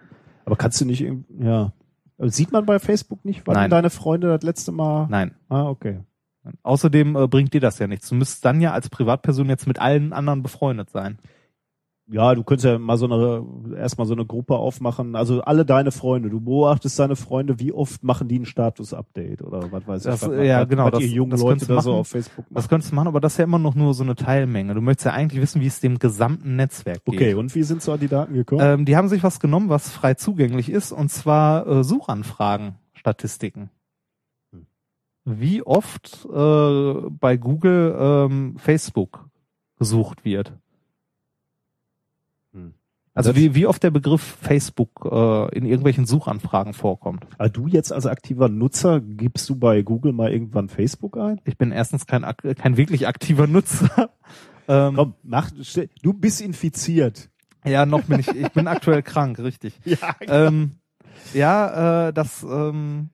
[0.46, 1.06] Aber kannst du nicht,
[1.40, 1.72] ja.
[2.20, 3.70] Aber Sieht man bei Facebook nicht, wann Nein.
[3.70, 5.08] deine Freunde das letzte Mal?
[5.10, 5.34] Nein.
[5.48, 6.02] Ah, okay.
[6.64, 8.10] Außerdem äh, bringt dir das ja nichts.
[8.10, 11.18] Du müsstest dann ja als Privatperson jetzt mit allen anderen befreundet sein.
[12.12, 15.16] Ja, du könntest ja mal so eine, erstmal so eine Gruppe aufmachen.
[15.16, 16.32] Also alle deine Freunde.
[16.32, 20.30] Du beobachtest deine Freunde, wie oft machen die ein Status-Update oder was weiß Das- ich.
[20.30, 22.00] Was, ja, was, genau, Was das- jungen das Leute könntest du da so machen.
[22.00, 22.70] auf Facebook Das machen.
[22.70, 24.74] könntest du machen, aber das ist ja immer noch nur so eine Teilmenge.
[24.74, 27.14] Du möchtest ja eigentlich wissen, wie es dem gesamten Netzwerk geht.
[27.16, 28.62] Okay, und wie sind so die Daten gekommen?
[28.64, 33.70] Ähm, die haben sich was genommen, was frei zugänglich ist, und zwar äh, Suchanfragen, Statistiken.
[34.52, 34.66] Hm.
[35.26, 39.30] Wie oft äh, bei Google ähm, Facebook
[39.78, 40.54] gesucht wird.
[43.20, 47.28] Also wie, wie oft der Begriff Facebook äh, in irgendwelchen Suchanfragen vorkommt.
[47.38, 51.42] Aber du jetzt als aktiver Nutzer, gibst du bei Google mal irgendwann Facebook ein?
[51.44, 52.26] Ich bin erstens kein,
[52.56, 54.12] kein wirklich aktiver Nutzer.
[54.70, 55.52] ähm, Komm, mach,
[56.02, 57.30] du bist infiziert.
[57.66, 59.74] Ja, noch bin ich, ich bin aktuell krank, richtig.
[59.84, 60.78] Ja, Ähm,
[61.34, 63.10] ja, äh, das ähm,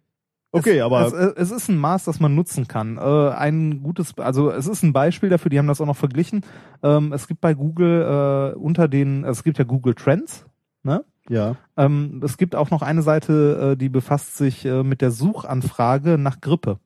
[0.55, 2.97] okay, es, aber es, äh, es ist ein Maß, das man nutzen kann.
[2.97, 6.41] Äh, ein gutes, also es ist ein Beispiel dafür, die haben das auch noch verglichen.
[6.83, 10.45] Ähm, es gibt bei Google äh, unter den, es gibt ja Google Trends,
[10.83, 11.03] ne?
[11.29, 11.55] ja.
[11.77, 16.17] Ähm, es gibt auch noch eine Seite, äh, die befasst sich äh, mit der Suchanfrage
[16.17, 16.79] nach Grippe.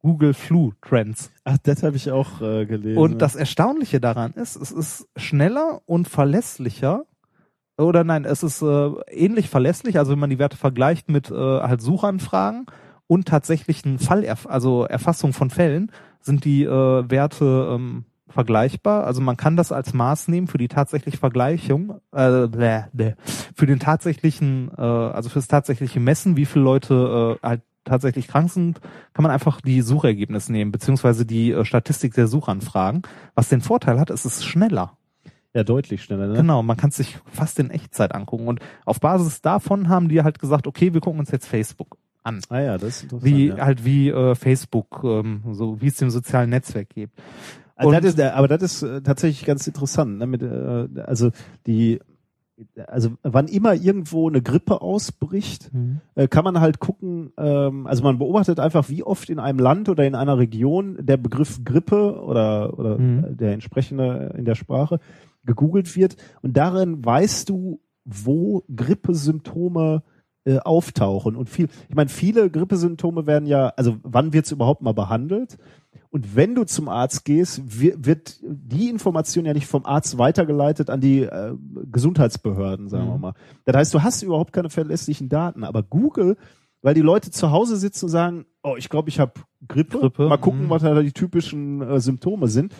[0.00, 1.32] Google Flu Trends.
[1.44, 2.98] Ach, das habe ich auch äh, gelesen.
[2.98, 7.06] Und das Erstaunliche daran ist, es ist schneller und verlässlicher.
[7.76, 11.34] Oder nein, es ist äh, ähnlich verlässlich, also wenn man die Werte vergleicht mit äh,
[11.34, 12.66] halt Suchanfragen
[13.06, 16.68] und tatsächlichen Fallerf also Erfassung von Fällen, sind die äh,
[17.10, 19.04] Werte ähm, vergleichbar.
[19.04, 23.14] Also man kann das als Maß nehmen für die tatsächliche Vergleichung, äh, bläh, bläh,
[23.54, 28.50] für den tatsächlichen, äh, also fürs tatsächliche Messen, wie viele Leute äh, halt tatsächlich krank
[28.50, 28.80] sind,
[29.12, 33.02] kann man einfach die Suchergebnisse nehmen, beziehungsweise die äh, Statistik der Suchanfragen.
[33.36, 34.98] Was den Vorteil hat, es ist schneller.
[35.54, 36.34] ja deutlich schneller, ne?
[36.34, 38.48] Genau, man kann es sich fast in Echtzeit angucken.
[38.48, 41.96] Und auf Basis davon haben die halt gesagt, okay, wir gucken uns jetzt Facebook
[42.26, 42.40] an.
[42.48, 43.24] Ah ja, das ist interessant.
[43.24, 43.58] Wie ja.
[43.58, 47.14] halt wie äh, Facebook, ähm, so wie es dem sozialen Netzwerk gibt.
[47.76, 50.18] Also das ist, aber das ist äh, tatsächlich ganz interessant.
[50.18, 50.26] Ne?
[50.26, 51.30] Mit, äh, also
[51.66, 52.00] die,
[52.86, 56.00] also wann immer irgendwo eine Grippe ausbricht, Mhm.
[56.14, 57.32] äh, kann man halt gucken.
[57.36, 61.18] Ähm, also man beobachtet einfach, wie oft in einem Land oder in einer Region der
[61.18, 63.36] Begriff Grippe oder oder Mhm.
[63.36, 65.00] der entsprechende in der Sprache
[65.44, 66.16] gegoogelt wird.
[66.40, 70.15] Und darin weißt du, wo Grippesymptome äh,
[70.62, 71.36] auftauchen.
[71.36, 75.58] Und viel, ich meine, viele Grippesymptome werden ja, also wann wird es überhaupt mal behandelt?
[76.10, 80.88] Und wenn du zum Arzt gehst, wi- wird die Information ja nicht vom Arzt weitergeleitet
[80.88, 81.52] an die äh,
[81.90, 83.34] Gesundheitsbehörden, sagen wir mal.
[83.64, 85.64] Das heißt, du hast überhaupt keine verlässlichen Daten.
[85.64, 86.36] Aber Google,
[86.80, 89.32] weil die Leute zu Hause sitzen und sagen, oh, ich glaube, ich habe
[89.66, 89.98] Grippe.
[89.98, 90.70] Grippe, Mal gucken, mhm.
[90.70, 92.72] was da die typischen äh, Symptome sind.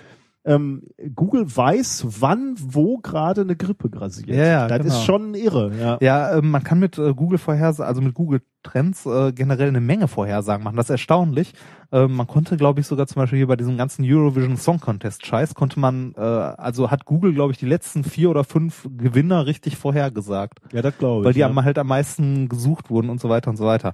[0.47, 4.29] Ähm, Google weiß, wann, wo gerade eine Grippe grasiert.
[4.29, 4.95] Ja, ja, das genau.
[4.95, 5.73] ist schon irre.
[5.77, 5.99] Ja.
[6.01, 9.81] Ja, ähm, man kann mit äh, Google Vorhersagen, also mit Google Trends äh, generell eine
[9.81, 10.77] Menge Vorhersagen machen.
[10.77, 11.53] Das ist erstaunlich.
[11.91, 15.27] Ähm, man konnte, glaube ich, sogar zum Beispiel hier bei diesem ganzen Eurovision Song Contest
[15.27, 19.47] Scheiß konnte man, äh, also hat Google, glaube ich, die letzten vier oder fünf Gewinner
[19.47, 21.27] richtig vorhergesagt, Ja, das glaube ich.
[21.27, 21.49] weil die ja.
[21.49, 23.93] am, halt am meisten gesucht wurden und so weiter und so weiter.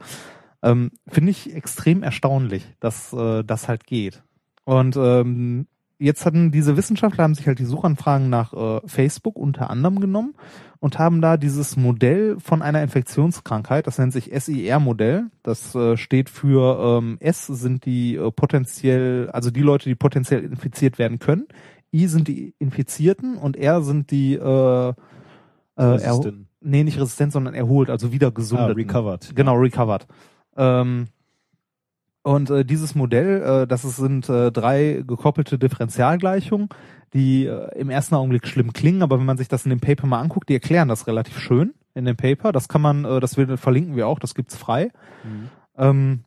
[0.62, 4.22] Ähm, Finde ich extrem erstaunlich, dass äh, das halt geht.
[4.64, 5.66] Und ähm,
[6.02, 10.34] jetzt hatten diese Wissenschaftler haben sich halt die Suchanfragen nach äh, Facebook unter anderem genommen
[10.80, 15.26] und haben da dieses Modell von einer Infektionskrankheit, das nennt sich SIR-Modell.
[15.42, 20.42] Das äh, steht für ähm, S sind die äh, potenziell, also die Leute, die potenziell
[20.42, 21.46] infiziert werden können.
[21.94, 24.94] I sind die Infizierten und R sind die äh, äh,
[25.76, 26.46] Resistent.
[26.60, 28.76] nee, nicht resistent, sondern erholt, also wieder ah, gesundet.
[28.76, 29.36] recovered.
[29.36, 30.06] Genau, recovered.
[30.56, 31.06] Ähm,
[32.22, 36.68] und äh, dieses Modell, äh, das sind äh, drei gekoppelte Differentialgleichungen,
[37.14, 40.06] die äh, im ersten Augenblick schlimm klingen, aber wenn man sich das in dem Paper
[40.06, 42.52] mal anguckt, die erklären das relativ schön in dem Paper.
[42.52, 44.90] Das kann man, äh, das wir, verlinken wir auch, das gibt's frei.
[45.76, 46.24] Ähm,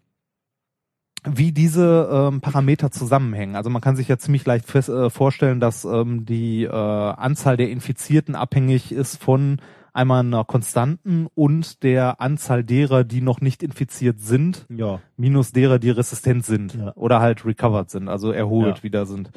[1.28, 3.56] wie diese ähm, Parameter zusammenhängen.
[3.56, 7.58] Also man kann sich ja ziemlich leicht fest, äh, vorstellen, dass ähm, die äh, Anzahl
[7.58, 9.60] der Infizierten abhängig ist von
[9.96, 15.00] einmal einer Konstanten und der Anzahl derer, die noch nicht infiziert sind, Ja.
[15.18, 16.94] minus derer, die resistent sind Ja.
[16.96, 18.84] oder halt recovered sind, also erholt Ja.
[18.84, 19.32] wieder sind.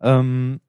[0.00, 0.60] Ähm,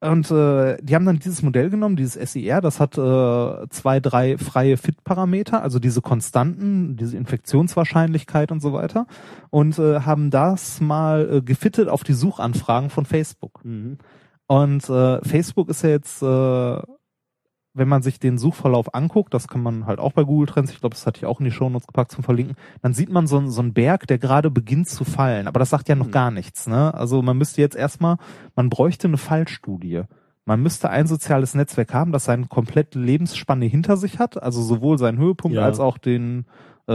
[0.00, 4.36] und äh, die haben dann dieses Modell genommen, dieses SIR, das hat äh, zwei, drei
[4.36, 9.06] freie Fit-Parameter, also diese Konstanten, diese Infektionswahrscheinlichkeit und so weiter,
[9.50, 13.64] und äh, haben das mal äh, gefittet auf die Suchanfragen von Facebook.
[13.64, 13.98] Mhm.
[14.48, 16.82] Und äh, Facebook ist ja jetzt, äh,
[17.74, 20.80] wenn man sich den Suchverlauf anguckt, das kann man halt auch bei Google Trends, ich
[20.80, 23.38] glaube, das hatte ich auch in die Shownotes gepackt zum Verlinken, dann sieht man so,
[23.38, 25.46] einen- so einen Berg, der gerade beginnt zu fallen.
[25.48, 26.66] Aber das sagt ja noch gar nichts.
[26.66, 26.92] Ne?
[26.92, 28.16] Also man müsste jetzt erstmal,
[28.54, 30.02] man bräuchte eine Fallstudie.
[30.44, 34.98] Man müsste ein soziales Netzwerk haben, das seine komplette Lebensspanne hinter sich hat, also sowohl
[34.98, 35.64] seinen Höhepunkt Ja.
[35.64, 36.46] als auch den
[36.88, 36.92] äh,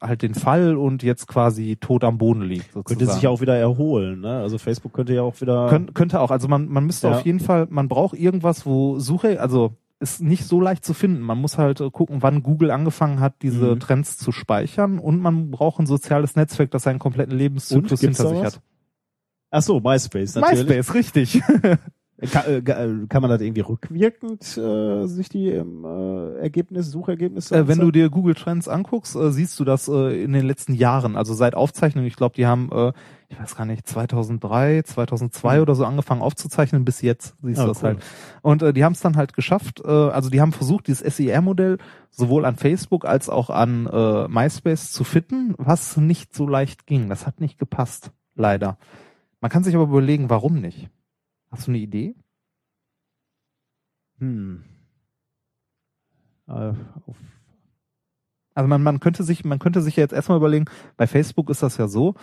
[0.00, 2.72] halt den Fall und jetzt quasi tot am Boden liegt.
[2.72, 2.84] Sozusagen.
[2.98, 4.20] Könnte sich ja auch wieder erholen.
[4.20, 4.38] Ne?
[4.38, 5.68] Also Facebook könnte ja auch wieder.
[5.68, 7.16] Kön könnte auch, also man, man müsste Ja.
[7.16, 11.20] auf jeden Fall, man braucht irgendwas, wo Suche, also ist nicht so leicht zu finden.
[11.20, 13.80] Man muss halt äh, gucken, wann Google angefangen hat, diese Mhm.
[13.80, 18.42] Trends zu speichern und man braucht ein soziales Netzwerk, das seinen kompletten Lebenszyklus hinter sich
[18.42, 18.60] hat.
[19.50, 20.66] Ach so, MySpace natürlich.
[20.68, 21.42] MySpace, richtig.
[22.32, 27.54] Kann, äh, ga- kann man das irgendwie rückwirkend äh, sich die ähm, äh, Ergebnisse, Suchergebnisse
[27.54, 30.72] äh, wenn du dir Google Trends anguckst, äh, siehst du das äh, in den letzten
[30.72, 32.92] Jahren, also seit Aufzeichnung, ich glaube, die haben, äh,
[33.28, 37.68] ich weiß gar nicht, 2003, 2002 oder so angefangen aufzuzeichnen, bis jetzt siehst Ah, du
[37.68, 37.88] das cool.
[37.88, 38.04] halt.
[38.42, 41.78] Und äh, die haben es dann halt geschafft, äh, also die haben versucht, dieses SER-Modell
[42.10, 47.08] sowohl an Facebook als auch an äh, MySpace zu fitten, was nicht so leicht ging.
[47.08, 48.78] Das hat nicht gepasst, leider.
[49.40, 50.88] Man kann sich aber überlegen, warum nicht.
[51.50, 52.14] Hast du eine Idee?
[54.18, 54.64] Hm.
[56.48, 56.72] Äh,
[58.54, 60.64] Also man, man könnte sich, man könnte sich ja jetzt erstmal überlegen,
[60.96, 62.14] bei Facebook ist das ja so,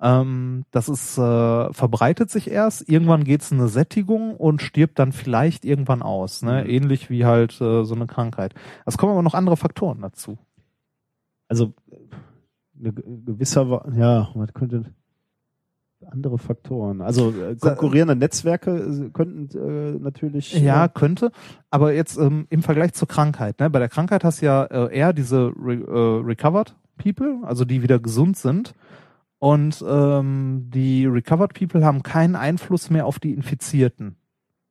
[0.00, 5.12] ähm, das ist, äh, verbreitet sich erst, irgendwann geht's in eine Sättigung und stirbt dann
[5.12, 6.62] vielleicht irgendwann aus, ne?
[6.64, 6.70] Mhm.
[6.70, 8.54] Ähnlich wie halt äh, so eine Krankheit.
[8.86, 10.38] Es kommen aber noch andere Faktoren dazu.
[11.48, 11.72] also
[12.80, 14.86] eine ge- gewisser, ja, was könnte
[16.10, 17.00] andere Faktoren.
[17.00, 20.52] Also äh, konkurrierende Netzwerke äh, könnten äh, natürlich.
[20.52, 21.30] Ja, äh, könnte.
[21.70, 23.70] Aber jetzt ähm, im Vergleich zur Krankheit, ne?
[23.70, 27.82] Bei der Krankheit hast du ja äh, eher diese re äh, recovered people, also die
[27.82, 28.74] wieder gesund sind.
[29.42, 34.14] Und ähm, die recovered people haben keinen Einfluss mehr auf die Infizierten.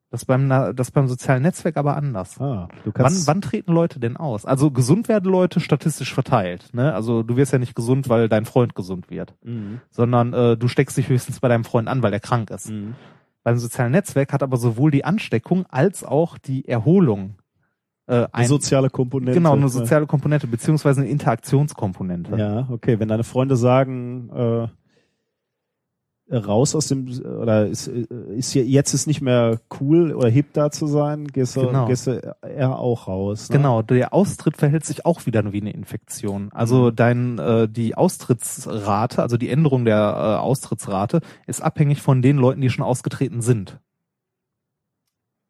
[0.08, 2.40] Das beim das beim sozialen Netzwerk aber anders.
[2.40, 3.26] ah, du Wann, kannst.
[3.26, 4.46] wann treten Leute denn aus?
[4.46, 6.70] Also gesund werden Leute statistisch verteilt.
[6.72, 6.94] Ne?
[6.94, 9.82] Also du wirst ja nicht gesund, weil dein Freund gesund wird, Mhm.
[9.90, 12.70] sondern äh, du steckst dich höchstens bei deinem Freund an, weil er krank ist.
[12.70, 12.94] Mhm.
[13.44, 17.34] Beim sozialen Netzwerk hat aber sowohl die Ansteckung als auch die Erholung
[18.06, 19.34] äh, Eine ein, soziale Komponente.
[19.38, 19.68] genau eine ne?
[19.68, 22.36] soziale Komponente beziehungsweise eine Interaktionskomponente.
[22.36, 22.98] Ja, okay.
[22.98, 24.68] Wenn deine Freunde sagen, äh,
[26.34, 30.70] raus aus dem oder ist, ist hier, jetzt ist nicht mehr cool oder hip da
[30.70, 31.86] zu sein, gehst du, Genau.
[31.86, 33.50] gehst du eher auch raus.
[33.50, 33.56] Ne?
[33.58, 36.48] Genau, der Austritt verhält sich auch wieder wie eine Infektion.
[36.52, 36.96] Also Mhm.
[36.96, 42.62] dein äh, die Austrittsrate, also die Änderung der äh, Austrittsrate ist abhängig von den Leuten,
[42.62, 43.78] die schon ausgetreten sind.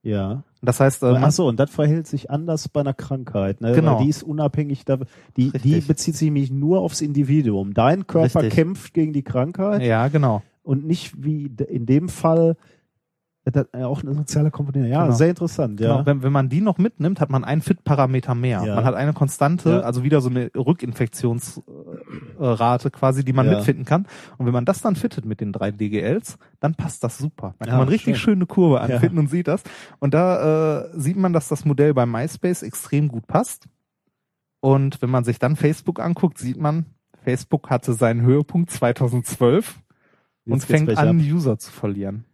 [0.02, 0.42] Ja.
[0.62, 3.72] Das heißt, äh, man, Ach so, und das verhält sich anders bei einer Krankheit, ne?
[3.72, 3.96] Genau.
[3.96, 4.98] Weil die ist unabhängig, da,
[5.36, 7.74] die, die bezieht sich nämlich nur aufs Individuum.
[7.74, 8.54] Dein Körper Richtig.
[8.54, 10.42] kämpft gegen die Krankheit ja genau.
[10.62, 12.56] und nicht wie in dem Fall
[13.72, 14.88] auch eine soziale Komponente.
[14.88, 15.16] Ja, Genau.
[15.16, 15.92] sehr interessant, ja.
[15.94, 18.62] Genau, wenn, wenn man die noch mitnimmt, hat man einen Fit-Parameter mehr.
[18.64, 18.76] Ja.
[18.76, 19.80] Man hat eine konstante, Ja.
[19.80, 23.56] also wieder so eine Rückinfektionsrate quasi, die man Ja.
[23.56, 24.06] mitfitten kann.
[24.38, 27.54] Und wenn man das dann fittet mit den drei DGLs, dann passt das super.
[27.58, 28.34] Dann kann man richtig schön.
[28.34, 29.62] schöne Kurve anfitten und sieht das.
[29.98, 33.66] Und da äh, sieht man, dass das Modell bei MySpace extrem gut passt.
[34.60, 36.86] Und wenn man sich dann Facebook anguckt, sieht man,
[37.24, 39.80] Facebook hatte seinen Höhepunkt 2012
[40.46, 42.24] und Jetzt geht's fängt an, User zu verlieren.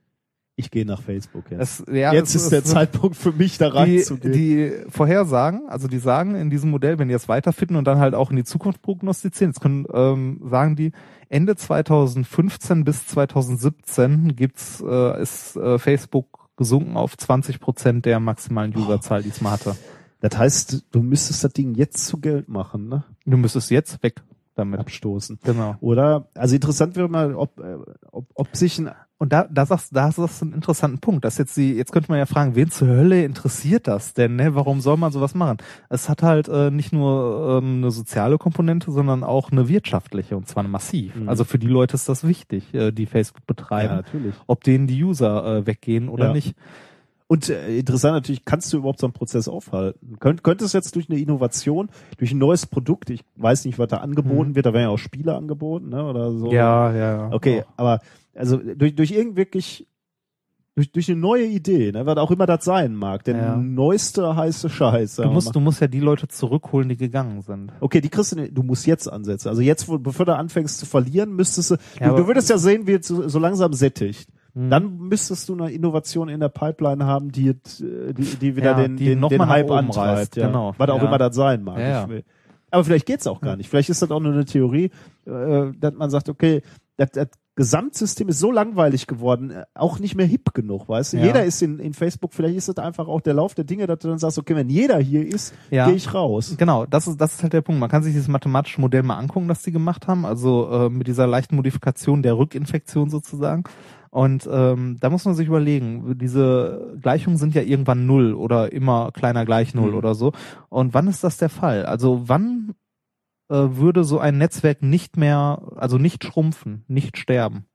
[0.60, 1.60] Ich gehe nach Facebook jetzt.
[1.89, 4.32] Es, ja, jetzt es- ist der es- Zeitpunkt für mich da reinzugehen.
[4.35, 8.14] die Vorhersagen, also die sagen in diesem Modell, wenn die jetzt weiterfitten und dann halt
[8.14, 10.90] auch in die Zukunft prognostizieren, jetzt können, ähm, sagen die,
[11.28, 18.74] Ende 2015 bis 2017 gibt's, äh, ist äh, Facebook gesunken auf 20 Prozent der maximalen
[18.76, 19.76] Userzahl, die es mal hatte.
[20.20, 23.05] das heißt, du müsstest das Ding jetzt zu Geld machen, ne?
[23.24, 24.16] Du müsstest jetzt weg
[24.59, 24.80] damit.
[24.80, 25.39] Abstoßen.
[25.44, 25.76] Genau.
[25.80, 26.28] Oder?
[26.35, 27.76] Also interessant wäre mal, ob, äh,
[28.10, 31.24] ob, ob sich ein Und da, da sagst, da hast du einen interessanten Punkt.
[31.24, 34.36] Das jetzt die, jetzt könnte man ja fragen, wen zur Hölle interessiert das denn?
[34.36, 34.55] Ne?
[34.55, 35.59] Warum soll man sowas machen?
[35.89, 40.47] Es hat halt äh, nicht nur ähm, eine soziale Komponente, sondern auch eine wirtschaftliche und
[40.47, 41.16] zwar massiv.
[41.16, 41.28] Mhm.
[41.28, 44.35] Also für die Leute ist das wichtig, äh, die Facebook betreiben, natürlich.
[44.47, 46.32] ob denen die User äh, weggehen oder Ja.
[46.32, 46.55] nicht.
[47.28, 50.18] Und äh, interessant natürlich, kannst du überhaupt so einen Prozess aufhalten?
[50.18, 53.98] Könnt, könntest jetzt durch eine Innovation, durch ein neues Produkt, ich weiß nicht, was da
[53.98, 56.05] angeboten wird, da werden ja auch Spiele angeboten, ne?
[56.05, 56.46] Oder so.
[56.46, 56.52] Mhm.
[56.52, 57.30] Ja, ja.
[57.30, 58.00] Okay, aber
[58.34, 59.86] also durch, durch irgend wirklich
[60.74, 63.56] durch, durch eine neue Idee, ne, was auch immer das sein mag, der Ja.
[63.56, 65.16] neueste heiße Scheiß.
[65.16, 67.72] Du musst, du musst ja die Leute zurückholen, die gegangen sind.
[67.80, 69.48] Okay, die kriegst du, du musst jetzt ansetzen.
[69.48, 72.59] Also jetzt, wo, bevor du anfängst zu verlieren, müsstest du, Ja, du, du würdest ja
[72.59, 74.30] sehen, wie es so, so langsam sättigt.
[74.59, 74.70] Hm.
[74.70, 77.55] Dann müsstest du eine Innovation in der Pipeline haben, die, äh,
[78.12, 80.36] die, die wieder Ja, den, die den, noch den Hype antreibt.
[80.36, 80.47] ja.
[80.48, 80.74] genau.
[80.76, 81.06] Was auch Ja.
[81.09, 81.78] immer das sein mag.
[81.78, 82.09] Ja,
[82.70, 83.68] Aber vielleicht geht's auch gar nicht.
[83.70, 84.90] Vielleicht ist das auch nur eine Theorie,
[85.26, 86.62] äh, dass man sagt, okay,
[86.97, 91.16] das, das Gesamtsystem ist so langweilig geworden, äh, auch nicht mehr hip genug, weißt du?
[91.16, 91.24] Ja.
[91.26, 93.98] Jeder ist in, in Facebook, vielleicht ist das einfach auch der Lauf der Dinge, dass
[93.98, 95.86] du dann sagst, okay, wenn jeder hier ist, Ja.
[95.86, 96.55] gehe ich raus.
[96.56, 97.80] Genau, das ist, das ist halt der Punkt.
[97.80, 101.06] Man kann sich dieses mathematische Modell mal angucken, das die gemacht haben, also äh, mit
[101.09, 103.64] dieser leichten Modifikation der Rückinfektion sozusagen.
[104.10, 109.10] Und ähm, da muss man sich überlegen, diese Gleichungen sind ja irgendwann null oder immer
[109.12, 109.97] kleiner gleich null Mhm.
[109.97, 110.32] oder so.
[110.68, 111.85] Und wann ist das der Fall?
[111.86, 112.74] Also wann
[113.51, 117.66] äh, würde so ein Netzwerk nicht mehr, also nicht schrumpfen, nicht sterben?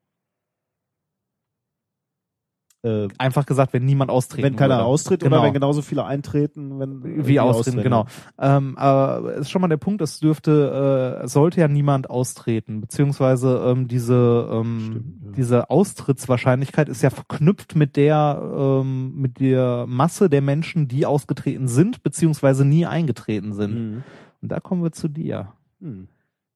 [2.84, 4.86] Äh, Einfach gesagt, wenn niemand austreten wenn keiner würde.
[4.86, 5.38] austritt Genau.
[5.38, 8.08] oder wenn genauso viele eintreten, wenn wie austreten, genau.
[8.38, 12.10] Ähm, aber es ist schon mal der Punkt, es dürfte, äh, es sollte ja niemand
[12.10, 15.32] austreten, beziehungsweise ähm, diese ähm, Stimmt, ja.
[15.38, 21.70] diese Austrittswahrscheinlichkeit ist ja verknüpft mit der ähm, mit der Masse der Menschen, die ausgetreten
[21.70, 23.74] sind, beziehungsweise nie eingetreten sind.
[23.74, 24.04] Mhm.
[24.42, 25.54] Und da kommen wir zu dir.
[25.80, 26.10] Mhm.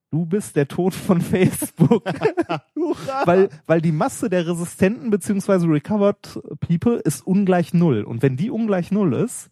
[0.09, 2.03] Du bist der Tod von Facebook.
[3.25, 8.03] weil, weil die Masse der Resistenten beziehungsweise Recovered People ist ungleich null.
[8.03, 9.49] Und wenn die ungleich null ist,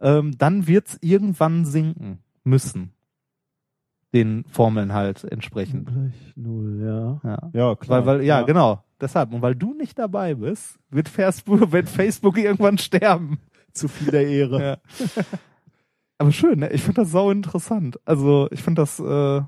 [0.00, 2.92] ähm, dann wird's irgendwann sinken müssen.
[4.12, 5.88] Den Formeln halt entsprechend.
[5.88, 7.30] Gleich null, ja.
[7.30, 7.50] Ja.
[7.52, 8.06] Ja, klar.
[8.06, 8.82] Weil, weil, ja, genau.
[9.00, 9.32] Deshalb.
[9.32, 13.38] Und weil du nicht dabei bist, wird Facebook, wird Facebook irgendwann sterben.
[13.72, 14.62] Zu viel der Ehre.
[14.62, 14.76] Ja.
[16.18, 16.70] Aber schön, ne?
[16.72, 18.00] Ich finde das sau interessant.
[18.04, 19.42] Also, ich finde das, äh,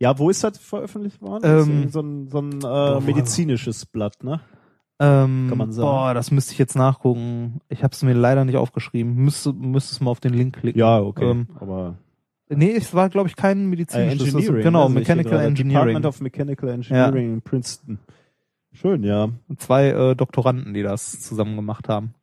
[0.00, 1.42] Ja, wo ist das veröffentlicht worden?
[1.44, 4.40] Ähm, so ein, so ein äh, medizinisches Blatt, ne?
[4.98, 5.86] Ähm, Kann man sagen.
[5.86, 7.60] Boah, das müsste ich jetzt nachgucken.
[7.68, 9.14] Ich habe es mir leider nicht aufgeschrieben.
[9.14, 10.78] Müsste, müsstest mal auf den Link klicken.
[10.78, 11.30] Ja, okay.
[11.30, 11.96] Ähm, aber
[12.48, 14.34] nee, es war, glaube ich, kein äh, medizinisches.
[14.34, 14.62] Engineering.
[14.62, 15.46] genau, hier Mechanical gerade.
[15.46, 15.86] Engineering.
[15.86, 17.98] Department of Mechanical Engineering in Princeton.
[18.72, 19.28] Schön, ja.
[19.58, 22.14] Zwei äh, Doktoranden, die das zusammen gemacht haben.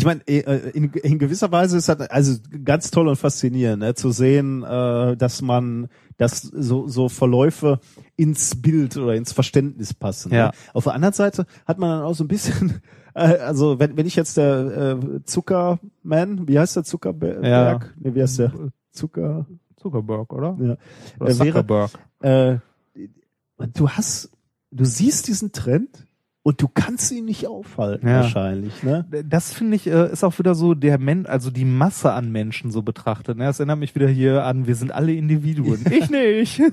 [0.00, 4.10] Ich meine, in, in gewisser Weise ist das also ganz toll und faszinierend, ne, zu
[4.12, 7.80] sehen, äh, dass man, dass so, so Verläufe
[8.16, 10.32] ins Bild oder ins Verständnis passen.
[10.32, 10.46] Ja.
[10.46, 10.52] Ne?
[10.72, 12.80] Auf der anderen Seite hat man dann auch so ein bisschen,
[13.14, 17.44] äh, also wenn, wenn ich jetzt der äh, Zuckerman, wie heißt der Zuckerberg?
[17.44, 17.80] Ja.
[17.98, 18.52] Nee, wie heißt der?
[18.92, 19.46] Zucker?
[19.76, 20.56] Zuckerberg, oder?
[20.60, 20.76] Ja.
[21.20, 21.90] Oder Äh, wäre- Zuckerberg.
[22.20, 22.56] Äh,
[23.74, 24.30] du hast,
[24.70, 26.06] du siehst diesen Trend
[26.50, 28.20] und du kannst ihn nicht aufhalten Ja.
[28.20, 29.06] wahrscheinlich, ne?
[29.26, 32.70] Das finde ich, äh, ist auch wieder so der Men also die Masse an Menschen
[32.70, 33.38] so betrachtet.
[33.38, 33.44] Ne?
[33.44, 35.84] Das erinnert mich wieder hier an, wir sind alle Individuen.
[35.90, 36.60] ich nicht.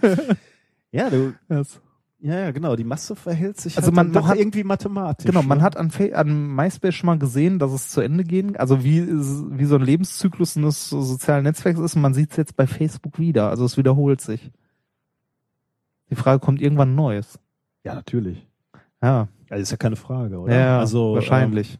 [0.91, 1.81] Ja, du, das,
[2.19, 2.75] Ja, ja, genau.
[2.77, 5.25] Die Masse verhält sich Also halt man- man hat- irgendwie mathematisch.
[5.27, 5.63] Genau, man ne?
[5.65, 9.65] hat an, an MySpace schon mal gesehen, dass es zu Ende gehen, also wie, wie
[9.65, 13.49] so ein Lebenszyklus eines sozialen Netzwerks ist und man sieht es jetzt bei Facebook wieder,
[13.49, 14.49] also es wiederholt sich.
[16.09, 17.37] Die Frage kommt irgendwann Neues.
[17.83, 18.46] Ja, natürlich.
[19.03, 20.55] Ja, Also ist ja keine Frage, oder?
[20.55, 21.77] ja also wahrscheinlich.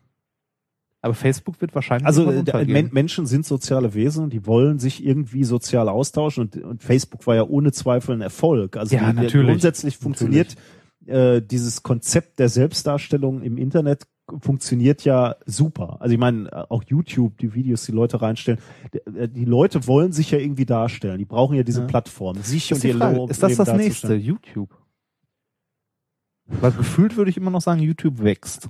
[1.01, 2.65] Aber Facebook wird wahrscheinlich Also äh.
[2.65, 7.35] Men Menschen sind soziale Wesen, die wollen sich irgendwie sozial austauschen und, und Facebook war
[7.35, 8.77] ja ohne Zweifel ein Erfolg.
[8.77, 9.47] Also Ja, die, natürlich.
[9.47, 10.55] grundsätzlich funktioniert
[11.05, 14.07] äh, dieses Konzept der Selbstdarstellung im Internet
[14.41, 15.97] funktioniert ja super.
[16.01, 18.59] Also ich meine, auch YouTube, die Videos, die Leute reinstellen,
[19.15, 21.17] äh, die Leute wollen sich ja irgendwie darstellen.
[21.19, 21.87] Die brauchen ja diese Ja.
[21.87, 22.35] Plattform.
[22.41, 24.15] Sich ist, und ihr Frage, Lo- ist das das nächste?
[24.15, 24.69] YouTube?
[26.47, 28.69] Weil gefühlt würde ich immer noch sagen, YouTube wächst.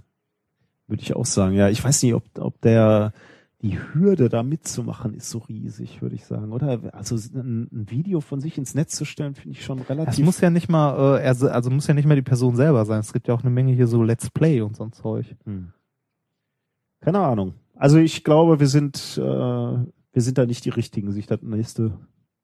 [0.87, 1.55] Würde ich auch sagen.
[1.55, 3.13] Ja, ich weiß nicht, ob, ob der
[3.61, 6.93] die Hürde da mitzumachen ist so riesig, würde ich sagen, oder?
[6.93, 10.25] Also ein, ein Video von sich ins Netz zu stellen, finde ich schon Es relativ.
[10.25, 12.99] muss ja nicht mal, äh, also muss ja nicht mal die Person selber sein.
[12.99, 15.35] Es gibt ja auch eine Menge hier so Let's Play und so ein Zeug.
[15.45, 15.73] Hm.
[17.01, 17.55] Keine Ahnung.
[17.75, 21.97] Also ich glaube, wir sind, äh, wir sind da nicht die richtigen, sich das nächste.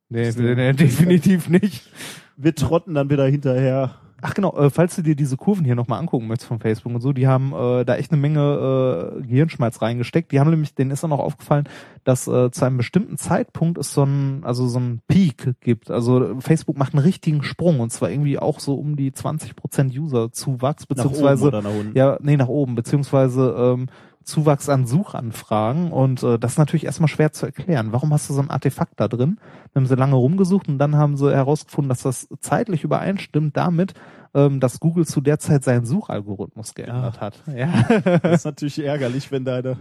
[0.09, 1.91] Nee, nee, definitiv nicht.
[2.37, 3.95] Wir trotten dann wieder hinterher.
[4.25, 7.01] Ach genau, äh, falls du dir diese Kurven hier nochmal angucken möchtest von Facebook und
[7.01, 10.31] so, die haben äh, da echt eine Menge äh, Gehirnschmalz reingesteckt.
[10.31, 11.67] Die haben nämlich, denen ist dann auch aufgefallen,
[12.05, 15.91] dass äh, zu einem bestimmten Zeitpunkt es so ein, also so ein Peak gibt.
[15.91, 20.85] Also Facebook macht einen richtigen Sprung und zwar irgendwie auch so um die 20% User-Zuwachs,
[20.89, 21.97] Nach oben beziehungsweise oder nach unten.
[21.97, 23.87] ja, nee, nach oben, beziehungsweise ähm,
[24.23, 27.91] Zuwachs an Suchanfragen und äh, das ist natürlich erstmal schwer zu erklären.
[27.91, 29.37] Warum hast du so ein Artefakt da drin?
[29.73, 33.93] Dann haben sie lange rumgesucht und dann haben sie herausgefunden, dass das zeitlich übereinstimmt damit,
[34.33, 37.41] ähm, dass Google zu der Zeit seinen Suchalgorithmus geändert hat.
[37.55, 37.71] Ja.
[38.23, 39.77] Das ist natürlich ärgerlich, wenn deine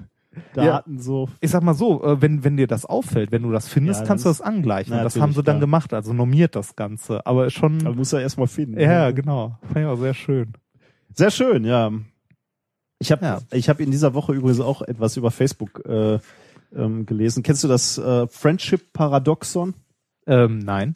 [0.54, 1.28] Daten so.
[1.40, 4.06] Ich sag mal so, äh, wenn, wenn dir das auffällt, wenn du das findest, Ja,
[4.06, 4.92] kannst du das- angleichen.
[4.92, 5.60] Na, und das haben sie dann klar.
[5.60, 7.26] gemacht, also normiert das Ganze.
[7.26, 8.80] Aber schon, Man muss ja erstmal finden.
[8.80, 9.58] ja, genau.
[9.62, 10.52] Fand ich auch sehr schön.
[11.14, 11.90] Sehr schön, ja.
[13.02, 13.40] Ich habe Ja.
[13.50, 16.18] ich hab in dieser Woche übrigens auch etwas über Facebook äh,
[16.74, 17.42] ähm, gelesen.
[17.42, 19.74] Kennst du das äh, Friendship Paradoxon?
[20.26, 20.92] Ähm, nein.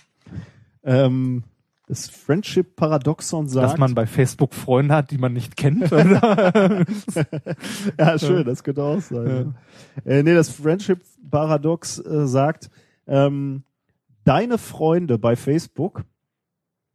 [0.84, 1.42] Ähm,
[1.88, 5.90] das Friendship Paradoxon sagt, Dass man bei Facebook Freunde hat, die man nicht kennt.
[7.98, 9.54] Ja schön, das könnte auch sein.
[10.04, 10.12] Ja.
[10.12, 11.00] Äh, nee, das Friendship
[11.30, 12.70] Paradox äh, sagt,
[13.08, 13.64] ähm,
[14.24, 16.04] deine Freunde bei Facebook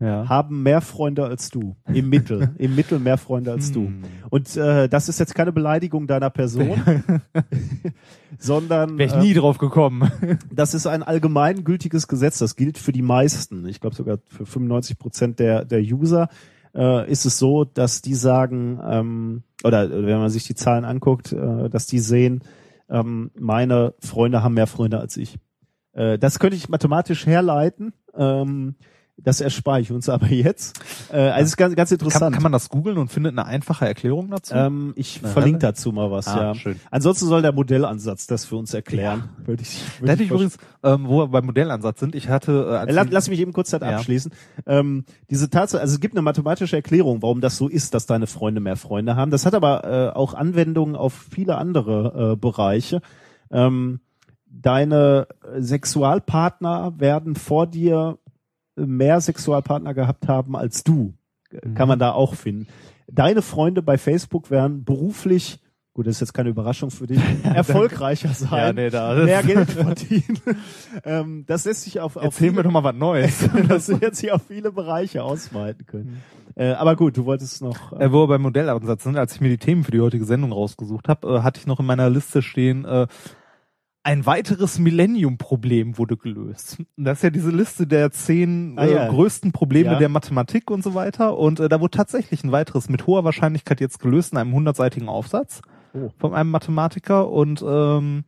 [0.01, 0.27] ja.
[0.27, 1.77] haben mehr Freunde als du.
[1.93, 2.49] Im Mittel.
[2.57, 3.85] Im Mittel mehr Freunde als du.
[3.85, 4.03] Hm.
[4.29, 6.81] Und äh, das ist jetzt keine Beleidigung deiner Person,
[8.37, 10.11] sondern Wäre ich äh, nie drauf gekommen.
[10.51, 12.39] das ist ein allgemeingültiges Gesetz.
[12.39, 13.65] Das gilt für die meisten.
[13.67, 16.27] Ich glaube sogar für 95 Prozent der, der User
[16.75, 20.85] äh, ist es so, dass die sagen, ähm, oder äh, wenn man sich die Zahlen
[20.85, 22.43] anguckt, äh, dass die sehen,
[22.89, 25.37] ähm, meine Freunde haben mehr Freunde als ich.
[25.93, 27.93] Äh, das könnte ich mathematisch herleiten.
[28.15, 28.75] Ähm,
[29.23, 30.79] das erspare ich uns aber jetzt.
[31.11, 32.21] Äh, also es ist ganz, ganz interessant.
[32.23, 34.53] Kann, kann man das googeln und findet eine einfache Erklärung dazu?
[34.55, 36.55] Ähm, ich Na, verlinke dann- dazu mal was, Ah, ja.
[36.55, 36.79] schön.
[36.89, 39.29] Ansonsten soll der Modellansatz das für uns erklären.
[39.45, 42.81] Würde ich, würde da hätte ich übrigens, ähm, wo wir beim Modellansatz sind, ich hatte,
[42.85, 43.97] äh, Äh, Lass, lass mich eben kurz das Ja.
[43.97, 44.31] abschließen.
[44.65, 48.27] Ähm, diese Tatsache, also es gibt eine mathematische Erklärung, warum das so ist, dass deine
[48.27, 49.31] Freunde mehr Freunde haben.
[49.31, 49.83] Das hat aber
[50.13, 53.01] äh, auch Anwendungen auf viele andere äh, Bereiche.
[53.51, 53.99] Ähm,
[54.53, 55.27] deine
[55.59, 58.17] Sexualpartner werden vor dir
[58.75, 61.13] mehr Sexualpartner gehabt haben als du.
[61.51, 61.75] Mhm.
[61.75, 62.67] Kann man da auch finden.
[63.07, 65.59] Deine Freunde bei Facebook werden beruflich,
[65.93, 69.71] gut, das ist jetzt keine Überraschung für dich, erfolgreicher sein, ja, nee, da, mehr Geld
[69.71, 70.39] verdienen.
[71.03, 73.49] ähm, das lässt sich auf, auf Erzähl mir doch mal was Neues.
[73.67, 76.21] das wird sich auf viele Bereiche ausweiten können.
[76.55, 77.93] Äh, aber gut, du wolltest noch.
[77.93, 80.25] Äh, äh, wo wir beim Modellansatz sind, als ich mir die Themen für die heutige
[80.25, 83.07] Sendung rausgesucht habe, äh, hatte ich noch in meiner Liste stehen, äh,
[84.03, 86.77] ein weiteres Millennium-Problem wurde gelöst.
[86.97, 89.07] Und Das ist ja diese Liste der zehn Ah, äh, ja.
[89.09, 89.99] größten Probleme Ja.
[89.99, 91.37] der Mathematik und so weiter.
[91.37, 95.07] Und äh, da wurde tatsächlich ein weiteres mit hoher Wahrscheinlichkeit jetzt gelöst in einem hundertseitigen
[95.09, 95.61] Aufsatz
[95.93, 96.09] Oh.
[96.17, 97.29] von einem Mathematiker.
[97.29, 98.23] Und ähm,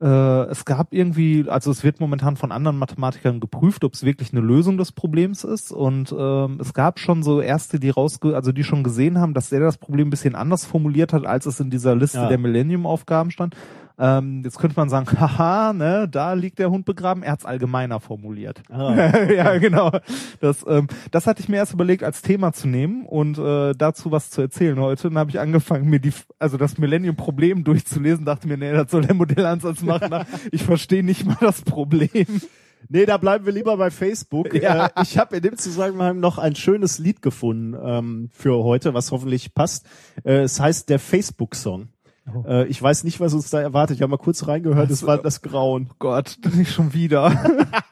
[0.00, 4.32] äh, es gab irgendwie, also es wird momentan von anderen Mathematikern geprüft, ob es wirklich
[4.32, 5.72] eine Lösung des Problems ist.
[5.72, 9.50] Und ähm, es gab schon so erste, die rausge, also die schon gesehen haben, dass
[9.50, 12.28] der das Problem ein bisschen anders formuliert hat, als es in dieser Liste Ja.
[12.28, 13.54] der Millennium-Aufgaben stand.
[14.00, 17.22] Ähm, jetzt könnte man sagen, haha, ne, da liegt der Hund begraben.
[17.22, 18.62] Er hat's allgemeiner formuliert.
[18.70, 18.94] Ah.
[19.30, 19.92] ja, genau.
[20.40, 24.10] Das, ähm, das hatte ich mir erst überlegt, als Thema zu nehmen und äh, dazu
[24.10, 25.08] was zu erzählen heute.
[25.08, 29.02] Dann habe ich angefangen, mir die, also das Millennium-Problem durchzulesen, dachte mir, nee, das soll
[29.02, 30.24] der Modellansatz machen.
[30.50, 32.40] ich verstehe nicht mal das Problem.
[32.88, 34.54] nee, da bleiben wir lieber bei Facebook.
[34.54, 34.86] Ja.
[34.86, 39.12] Äh, ich habe in dem Zusammenhang noch ein schönes Lied gefunden ähm, für heute, was
[39.12, 39.86] hoffentlich passt.
[40.24, 41.88] Äh, es heißt der Facebook-Song.
[42.34, 42.44] Oh.
[42.46, 43.96] Äh, ich weiß nicht, was uns da erwartet.
[43.96, 45.88] Ich habe mal kurz reingehört, es war äh, das Grauen.
[45.90, 47.32] Oh Gott, nicht schon wieder.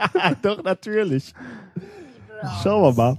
[0.43, 1.35] Doch, natürlich.
[2.62, 3.16] Schauen wir mal.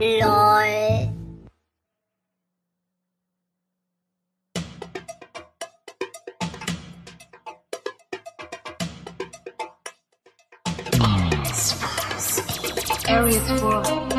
[0.00, 1.18] LOL.
[13.08, 14.17] Aries 4.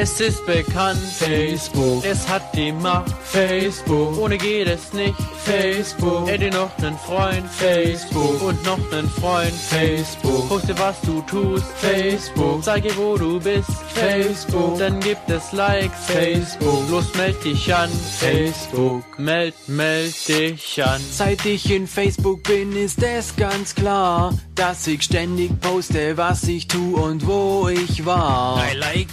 [0.00, 2.04] Es ist bekannt, Facebook.
[2.04, 4.16] Es hat die Macht, Facebook.
[4.16, 6.28] Ohne geht es nicht, Facebook.
[6.28, 8.40] Hätte noch nen Freund, Facebook.
[8.40, 10.48] Und noch nen Freund, Facebook.
[10.48, 12.62] Poste, was du tust, Facebook.
[12.62, 14.78] Zeige, wo du bist, Facebook.
[14.78, 16.88] Dann gibt es Likes, Facebook.
[16.88, 19.02] Los, meld dich an, Facebook.
[19.18, 21.00] Meld, meld dich an.
[21.10, 26.68] Seit ich in Facebook bin, ist es ganz klar, dass ich ständig poste, was ich
[26.68, 28.62] tu und wo ich war.
[28.72, 29.08] I like.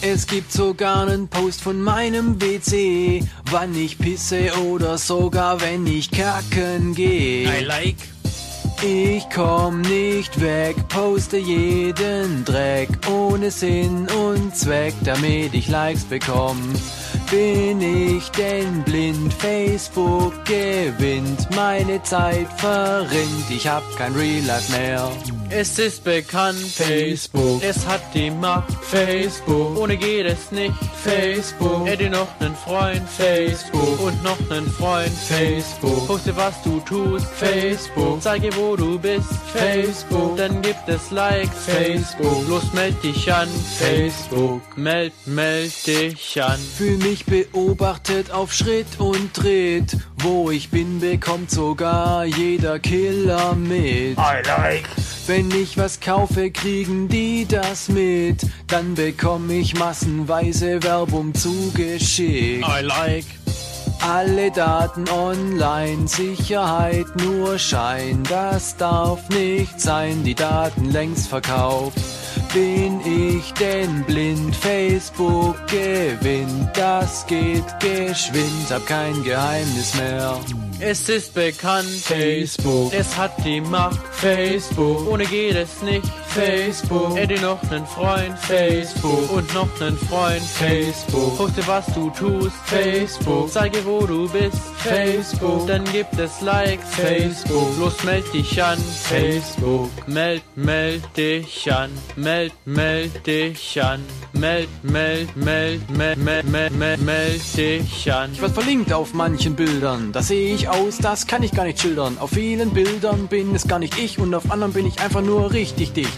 [0.00, 6.10] Es gibt sogar einen Post von meinem WC, wann ich pisse oder sogar wenn ich
[6.12, 7.48] kacken gehe.
[7.48, 7.96] I like.
[8.80, 16.58] Ich komm nicht weg, poste jeden Dreck ohne Sinn und Zweck, damit ich Likes bekomm.
[17.28, 19.34] Bin ich denn blind?
[19.34, 25.10] Facebook gewinnt, meine Zeit verrinnt, ich hab kein Real Life mehr.
[25.50, 27.62] Es ist bekannt, Facebook.
[27.62, 29.78] Es hat die Macht, Facebook.
[29.78, 31.86] Ohne geht es nicht, Facebook.
[31.86, 33.98] Hätte noch nen Freund, Facebook.
[34.00, 36.06] Und noch nen Freund, Facebook.
[36.06, 38.20] Poste, was du tust, Facebook.
[38.20, 40.36] Zeige, wo du bist, Facebook.
[40.36, 42.46] Dann gibt es Likes, Facebook.
[42.46, 43.48] Los, meld dich an,
[43.78, 44.60] Facebook.
[44.76, 46.58] Meld, meld dich an.
[46.76, 49.96] Fühl mich beobachtet auf Schritt und Tritt.
[50.18, 54.18] Wo ich bin, bekommt sogar jeder Killer mit.
[54.18, 54.88] I like.
[55.28, 58.46] Wenn ich was kaufe, kriegen die das mit.
[58.66, 62.66] Dann bekomme ich massenweise Werbung zugeschickt.
[62.66, 63.26] I like.
[64.00, 71.98] Alle Daten online, Sicherheit nur Schein, das darf nicht sein, die Daten längst verkauft.
[72.54, 74.56] Bin ich denn blind?
[74.56, 80.38] Facebook gewinnt, das geht geschwind, hab kein Geheimnis mehr.
[80.80, 82.92] Es ist bekannt, Facebook.
[82.94, 85.08] Es hat die Macht, Facebook.
[85.08, 86.06] Ohne geht es nicht,
[86.38, 87.16] Facebook.
[87.16, 89.30] Hätte noch nen Freund, Facebook.
[89.30, 91.36] Und noch nen Freund, Facebook.
[91.36, 93.50] Poste, was du tust, Facebook.
[93.50, 95.66] Zeige, wo du bist, Facebook.
[95.66, 97.76] Dann gibt es Likes, Facebook.
[97.78, 99.90] Los, meld dich an, Facebook.
[100.06, 101.90] Meld, meld dich an.
[102.16, 104.00] Meld, meld dich an.
[104.32, 108.30] Meld, meld, meld, meld, meld, meld, meld, meld dich an.
[108.32, 111.80] Ich werd verlinkt auf manchen Bildern, da sehe ich aus, das kann ich gar nicht
[111.80, 112.18] schildern.
[112.18, 115.52] Auf vielen Bildern bin es gar nicht ich und auf anderen bin ich einfach nur
[115.52, 116.12] richtig dicht.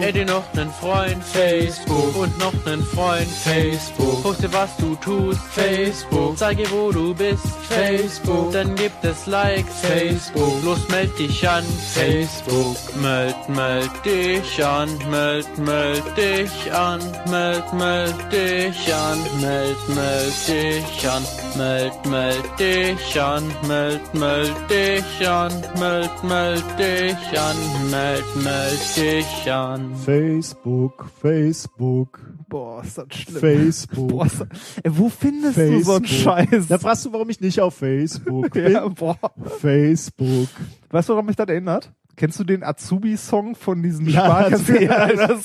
[0.00, 2.16] Hätte noch nen Freund, Facebook.
[2.16, 4.22] Und noch nen Freund, Facebook.
[4.22, 6.38] Poste, was du tust, Facebook.
[6.38, 8.52] Zeige, wo du bist, Facebook.
[8.52, 10.64] Dann gibt es Likes, Facebook.
[10.64, 12.76] Los, meld dich an, Facebook.
[12.96, 21.08] Meld, meld dich an, meld, meld dich an, meld, meld dich an, meld, meld dich
[21.08, 21.22] an,
[21.56, 29.41] meld, meld dich an, meld, meld dich an, meld, meld dich an, meld, meld dich
[29.50, 29.94] an.
[29.96, 33.40] Facebook, Facebook, Boah, ist das schlimm.
[33.40, 34.08] Facebook.
[34.08, 34.48] Boah, ist das,
[34.82, 36.66] ey, wo findest du so einen Scheiß?
[36.68, 38.72] Da fragst du, warum ich nicht auf Facebook bin.
[38.72, 39.16] ja, boah.
[39.60, 40.48] Facebook.
[40.90, 41.92] Weißt du, woran mich das erinnert?
[42.16, 44.82] Kennst du den Azubi-Song von diesen Ja, Sparkassen?
[44.82, 45.44] ja, das,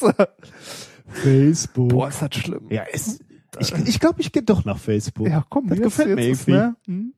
[1.07, 1.89] Facebook.
[1.89, 2.67] boah, ist das schlimm.
[2.69, 3.19] Ja, es,
[3.59, 5.27] ich glaube, ich, glaub, ich gehe doch nach Facebook.
[5.29, 6.51] Ja, komm, das jetzt- gefällt mir ist, irgendwie.
[6.51, 6.75] ne?
[6.87, 7.13] Hm?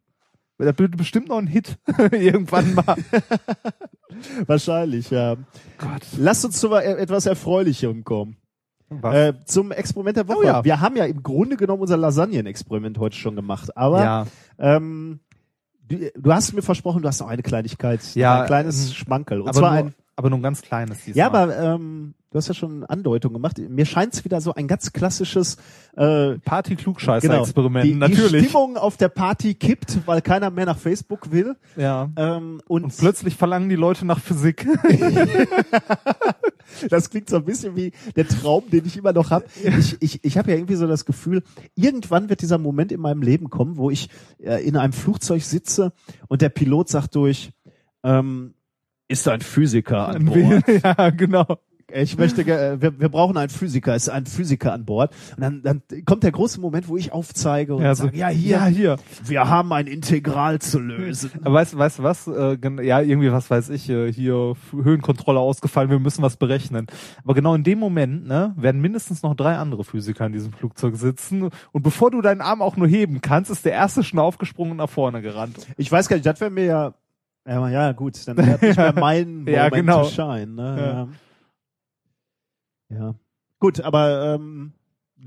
[0.59, 1.77] Das wird bestimmt noch ein Hit
[2.11, 2.97] irgendwann mal.
[4.45, 5.35] Wahrscheinlich, ja.
[5.77, 6.01] Gott.
[6.17, 8.37] Lass uns zu e- etwas Erfreulichem kommen.
[9.03, 10.37] Äh, zum Experiment der Woche.
[10.39, 10.63] Oh ja.
[10.65, 14.27] Wir haben ja im Grunde genommen unser Lasagnen-Experiment heute schon gemacht, aber ja,
[14.57, 15.19] ähm,
[15.87, 19.41] du, du hast mir versprochen, du hast noch eine Kleinigkeit, Ja, ein kleines ähm, Schmankerl.
[19.41, 21.17] Und aber, zwar nur, ein, aber nur ein ganz kleines diesmal.
[21.17, 23.57] ja, aber ähm, du hast ja schon Andeutung gemacht.
[23.57, 25.57] Mir scheint es wieder so ein ganz klassisches
[25.95, 28.45] äh, Party-Klugscheißer-Experiment, die, die natürlich.
[28.45, 31.55] Stimmung auf der Party kippt, weil keiner mehr nach Facebook will.
[31.75, 32.09] ja.
[32.15, 34.67] Ähm, und, Und plötzlich verlangen die Leute nach Physik.
[36.89, 39.45] Das klingt so ein bisschen wie der Traum, den ich immer noch habe.
[39.63, 41.43] Ich, ich, ich habe ja irgendwie so das Gefühl,
[41.75, 45.93] irgendwann wird dieser Moment in meinem Leben kommen, wo ich äh, in einem Flugzeug sitze
[46.27, 47.51] und der Pilot sagt durch,
[48.03, 48.53] ähm,
[49.07, 50.63] ist ein Physiker an Bord.
[50.83, 51.57] ja, genau.
[51.93, 55.13] Ich möchte, äh, wir, wir brauchen einen Physiker, es ist ein Physiker an Bord.
[55.35, 58.27] Und dann, dann kommt der große Moment, wo ich aufzeige und Ja, so, sage, ja
[58.29, 58.95] hier, ja, hier.
[59.25, 61.31] wir haben ein Integral zu lösen.
[61.43, 62.27] Aber weißt, weißt du was?
[62.27, 66.87] Äh, ja, irgendwie, was weiß ich, äh, hier Höhenkontrolle ausgefallen, wir müssen was berechnen.
[67.23, 70.95] Aber genau in dem Moment, ne, werden mindestens noch drei andere Physiker in diesem Flugzeug
[70.95, 71.49] sitzen.
[71.71, 74.77] Und bevor du deinen Arm auch nur heben kannst, ist der erste schon aufgesprungen und
[74.77, 75.55] nach vorne gerannt.
[75.77, 76.93] Ich weiß gar nicht, das wäre mir ja,
[77.47, 80.03] ja, ja gut, dann wäre nicht mehr mein Moment Ja, genau.
[80.03, 80.47] to shine.
[80.47, 80.77] Ne?
[80.79, 81.07] Ja.
[82.89, 83.15] Ja.
[83.59, 84.73] Gut, aber ähm,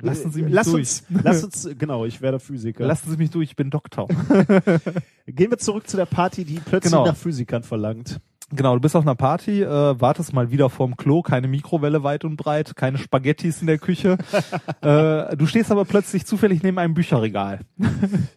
[0.00, 0.80] Lassen Sie mich lass durch.
[0.80, 2.86] uns, lass uns, genau, ich werde Physiker.
[2.86, 4.08] Lassen Sie mich durch, ich bin Doktor.
[5.26, 7.06] Gehen wir zurück zu der Party, die plötzlich Genau.
[7.06, 8.18] nach Physikern verlangt.
[8.54, 12.24] Genau, du bist auf einer Party, äh, wartest mal wieder vorm Klo, keine Mikrowelle weit
[12.26, 14.18] und breit, keine Spaghettis in der Küche.
[14.82, 17.60] äh, du stehst aber plötzlich zufällig neben einem Bücherregal.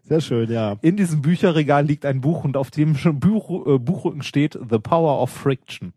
[0.03, 0.77] Sehr schön, ja.
[0.81, 5.21] In diesem Bücherregal liegt ein Buch und auf dem Buch, äh, Buchrücken steht The Power
[5.21, 5.93] of Friction.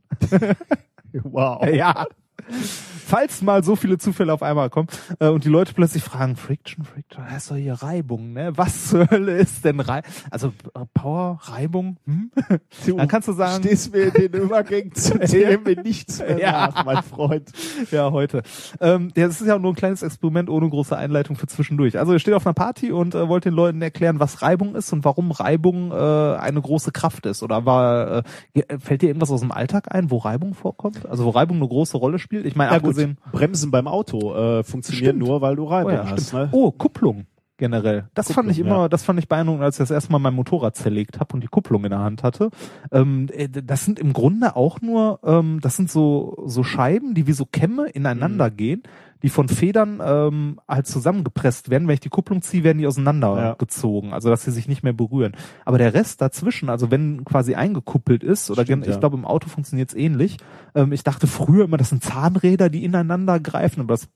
[1.13, 1.65] Wow.
[1.69, 2.07] Ja.
[2.51, 4.89] Falls mal so viele Zufälle auf einmal kommen
[5.19, 8.53] äh, und die Leute plötzlich fragen, Friction, Friction, das ist doch hier Reibung, ne?
[8.57, 10.11] Was zur Hölle ist denn Reibung?
[10.31, 12.31] Also äh, Power, Reibung, hm?
[12.97, 16.67] Dann kannst du sagen, Stehst mir den Übergängen zu Themen nichts mehr Ja.
[16.69, 17.51] nach, mein Freund.
[17.91, 18.43] ja, heute.
[18.81, 21.99] Ähm, ja, das ist ja auch nur ein kleines Experiment ohne große Einleitung für zwischendurch.
[21.99, 24.93] Also ihr steht auf einer Party und äh, wollt den Leuten erklären, was Reibung ist
[24.93, 27.43] und warum Reibung äh, eine große Kraft ist.
[27.43, 28.19] Oder war,
[28.55, 31.07] äh, fällt dir irgendwas aus dem Alltag ein, wo Reibung vorkommt?
[31.07, 32.28] Also wo Reibung eine große Rolle spielt?
[32.31, 33.19] Ich meine, Ja abgesehen.
[33.33, 35.27] Bremsen beim Auto äh, funktionieren Stimmt.
[35.29, 36.33] nur, weil du Reibung Oh, ja, hast.
[36.33, 36.49] Ne?
[36.53, 37.27] oh, Kupplung
[37.59, 38.09] generell.
[38.15, 38.89] Das fand Kupplung, ich immer, ja.
[38.89, 41.49] das fand ich beeindruckend, als ich das erste Mal mein Motorrad zerlegt habe und die
[41.49, 42.51] Kupplung in der Hand hatte.
[42.91, 47.27] Ähm, äh, das sind im Grunde auch nur, ähm, das sind so so Scheiben, die
[47.27, 47.91] wie so Kämme Mhm.
[47.95, 48.83] ineinander gehen,
[49.23, 51.89] die von Federn ähm, halt zusammengepresst werden.
[51.89, 52.89] Wenn ich die Kupplung ziehe, werden die Ja.
[52.89, 55.33] auseinandergezogen, also dass sie sich nicht mehr berühren.
[55.65, 58.99] Aber der Rest dazwischen, also wenn quasi eingekuppelt ist, oder Stimmt, ich ja.
[59.01, 60.37] glaube im Auto funktioniert es ähnlich.
[60.75, 64.09] Ähm, ich dachte früher immer, das sind Zahnräder, die ineinander greifen, aber das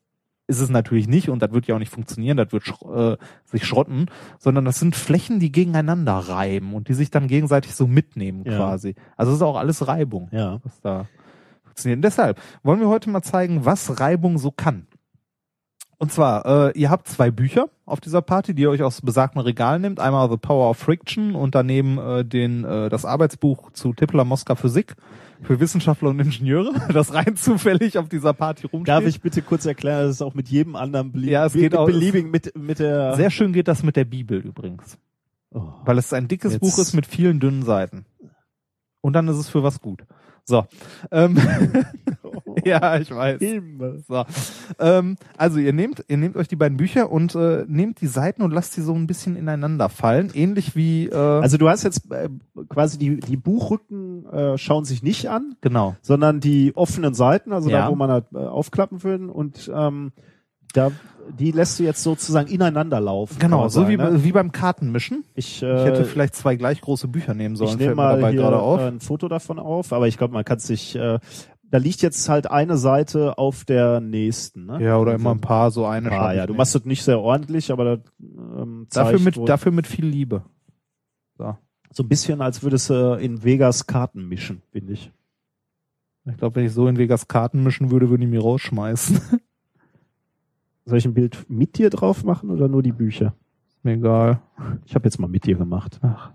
[0.48, 2.64] ist es natürlich nicht und das wird ja auch nicht funktionieren, das wird
[2.94, 4.06] äh, sich schrotten,
[4.38, 8.56] sondern das sind Flächen, die gegeneinander reiben und die sich dann gegenseitig so mitnehmen Ja.
[8.56, 8.94] quasi.
[9.16, 10.60] Also es ist auch alles Reibung, Ja.
[10.64, 11.06] was da
[11.64, 11.98] funktioniert.
[11.98, 14.86] Und deshalb wollen wir heute mal zeigen, was Reibung so kann.
[16.02, 19.40] Und zwar, äh, ihr habt zwei Bücher auf dieser Party, die ihr euch aus besagten
[19.40, 20.00] Regal nehmt.
[20.00, 24.56] Einmal The Power of Friction und daneben äh, den, äh, das Arbeitsbuch zu Tippler Moskau
[24.56, 24.96] Physik
[25.42, 28.88] für Wissenschaftler und Ingenieure, das rein zufällig auf dieser Party rumsteht.
[28.88, 31.62] Darf ich bitte kurz erklären, dass es auch mit jedem anderen belie Ja, es mit
[31.62, 34.98] geht auch- beliebigen mit mit der Sehr schön geht das mit der Bibel übrigens.
[35.54, 35.68] oh.
[35.84, 38.06] Weil es ein dickes Buch ist mit vielen dünnen Seiten.
[39.02, 40.02] Und dann ist es für was gut.
[40.44, 40.66] So.
[41.10, 41.36] Ähm,
[42.64, 43.40] ja, ich weiß.
[44.08, 44.24] So.
[44.78, 48.42] Ähm, also ihr nehmt, ihr nehmt euch die beiden Bücher und äh, nehmt die Seiten
[48.42, 50.30] und lasst sie so ein bisschen ineinander fallen.
[50.34, 52.28] Ähnlich wie äh, Also du hast jetzt äh,
[52.68, 55.96] quasi die die Buchrücken äh, schauen sich nicht an, genau.
[56.02, 57.84] sondern die offenen Seiten, also Ja.
[57.86, 60.12] da wo man halt, äh, aufklappen würde und ähm,
[60.72, 60.92] da
[61.38, 63.38] die lässt du jetzt sozusagen ineinander laufen.
[63.38, 64.24] Genau, so sagen, wie, ne?
[64.24, 65.24] wie beim Kartenmischen.
[65.36, 68.16] ich, Ich hätte äh, vielleicht zwei gleich große Bücher nehmen sollen, ich nehme mir mal
[68.16, 68.80] dabei hier gerade auf.
[68.80, 71.20] äh, ein Foto davon auf, aber ich glaube, man kann sich äh,
[71.72, 74.84] da liegt jetzt halt eine Seite auf der nächsten, ne?
[74.84, 77.18] ja, oder immer ein paar, so eine Ah, ja, ich du machst das nicht sehr
[77.18, 80.44] ordentlich, aber das ähm, zeigt dafür mit, dafür mit viel Liebe.
[81.38, 81.56] So.
[81.90, 85.10] so ein bisschen, als würdest du in Vegas Karten mischen, finde ich.
[86.26, 89.18] Ich glaube, wenn ich so in Vegas Karten mischen würde, würden die mich rausschmeißen.
[90.84, 93.34] Soll ich ein Bild mit dir drauf machen oder nur die Bücher?
[93.82, 94.40] Mir egal.
[94.84, 95.98] Ich habe jetzt mal mit dir gemacht.
[96.02, 96.32] Ach.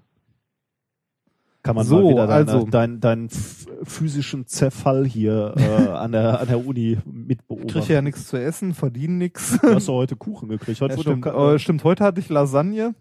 [1.64, 2.66] Kann man So, mal wieder deine, also-
[3.00, 7.70] deinen, f- physischen Zerfall hier äh, an, der, an der Uni Ich mitbeobachten.
[7.82, 9.60] kriege ja nichts zu essen, verdiene nichts.
[9.62, 10.80] Du hast doch heute Kuchen gekriegt.
[10.80, 11.26] Heute Ja, stimmt.
[11.26, 12.96] Äh, stimmt, heute hatte ich Lasagne.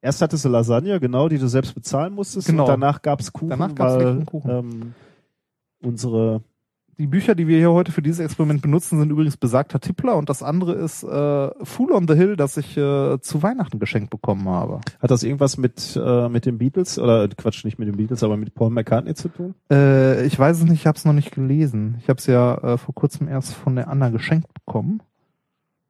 [0.00, 2.46] Erst hattest du Lasagne, genau, die du selbst bezahlen musstest.
[2.46, 2.64] Genau.
[2.64, 4.50] Und danach gab's Kuchen, Danach gab's weil Kuchen.
[4.50, 4.94] Ähm,
[5.82, 6.42] unsere
[6.98, 10.28] Die Bücher, die wir hier heute für dieses Experiment benutzen, sind übrigens besagter Tippler und
[10.28, 14.48] das andere ist äh, Fool on the Hill, das ich äh, zu Weihnachten geschenkt bekommen
[14.48, 14.80] habe.
[15.00, 18.36] hat das irgendwas mit äh, mit den Beatles oder Quatsch nicht mit den Beatles, aber
[18.36, 19.54] mit Paul McCartney zu tun?
[19.70, 21.96] Äh, ich weiß es nicht, ich habe es noch nicht gelesen.
[22.00, 25.02] Ich habe es ja äh, vor kurzem erst von der Anna geschenkt bekommen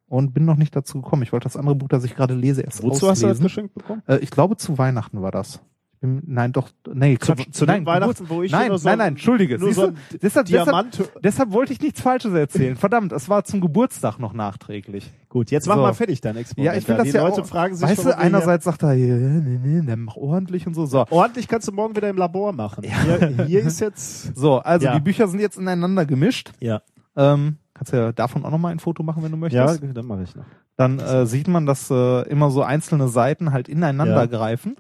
[0.09, 1.23] und bin noch nicht dazu gekommen.
[1.23, 3.43] Ich wollte das andere Buch, das ich gerade lese, erst Wozu hast du das auslesen.
[3.45, 4.03] geschenkt bekommen?
[4.07, 5.61] Äh, ich glaube, zu Weihnachten war das.
[6.05, 9.09] Im- Nein, doch, nee, Zu, Quatsch, zu nein, Weihnachten, wo ich nein, so, nein, nein,
[9.15, 9.59] entschuldige.
[9.59, 10.93] nur Siehst so deshalb, Diamant.
[10.99, 12.77] Deshalb, deshalb wollte ich nichts Falsches erzählen.
[12.77, 15.11] Verdammt, es war zum Geburtstag noch nachträglich.
[15.31, 15.81] Gut, jetzt mach So.
[15.83, 16.75] mal fertig dein Experiment.
[16.75, 18.65] Ja, ich finde das Die ja Leute auch, fragen sich, weißt warum du, hier- einerseits
[18.65, 20.85] sagt er, ja, nee, nee, der macht ordentlich und so.
[20.85, 22.85] So, ordentlich kannst du morgen wieder im Labor machen.
[22.85, 24.95] Hier, hier ist jetzt so also Ja.
[24.95, 26.53] die Bücher sind jetzt ineinander gemischt.
[26.61, 26.83] ja,
[27.17, 29.97] Ähm, kannst ja davon auch nochmal ein Foto machen, wenn du ja, möchtest.
[29.97, 30.45] dann mache ich noch.
[30.77, 34.27] Dann äh, sieht man, dass äh, immer so einzelne Seiten halt ineinander Ja.
[34.27, 34.77] greifen.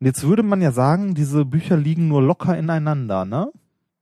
[0.00, 3.50] Und jetzt würde man ja sagen, diese Bücher liegen nur locker ineinander, ne?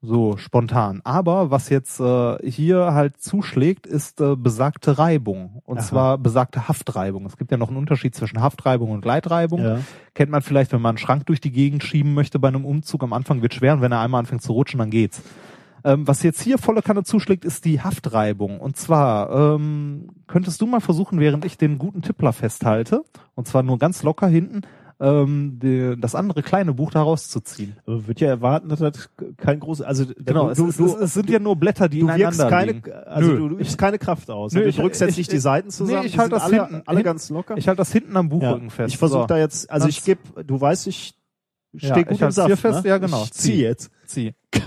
[0.03, 1.01] So spontan.
[1.05, 5.63] Aber was jetzt äh, hier halt zuschlägt, ist äh, besagte Reibung.
[5.65, 5.85] Und Aha.
[5.85, 7.25] zwar besagte Haftreibung.
[7.27, 9.63] Es gibt ja noch einen Unterschied zwischen Haftreibung und Gleitreibung.
[9.63, 9.79] Ja.
[10.15, 13.03] Kennt man vielleicht, wenn man einen Schrank durch die Gegend schieben möchte bei einem Umzug.
[13.03, 15.23] Am Anfang wird schwer und wenn er einmal anfängt zu rutschen, dann geht's.
[15.83, 18.61] Ähm, was jetzt hier volle Kanne zuschlägt, ist die Haftreibung.
[18.61, 23.03] Und zwar ähm, könntest du mal versuchen, während ich den guten Tippler festhalte,
[23.35, 24.63] und zwar nur ganz locker hinten,
[24.99, 27.77] ähm, die, das andere kleine Buch da rauszuziehen.
[27.87, 31.15] Aber wird ja erwarten, dass das kein großes, also Genau, du, es, du, es, es
[31.15, 32.93] sind ja nur Blätter, die du wirkst ineinander keine, liegen.
[32.93, 33.39] also Nö.
[33.39, 34.53] du, du übst keine Kraft aus.
[34.53, 36.01] Nö, du ich- drückst jetzt ich- nicht die ich- Seiten zusammen.
[36.01, 37.57] nee, ich halte das alle, hinten- alle ganz locker.
[37.59, 38.31] Ich halte das hinten am ja.
[38.31, 38.95] Buchrücken fest.
[38.95, 39.27] Ich versuche So.
[39.27, 41.15] da jetzt, also ich Das- gebe, du weißt, ich
[41.73, 42.47] Ja, stehe ich gut im halt's Saft.
[42.47, 42.89] hier fest, ne?
[42.91, 43.23] ja, genau.
[43.25, 43.61] Ich zieh Zieh.
[43.63, 43.91] jetzt.
[44.07, 44.35] Zieh.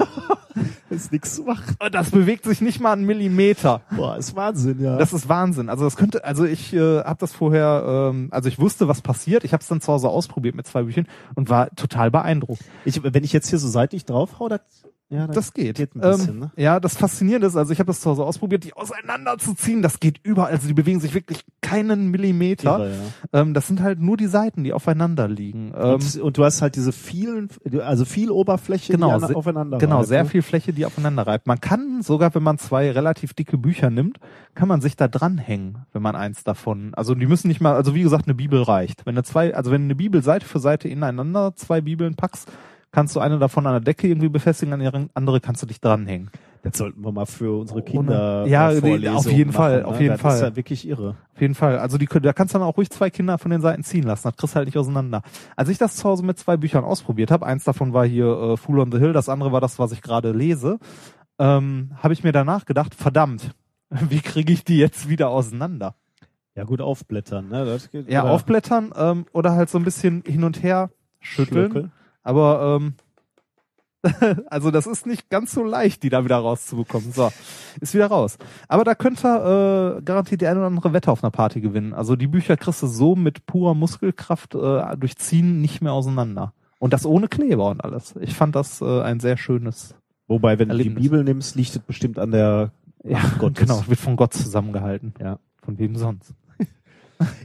[0.89, 1.75] Ist nichts zu machen.
[1.91, 3.81] Das bewegt sich nicht mal einen Millimeter.
[3.95, 4.97] Boah, ist Wahnsinn, ja.
[4.97, 5.69] Das ist Wahnsinn.
[5.69, 9.43] Also das könnte, also ich äh, habe das vorher, ähm, also ich wusste, was passiert.
[9.43, 12.63] Ich habe es dann zu Hause ausprobiert mit zwei Büchern und war total beeindruckt.
[12.85, 14.61] ich, wenn ich jetzt hier so seitlich drauf hau, das,
[15.09, 15.77] ja, Das geht.
[15.77, 16.51] geht ein bisschen, ähm, ne?
[16.55, 19.81] Ja, das Faszinierende ist, also ich habe das zu Hause ausprobiert, die auseinanderzuziehen.
[19.81, 20.51] Das geht überall.
[20.51, 22.79] Also die bewegen sich wirklich keinen Millimeter.
[22.79, 23.41] Irre, ja.
[23.41, 25.73] Ähm, das sind halt nur die Seiten, die aufeinander liegen.
[25.75, 27.49] Ähm, und, und du hast halt diese vielen,
[27.83, 30.29] also viel Oberfläche, Genau, die aufeinander Genau, reibt, sehr ne?
[30.29, 31.47] viel Fläche, die aufeinander reibt.
[31.47, 34.19] Man kann sogar, wenn man zwei relativ dicke Bücher nimmt,
[34.53, 36.93] kann man sich da dranhängen, wenn man eins davon.
[36.93, 39.05] Also die müssen nicht mal, also wie gesagt, eine Bibel reicht.
[39.05, 42.51] Wenn du zwei, also wenn du eine Bibel Seite für Seite ineinander zwei Bibeln packst,
[42.91, 45.79] kannst du eine davon an der Decke irgendwie befestigen, an die andere kannst du dich
[45.81, 46.29] dranhängen.
[46.61, 49.95] Das sollten wir mal für unsere Kinder Ja, äh, Vorlesungen auf jeden Fall, machen, auf
[49.95, 50.01] ne?
[50.01, 50.35] jeden das Fall.
[50.35, 51.15] ist ja wirklich irre.
[51.33, 51.79] Auf jeden Fall.
[51.79, 54.23] Also die, da kannst du dann auch ruhig zwei Kinder von den Seiten ziehen lassen.
[54.27, 55.21] Das kriegst du halt nicht auseinander.
[55.55, 58.57] Als ich das zu Hause mit zwei Büchern ausprobiert habe, eins davon war hier äh,
[58.57, 60.79] Fool on the Hill, das andere war das, was ich gerade lese,
[61.37, 63.55] ähm, habe ich mir danach gedacht, verdammt,
[63.89, 65.95] wie kriege ich die jetzt wieder auseinander?
[66.55, 67.63] Ja, gut aufblättern, ne?
[67.63, 70.89] Das geht, Ja, oder aufblättern ähm, oder halt so ein bisschen hin und her
[71.21, 71.71] schütteln.
[71.71, 71.91] Schlöckeln.
[72.29, 72.93] Aber ähm,
[74.49, 77.11] also das ist nicht ganz so leicht, die da wieder rauszubekommen.
[77.11, 77.31] So,
[77.81, 78.37] ist wieder raus.
[78.67, 81.93] Aber da könnte er äh, garantiert die eine oder andere Wette auf einer Party gewinnen.
[81.93, 86.53] Also die Bücher kriegst du so mit purer Muskelkraft äh, durch Ziehen nicht mehr auseinander.
[86.77, 88.15] Und das ohne Kleber und alles.
[88.21, 89.95] Ich fand das äh, ein sehr schönes.
[90.27, 91.03] Wobei, wenn du die Erlebnis.
[91.03, 92.71] Bibel nimmst, liegt es bestimmt an der
[93.03, 93.67] Ja, Macht Gottes.
[93.67, 95.15] genau, wird von Gott zusammengehalten.
[95.19, 95.39] Ja.
[95.63, 96.33] Von wem sonst?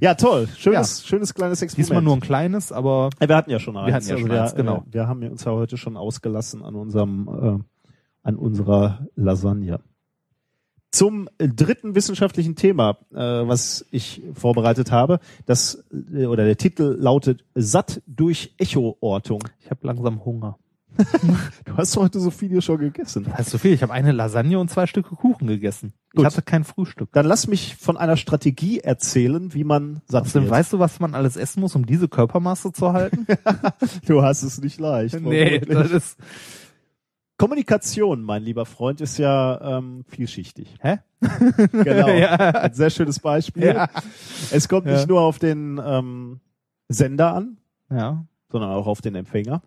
[0.00, 0.48] Ja, toll.
[0.56, 1.88] Schönes, schönes kleines Experiment.
[1.88, 3.86] Diesmal nur ein kleines, aber Ja, wir hatten ja schon eins.
[3.88, 4.76] Wir hatten ja schon wir, eins, genau.
[4.88, 7.64] äh, Wir haben uns ja heute schon ausgelassen an unserem, äh,
[8.22, 9.80] an unserer Lasagne.
[10.92, 16.96] Zum äh, dritten wissenschaftlichen Thema, äh, was ich vorbereitet habe, das äh, oder der Titel
[16.96, 19.42] lautet Satt durch Echoortung.
[19.60, 20.56] ich habe langsam Hunger.
[21.64, 23.24] Du hast heute so viel hier schon gegessen.
[23.30, 23.72] Das ist so viel.
[23.72, 25.92] Ich habe eine Lasagne und zwei Stücke Kuchen gegessen.
[26.14, 26.20] Gut.
[26.20, 27.10] Ich hatte kein Frühstück.
[27.12, 31.14] Dann lass mich von einer Strategie erzählen, wie man satt Außerdem, weißt du, was man
[31.14, 33.26] alles essen muss, um diese Körpermasse zu halten?
[34.06, 35.12] Du hast es nicht leicht.
[35.12, 35.62] vermutlich.
[35.66, 36.18] das ist.
[37.36, 40.76] Kommunikation, mein lieber Freund, ist ja ähm, vielschichtig.
[40.80, 40.98] Hä?
[41.72, 42.08] Genau.
[42.08, 42.34] Ja.
[42.36, 43.64] Ein sehr schönes Beispiel.
[43.64, 43.88] Ja.
[44.52, 44.92] Es kommt Ja.
[44.94, 46.40] nicht nur auf den ähm,
[46.88, 47.56] Sender an,
[47.90, 48.24] Ja.
[48.50, 49.62] sondern auch auf den Empfänger.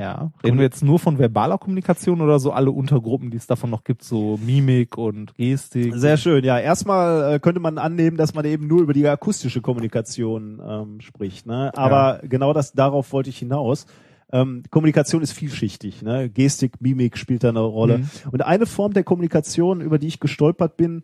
[0.00, 0.32] Ja.
[0.42, 3.84] Reden wir jetzt nur von verbaler Kommunikation oder so alle Untergruppen, die es davon noch
[3.84, 5.92] gibt, so Mimik und Gestik?
[5.94, 6.42] Sehr schön.
[6.42, 11.00] Ja, erstmal äh, könnte man annehmen, dass man eben nur über die akustische Kommunikation ähm,
[11.02, 11.44] spricht.
[11.44, 11.70] Ne?
[11.76, 13.84] Aber genau das darauf wollte ich hinaus.
[14.32, 16.00] Ähm, Kommunikation ist vielschichtig.
[16.00, 16.30] Ne?
[16.30, 17.98] Gestik, Mimik spielt da eine Rolle.
[17.98, 18.08] Mhm.
[18.30, 21.02] Und eine Form der Kommunikation, über die ich gestolpert bin,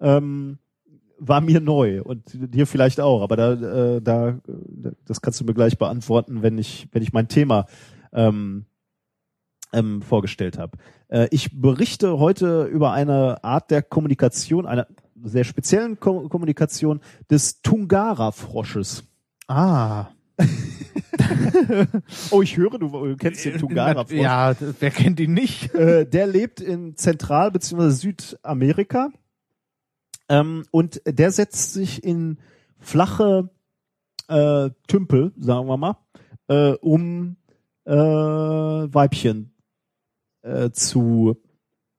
[0.00, 0.58] ähm,
[1.18, 3.22] war mir neu und dir vielleicht auch.
[3.22, 3.52] Aber da,
[3.96, 4.38] äh, da,
[5.04, 7.66] das kannst du mir gleich beantworten, wenn ich, wenn ich mein Thema
[8.16, 8.66] ähm,
[9.72, 10.78] ähm, vorgestellt habe.
[11.08, 14.86] Äh, ich berichte heute über eine Art der Kommunikation, einer
[15.22, 19.04] sehr speziellen Ko Kommunikation des Tungara-Frosches.
[19.48, 20.08] Ah.
[22.30, 24.18] Oh, ich höre, du, kennst den Tungara-Frosch.
[24.18, 25.74] Ja, wer kennt ihn nicht?
[25.74, 27.90] Äh, der lebt in Zentral- bzw.
[27.90, 29.10] Südamerika
[30.28, 32.38] ähm, und der setzt sich in
[32.78, 33.50] flache
[34.28, 35.96] äh, Tümpel, sagen wir mal,
[36.48, 37.36] äh, um
[37.86, 39.52] äh, Weibchen
[40.42, 41.36] äh, zu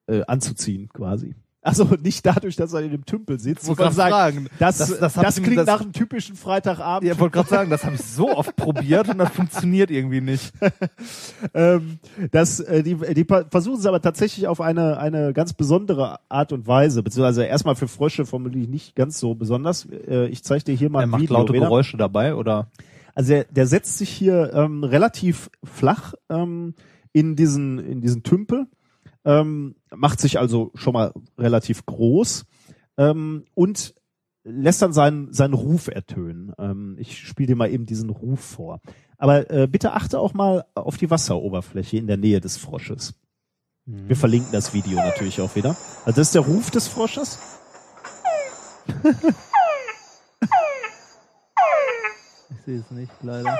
[0.07, 1.35] äh, anzuziehen quasi.
[1.59, 3.63] Also nicht dadurch, dass er in dem Tümpel sitzt.
[3.63, 7.05] Ich wollte fragen, Das, das- das, das ich- klingt nach einem typischen Freitagabend.
[7.05, 10.21] Ja, ich wollte gerade sagen, das habe ich so oft probiert und das funktioniert irgendwie
[10.21, 10.53] nicht.
[11.53, 11.99] ähm,
[12.31, 16.67] das, äh, die, die versuchen es aber tatsächlich auf eine, eine ganz besondere Art und
[16.67, 19.85] Weise, beziehungsweise erstmal für Frösche vermutlich nicht ganz so besonders.
[20.07, 21.37] Äh, ich zeige dir hier mal Er ein macht Video.
[21.37, 21.51] laute.
[21.51, 22.67] Geräusche dabei, oder?
[23.17, 26.75] Also der, der setzt sich hier ähm, relativ flach ähm,
[27.13, 28.67] in diesen in diesen Tümpel,
[29.25, 32.45] ähm, macht sich also schon mal relativ groß
[32.99, 33.95] ähm, und
[34.43, 36.53] lässt dann seinen seinen Ruf ertönen.
[36.59, 38.81] Ähm, ich spiele dir mal eben diesen Ruf vor.
[39.17, 43.15] Aber äh, bitte achte auch mal auf die Wasseroberfläche in der Nähe des Frosches.
[43.87, 45.75] Wir verlinken das Video natürlich auch wieder.
[46.05, 47.39] Also das ist der Ruf des Frosches.
[52.49, 53.57] Ich sehe es nicht, leider.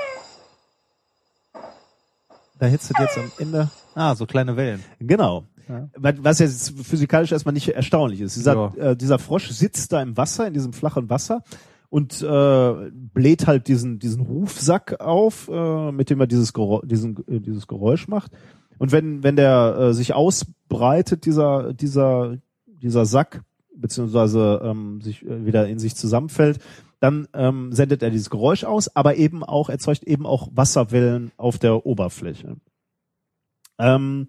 [2.59, 4.83] Da hättest du jetzt am Ende Ah, so kleine Wellen.
[4.99, 5.45] Genau.
[5.69, 5.87] Ja.
[5.95, 8.35] Was jetzt physikalisch erstmal nicht erstaunlich ist.
[8.35, 8.91] Dieser, Ja.
[8.91, 11.41] äh, dieser Frosch sitzt da im Wasser, in diesem flachen Wasser
[11.89, 12.73] und äh,
[13.13, 17.65] bläht halt diesen, diesen Rufsack auf, äh, mit dem er dieses, Geräusch, diesen, äh, dieses
[17.67, 18.31] Geräusch macht.
[18.77, 22.37] Und wenn, wenn der äh, sich ausbreitet, dieser, dieser,
[22.81, 23.41] dieser Sack,
[23.73, 26.59] beziehungsweise ähm, sich äh, wieder in sich zusammenfällt,
[26.99, 31.57] dann ähm, sendet er dieses Geräusch aus, aber eben auch, erzeugt eben auch Wasserwellen auf
[31.57, 32.57] der Oberfläche.
[33.79, 34.27] Ähm,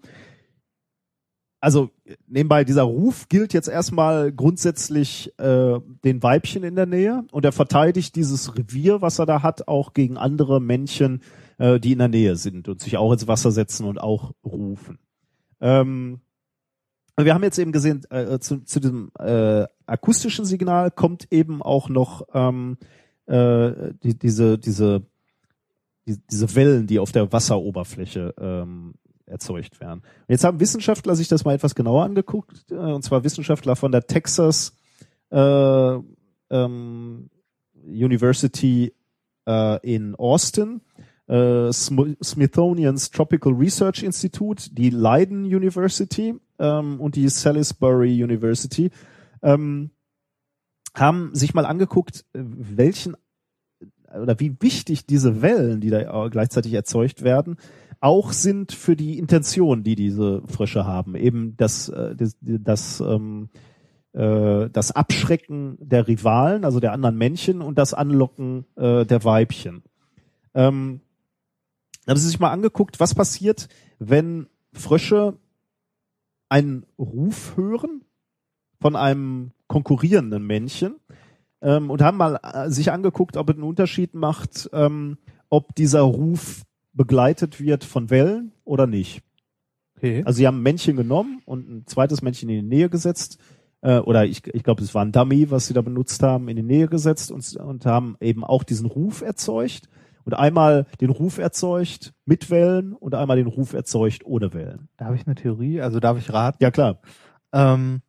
[1.61, 1.89] also
[2.27, 7.51] nebenbei, dieser Ruf gilt jetzt erstmal grundsätzlich äh, den Weibchen in der Nähe und er
[7.51, 11.21] verteidigt dieses Revier, was er da hat, auch gegen andere Männchen,
[11.57, 14.99] äh, die in der Nähe sind und sich auch ins Wasser setzen und auch rufen.
[15.59, 16.21] Ähm,
[17.17, 21.89] wir haben jetzt eben gesehen, äh, zu, zu diesem äh, akustischen Signal kommt eben auch
[21.89, 22.77] noch ähm,
[23.25, 25.03] äh, die, diese, diese,
[26.07, 28.93] die, diese Wellen, die auf der Wasseroberfläche ähm,
[29.25, 29.99] erzeugt werden.
[29.99, 33.91] Und jetzt haben Wissenschaftler sich das mal etwas genauer angeguckt, äh, und zwar Wissenschaftler von
[33.91, 34.75] der Texas
[35.29, 35.95] äh,
[36.49, 37.29] ähm,
[37.85, 38.93] University
[39.47, 40.81] äh, in Austin,
[41.27, 48.89] äh, Sm Smithsonian's Tropical Research Institute, die Leiden University ähm, und die Salisbury University
[49.41, 49.91] ähm,
[50.95, 53.15] haben sich mal angeguckt, äh, welchen
[54.19, 57.57] oder wie wichtig diese Wellen, die da gleichzeitig erzeugt werden,
[57.99, 61.15] auch sind für die Intention, die diese Frösche haben.
[61.15, 63.49] Eben das, äh, das, das, ähm,
[64.13, 69.83] äh, das Abschrecken der Rivalen, also der anderen Männchen und das Anlocken der Weibchen.
[70.55, 71.01] Ähm,
[72.07, 73.67] haben Sie sich mal angeguckt, was passiert,
[73.99, 75.37] wenn Frösche
[76.49, 78.01] einen Ruf hören
[78.81, 80.95] von einem konkurrierenden Männchen
[81.61, 85.17] ähm, und haben mal äh, sich angeguckt, ob es einen Unterschied macht, ähm,
[85.49, 89.21] ob dieser Ruf begleitet wird von Wellen oder nicht.
[89.97, 90.23] Okay.
[90.25, 93.39] Also sie haben ein Männchen genommen und ein zweites Männchen in die Nähe gesetzt,
[93.81, 96.55] äh, oder ich, ich glaube, es war ein Dummy, was sie da benutzt haben, in
[96.55, 99.89] die Nähe gesetzt und, und haben eben auch diesen Ruf erzeugt
[100.25, 104.89] und einmal den Ruf erzeugt mit Wellen und einmal den Ruf erzeugt ohne Wellen.
[104.97, 106.57] Da habe ich eine Theorie, also darf ich raten?
[106.61, 106.99] Ja, klar.
[107.51, 108.01] Ähm,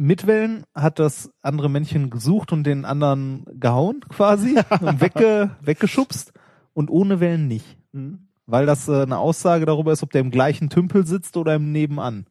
[0.00, 6.32] mit Wellen hat das andere Männchen gesucht und den anderen gehauen quasi und wegge, weggeschubst
[6.72, 7.76] und ohne Wellen nicht.
[7.92, 8.28] Mhm.
[8.46, 11.70] Weil das äh, eine Aussage darüber ist, ob der im gleichen Tümpel sitzt oder im
[11.70, 12.24] Nebenan.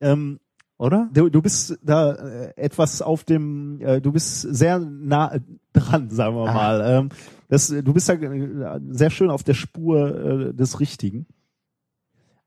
[0.00, 0.40] Ähm,
[0.78, 1.08] Oder?
[1.12, 5.38] du, du bist da äh, etwas auf dem, äh, du bist sehr nah
[5.72, 6.52] dran, sagen wir Ah.
[6.54, 6.80] mal.
[6.84, 7.08] Ähm,
[7.48, 11.26] das, du bist da äh, sehr schön auf der Spur äh, des Richtigen.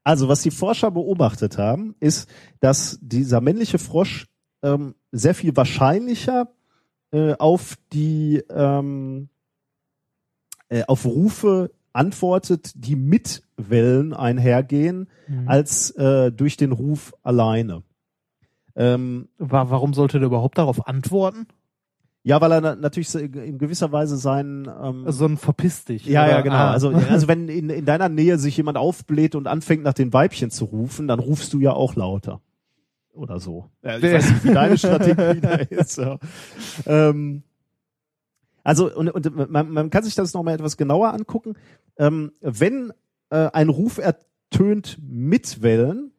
[0.04, 2.30] Also, was die Forscher beobachtet haben, ist,
[2.60, 4.28] dass dieser männliche Frosch
[4.64, 6.48] ähm, sehr viel wahrscheinlicher
[7.12, 9.30] äh, auf die ähm,
[10.70, 15.48] äh, auf Rufe antwortet, die mit Wellen einhergehen, Mhm.
[15.48, 17.84] als äh, durch den Ruf alleine.
[18.76, 21.46] Ähm, Wa- Warum sollte der überhaupt darauf antworten?
[22.26, 26.06] ja, weil er na natürlich in gewisser Weise seinen ähm, So ein verpiss dich.
[26.06, 26.32] ja, oder?
[26.32, 26.56] ja, genau.
[26.56, 26.72] Ah.
[26.72, 30.50] Also, also wenn in, in deiner Nähe sich jemand aufbläht und anfängt nach den Weibchen
[30.50, 32.40] zu rufen, dann rufst du ja auch lauter.
[33.14, 33.70] Oder so.
[33.84, 35.98] Ja, ich weiß nicht, wie deine Strategie da ist.
[35.98, 36.18] Ja.
[36.86, 37.44] Ähm,
[38.64, 41.56] also, und, und man, man kann sich das nochmal etwas genauer angucken.
[41.98, 42.92] Ähm, wenn
[43.30, 46.12] äh, ein Ruf ertönt mit Wellen,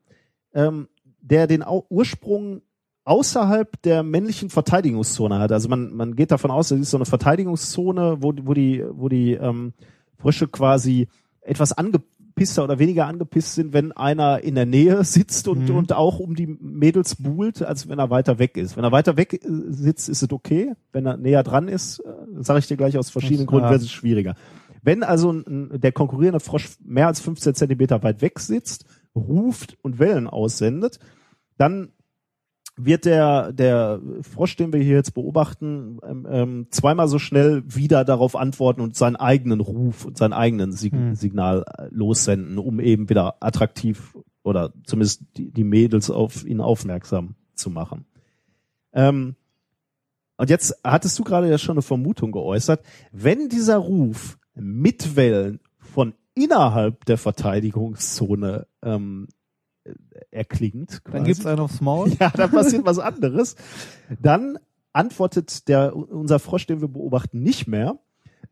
[0.53, 0.89] ähm,
[1.21, 2.63] der den Au Ursprung
[3.05, 5.53] außerhalb der männlichen Verteidigungszone hat.
[5.53, 9.09] Also man, man geht davon aus, das ist so eine Verteidigungszone, wo, wo die, wo
[9.09, 9.75] die ähm,
[10.17, 11.09] Frösche quasi
[11.41, 11.73] etwas
[12.35, 15.77] angepisster oder weniger angepisst sind, wenn einer in der Nähe sitzt und, Mhm.
[15.77, 18.77] und auch um die Mädels buhlt, als wenn er weiter weg ist.
[18.77, 19.39] Wenn er weiter weg äh,
[19.69, 20.73] sitzt, ist es okay.
[20.93, 23.91] Wenn er näher dran ist, äh, sage ich dir gleich aus verschiedenen Gründen, wäre es
[23.91, 24.35] schwieriger.
[24.83, 28.85] Wenn also ein, der konkurrierende Frosch mehr als 15 Zentimeter weit weg sitzt,
[29.15, 30.99] ruft und Wellen aussendet,
[31.57, 31.93] dann
[32.77, 38.05] wird der, der Frosch, den wir hier jetzt beobachten, ähm, ähm, zweimal so schnell wieder
[38.05, 41.15] darauf antworten und seinen eigenen Ruf und seinen eigenen Sig Hm.
[41.15, 47.37] Signal äh, lossenden, um eben wieder attraktiv oder zumindest die, die Mädels auf ihn aufmerksam
[47.55, 48.07] zu machen.
[48.93, 49.37] Ähm,
[50.37, 55.61] und jetzt hattest du gerade ja schon eine Vermutung geäußert, wenn dieser Ruf mit Wellen
[55.79, 59.29] von innerhalb der Verteidigungszone ähm,
[60.31, 62.11] erklingt, Dann quasi, gibt's einen aufs Maul.
[62.21, 63.57] ja, dann passiert was anderes.
[64.21, 64.59] Dann
[64.93, 67.99] antwortet der unser Frosch, den wir beobachten, nicht mehr.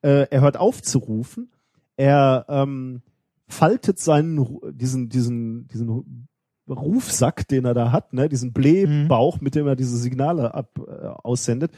[0.02, 1.52] Äh, er hört auf zu rufen.
[1.96, 3.02] Er ähm,
[3.48, 6.28] faltet seinen diesen diesen diesen
[6.68, 11.06] Rufsack, den er da hat, ne, diesen Blähbauch, mit dem er diese Signale ab äh,
[11.06, 11.72] aussendet,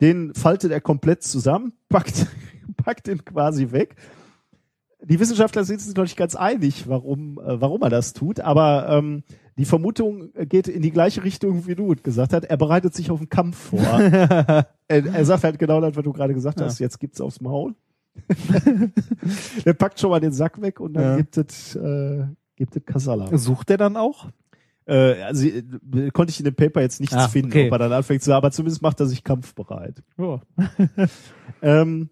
[0.00, 2.26] den faltet er komplett zusammen, packt
[2.76, 3.96] packt ihn quasi weg.
[5.02, 8.88] Die Wissenschaftler sind sich noch nicht ganz einig, warum, äh, warum er das tut, aber
[8.88, 9.22] ähm,
[9.56, 12.44] die Vermutung geht in die gleiche Richtung, wie du gesagt hast.
[12.44, 13.80] Er bereitet sich auf einen Kampf vor.
[14.00, 16.78] er, er sagt halt genau das, was du gerade gesagt hast.
[16.78, 17.74] Jetzt gibt's aufs Maul.
[19.64, 21.16] der packt schon mal den Sack weg und dann Ja.
[21.16, 22.24] gibt es äh,
[22.56, 23.36] gibt es Kasala.
[23.36, 24.28] Sucht der dann auch?
[24.86, 27.66] Äh, also äh, konnte ich in dem Paper jetzt nichts Ah, finden, okay.
[27.66, 30.02] ob er dann anfängt zu, aber zumindest macht er sich kampfbereit.
[30.16, 30.40] Ja.
[31.62, 32.08] Ähm,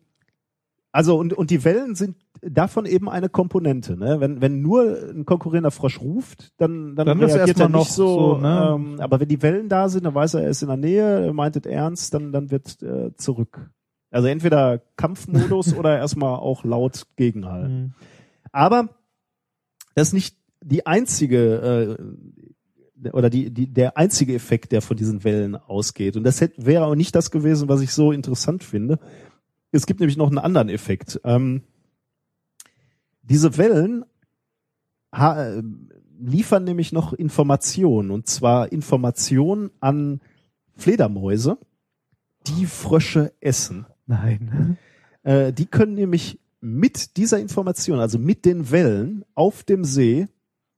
[0.92, 2.16] also und, und die Wellen sind
[2.50, 3.96] davon eben eine Komponente.
[3.96, 4.20] Ne?
[4.20, 7.86] Wenn, wenn nur ein konkurrierender Frosch ruft, dann, dann, Dann ist reagiert er nicht noch
[7.86, 8.34] so.
[8.34, 8.74] so, ne?
[8.74, 11.26] ähm, aber wenn die Wellen da sind, dann weiß er, er ist in der Nähe,
[11.26, 13.70] er meint es ernst, dann, dann wird äh, zurück.
[14.10, 17.94] Also entweder Kampfmodus oder erstmal auch laut gegenhalten.
[18.52, 18.88] Aber
[19.94, 25.22] das ist nicht die einzige äh, oder die, die, der einzige Effekt, der von diesen
[25.22, 26.16] Wellen ausgeht.
[26.16, 28.98] Und das hätte, wäre auch nicht das gewesen, was ich so interessant finde.
[29.70, 31.20] Es gibt nämlich noch einen anderen Effekt.
[31.24, 31.62] Ähm,
[33.28, 34.04] diese Wellen
[35.12, 35.62] äh,
[36.18, 40.20] liefern nämlich noch Informationen, und zwar Informationen an
[40.76, 41.58] Fledermäuse,
[42.46, 43.86] die Frösche essen.
[44.06, 44.78] Nein.
[45.22, 50.28] Äh, die können nämlich mit dieser Information, also mit den Wellen auf dem See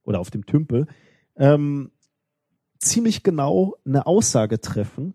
[0.05, 0.87] oder auf dem Tümpel,
[1.37, 1.91] ähm,
[2.79, 5.15] ziemlich genau eine Aussage treffen,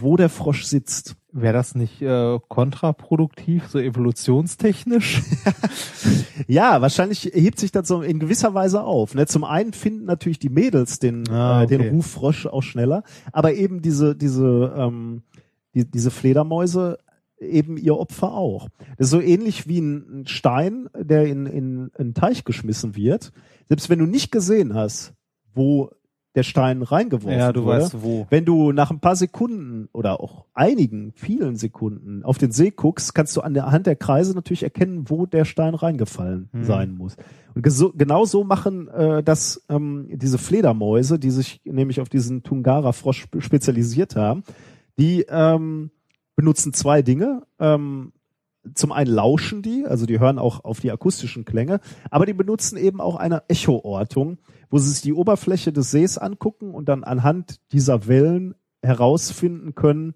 [0.00, 1.16] wo der Frosch sitzt.
[1.32, 5.22] Wäre das nicht äh, kontraproduktiv, so evolutionstechnisch?
[6.48, 9.14] Ja, wahrscheinlich hebt sich das so in gewisser Weise auf.
[9.14, 9.26] Ne?
[9.26, 11.90] Zum einen finden natürlich die Mädels den, Ah, äh, den okay.
[11.90, 15.22] Ruffrosch auch schneller, aber eben diese, diese, ähm,
[15.74, 16.98] die, diese Fledermäuse
[17.40, 18.68] eben ihr Opfer auch.
[18.96, 23.32] Das ist so ähnlich wie ein ein Stein, der in, in einen Teich geschmissen wird.
[23.68, 25.14] Selbst wenn du nicht gesehen hast,
[25.54, 25.90] wo
[26.34, 28.26] der Stein reingeworfen Ja, du wurde, weißt wo.
[28.30, 33.14] wenn du nach ein paar Sekunden oder auch einigen, vielen Sekunden auf den See guckst,
[33.14, 36.64] kannst du an der Hand der Kreise natürlich erkennen, wo der Stein reingefallen Mhm.
[36.64, 37.16] sein muss.
[37.54, 37.62] Und
[37.96, 43.40] genau so machen äh, das ähm, diese Fledermäuse, die sich nämlich auf diesen Tungara-Frosch spe-
[43.40, 44.42] spezialisiert haben,
[44.98, 45.90] die ähm,
[46.34, 47.42] benutzen zwei Dinge.
[47.60, 48.12] Ähm,
[48.74, 51.80] zum einen lauschen die, also die hören auch auf die akustischen Klänge,
[52.10, 54.38] aber die benutzen eben auch eine Echoortung,
[54.70, 60.14] wo sie sich die Oberfläche des Sees angucken und dann anhand dieser Wellen herausfinden können,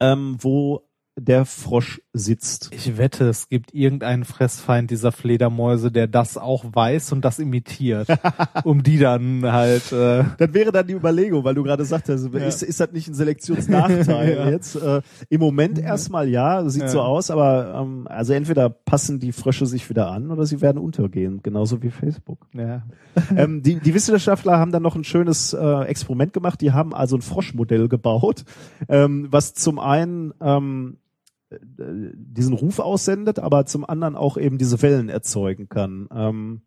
[0.00, 2.70] ähm, wo der Frosch sitzt.
[2.72, 8.08] Ich wette, es gibt irgendeinen Fressfeind dieser Fledermäuse, der das auch weiß und das imitiert,
[8.64, 9.92] um die dann halt.
[9.92, 13.14] Äh, Das wäre dann die Überlegung, weil du gerade sagtest, ist, ist das nicht ein
[13.14, 14.48] Selektionsnachteil Ja.
[14.50, 14.76] jetzt?
[14.76, 16.88] Äh, Im Moment erstmal ja, sieht Ja.
[16.88, 20.78] so aus, aber ähm, also entweder passen die Frösche sich wieder an oder sie werden
[20.78, 22.46] untergehen, genauso wie Facebook.
[22.54, 22.82] ja.
[23.36, 26.60] ähm, die, die Wissenschaftler haben dann noch ein schönes äh, Experiment gemacht.
[26.60, 28.44] Die haben also ein Froschmodell gebaut,
[28.88, 31.07] ähm, was zum einen ähm, äh,
[31.50, 36.08] diesen Ruf aussendet, aber zum anderen auch eben diese Wellen erzeugen kann.
[36.14, 36.60] Ähm,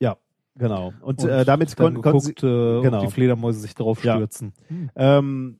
[0.00, 0.16] ja,
[0.56, 0.92] genau.
[1.00, 3.00] Und, äh, damit kon konnten sie, geguckt, äh, genau.
[3.04, 4.14] die Fledermäuse sich drauf Ja.
[4.16, 4.52] stürzen.
[4.94, 5.58] ähm,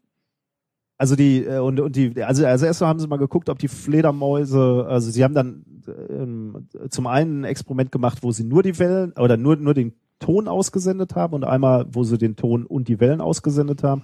[0.96, 3.66] also die äh, und, und die also also erstmal haben sie mal geguckt, ob die
[3.66, 5.64] Fledermäuse, also sie haben dann
[6.08, 9.94] ähm, zum einen ein Experiment gemacht, wo sie nur die Wellen oder nur nur den
[10.20, 14.02] Ton ausgesendet haben und einmal, wo sie den Ton und die Wellen ausgesendet haben.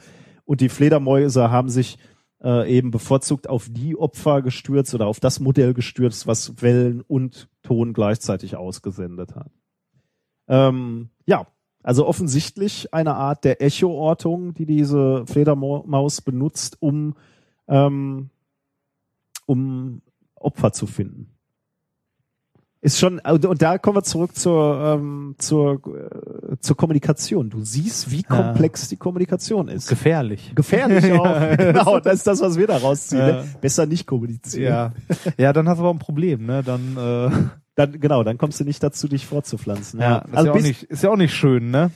[0.48, 1.98] Und die Fledermäuse haben sich
[2.42, 7.50] äh, eben bevorzugt auf die Opfer gestürzt oder auf das Modell gestürzt, was Wellen und
[7.62, 9.50] Ton gleichzeitig ausgesendet hat.
[10.48, 11.46] Ähm, ja,
[11.82, 17.14] also offensichtlich eine Art der Echoortung, die diese Fledermaus benutzt, um,
[17.66, 18.30] ähm,
[19.44, 20.00] um
[20.34, 21.38] Opfer zu finden.
[22.80, 25.74] Ist schon, und da kommen wir zurück zur, ähm, zur,
[26.52, 27.50] äh, zur Kommunikation.
[27.50, 28.36] Du siehst, wie Ja.
[28.52, 29.88] komplex die Kommunikation ist.
[29.88, 30.52] Gefährlich.
[30.55, 31.24] Gefährlich auch.
[31.24, 31.56] Ja.
[31.56, 33.20] genau, das ist das, was wir da rausziehen.
[33.20, 33.26] Ja.
[33.42, 33.44] Ne?
[33.60, 34.72] Besser nicht kommunizieren.
[34.72, 34.92] Ja.
[35.36, 36.62] ja, dann hast du aber ein Problem, ne?
[36.62, 37.30] Dann, äh,
[37.74, 40.00] Dann, genau, dann kommst du nicht dazu, dich fortzupflanzen.
[40.00, 41.90] Ja, das ist, also ja auch nicht, ist ja auch nicht schön, ne?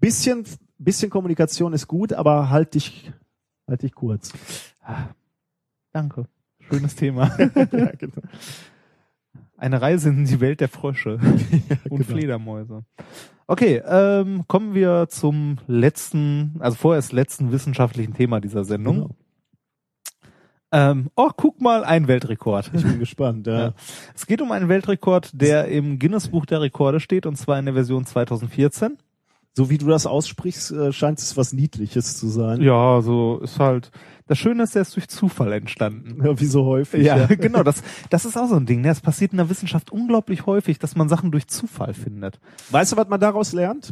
[0.00, 0.44] bisschen,
[0.78, 3.12] bisschen Kommunikation ist gut, aber halt dich,
[3.68, 4.32] halt dich kurz.
[5.92, 6.24] Danke.
[6.68, 7.30] Schönes Thema.
[7.38, 8.22] ja, genau.
[9.60, 11.18] Eine Reise in die Welt der Frösche
[11.90, 12.04] und genau.
[12.04, 12.84] Fledermäuse.
[13.46, 18.94] Okay, ähm, kommen wir zum letzten, also vorerst letzten wissenschaftlichen Thema dieser Sendung.
[18.94, 19.10] Genau.
[20.72, 22.70] Ähm, oh, guck mal, ein Weltrekord.
[22.72, 23.46] Ich bin gespannt.
[23.46, 23.58] Ja.
[23.60, 23.72] Ja.
[24.14, 27.74] Es geht um einen Weltrekord, der im Guinness-Buch der Rekorde steht, und zwar in der
[27.74, 28.96] Version 2014.
[29.52, 32.62] So wie du das aussprichst, äh, scheint es was Niedliches zu sein.
[32.62, 33.90] Ja, so ist halt.
[34.30, 36.24] Das Schöne ist, der ist durch Zufall entstanden.
[36.24, 37.04] Ja, wie so häufig.
[37.04, 37.64] Ja, genau.
[37.64, 38.80] Das, das ist auch so ein Ding.
[38.80, 38.90] Ne?
[38.90, 42.38] Es passiert in der Wissenschaft unglaublich häufig, dass man Sachen durch Zufall findet.
[42.70, 43.90] Weißt du, was man daraus lernt?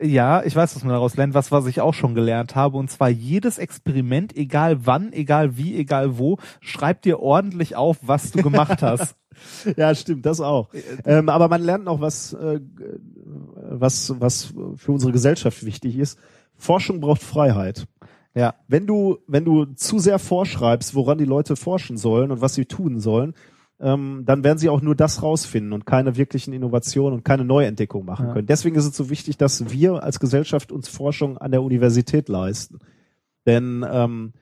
[0.00, 2.76] Ja, ich weiß, was man daraus lernt, was, was ich auch schon gelernt habe.
[2.76, 8.30] Und zwar jedes Experiment, egal wann, egal wie, egal wo, schreib dir ordentlich auf, was
[8.30, 9.16] du gemacht hast.
[9.76, 10.70] Ja, stimmt, das auch.
[11.04, 12.58] Ähm, aber man lernt noch was, äh,
[13.54, 16.18] was, was für unsere Gesellschaft wichtig ist.
[16.56, 17.86] Forschung braucht Freiheit.
[18.36, 18.54] Ja.
[18.68, 22.66] Wenn du, wenn du zu sehr vorschreibst, woran die Leute forschen sollen und was sie
[22.66, 23.34] tun sollen,
[23.80, 28.04] ähm, dann werden sie auch nur das rausfinden und keine wirklichen Innovationen und keine Neuentdeckung
[28.04, 28.32] machen Ja.
[28.34, 28.46] können.
[28.46, 32.78] Deswegen ist es so wichtig, dass wir als Gesellschaft uns Forschung an der Universität leisten.
[33.46, 34.32] Denn ähm,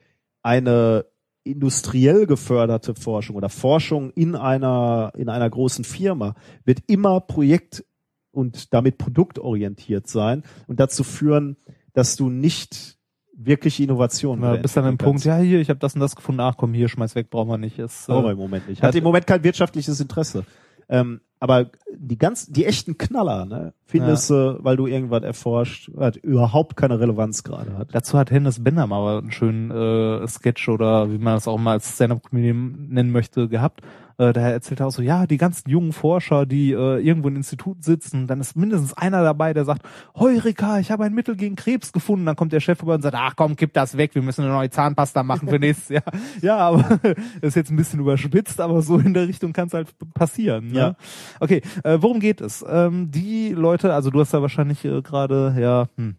[0.41, 1.05] eine
[1.43, 6.33] industriell geförderte Forschung oder Forschung in einer in einer großen Firma
[6.65, 7.85] wird immer projekt
[8.31, 11.55] und damit produktorientiert sein und dazu führen,
[11.93, 12.94] dass du nicht
[13.37, 16.15] wirklich Innovationen Na, bis dann ein entwickeln Punkt, ja, hier, ich habe das und das
[16.15, 17.79] gefunden, ach komm, hier, schmeiß weg, brauchen wir nicht.
[17.79, 18.81] Ist, Brauchen wir äh, im Moment nicht.
[18.81, 20.45] Hat im Moment kein wirtschaftliches Interesse.
[20.87, 26.15] Ähm, aber die ganz, die echten Knaller, ne, findest du, weil du irgendwas erforscht, was
[26.17, 27.89] überhaupt keine Relevanz gerade hat.
[27.93, 31.73] Dazu hat Hennes Bender mal einen schönen äh, Sketch oder wie man das auch mal
[31.73, 33.81] als Stand-Up-Comedian nennen möchte, gehabt.
[34.17, 37.35] Äh, da erzählt er auch so, ja, die ganzen jungen Forscher, die äh, irgendwo im
[37.35, 39.81] Institut sitzen, dann ist mindestens einer dabei, der sagt,
[40.15, 42.25] Heureka, ich habe ein Mittel gegen Krebs gefunden.
[42.25, 44.53] Dann kommt der Chef vorbei und sagt, ach komm, kipp das weg, wir müssen eine
[44.53, 46.03] neue Zahnpasta machen für nächstes Jahr.
[46.41, 49.73] Ja, aber das ist jetzt ein bisschen überspitzt, aber so in der Richtung kann es
[49.73, 50.67] halt passieren.
[50.67, 50.77] Ne?
[50.77, 50.95] Ja.
[51.39, 52.63] Okay, äh, worum geht es?
[52.67, 56.15] Ähm, die Leute, also du hast da wahrscheinlich äh, gerade, ja, hm.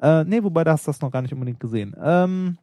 [0.00, 1.94] Äh, nee, wobei da hast du das noch gar nicht unbedingt gesehen.
[2.02, 2.58] Ähm,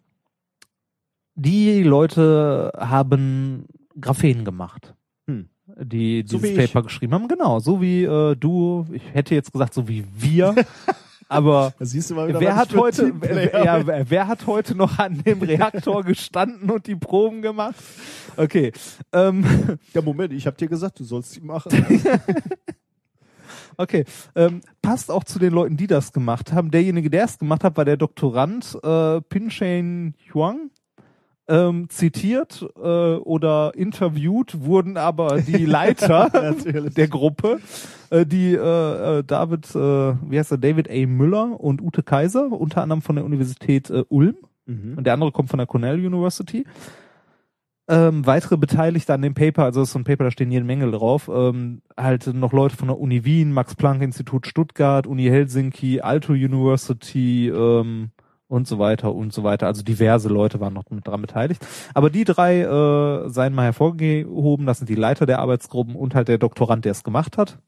[1.35, 3.68] die Leute haben
[3.99, 4.93] Graphen gemacht.
[5.27, 5.49] Hm.
[5.81, 6.71] Die So dieses wie ich.
[6.71, 7.27] Paper geschrieben haben.
[7.27, 10.55] Genau, so wie äh, du, ich hätte jetzt gesagt, so wie wir.
[11.29, 16.69] aber wieder, wer hat heute, wer, ja, wer hat heute noch an dem Reaktor gestanden
[16.69, 17.75] und die Proben gemacht?
[18.37, 18.71] Okay.
[19.11, 21.71] Ähm, Ja, Moment, ich habe dir gesagt, du sollst die machen.
[23.79, 24.05] Okay,
[24.35, 26.71] ähm, passt auch zu den Leuten, die das gemacht haben.
[26.71, 30.71] Derjenige, der es gemacht hat, war der Doktorand äh, Pinchain Huang.
[31.49, 36.29] Ähm, zitiert äh, oder interviewt wurden aber die Leiter
[36.65, 37.59] der Gruppe,
[38.09, 39.79] äh, die äh, äh, David, äh,
[40.29, 41.07] wie heißt er, David A.
[41.07, 44.35] Müller und Ute Kaiser, unter anderem von der Universität äh, Ulm
[44.67, 44.95] Mhm.
[44.97, 46.65] und der andere kommt von der Cornell University.
[47.89, 50.91] Ähm, weitere Beteiligte an dem Paper, also ist so ein Paper, da stehen jede Menge
[50.91, 57.47] drauf, ähm, halt noch Leute von der Uni Wien, Max-Planck-Institut Stuttgart, Uni Helsinki, Aalto University
[57.47, 58.09] ähm,
[58.47, 59.67] und so weiter und so weiter.
[59.67, 61.65] Also diverse Leute waren noch mit dran beteiligt.
[61.93, 66.27] Aber die drei äh, seien mal hervorgehoben, das sind die Leiter der Arbeitsgruppen und halt
[66.27, 67.59] der Doktorand, der es gemacht hat.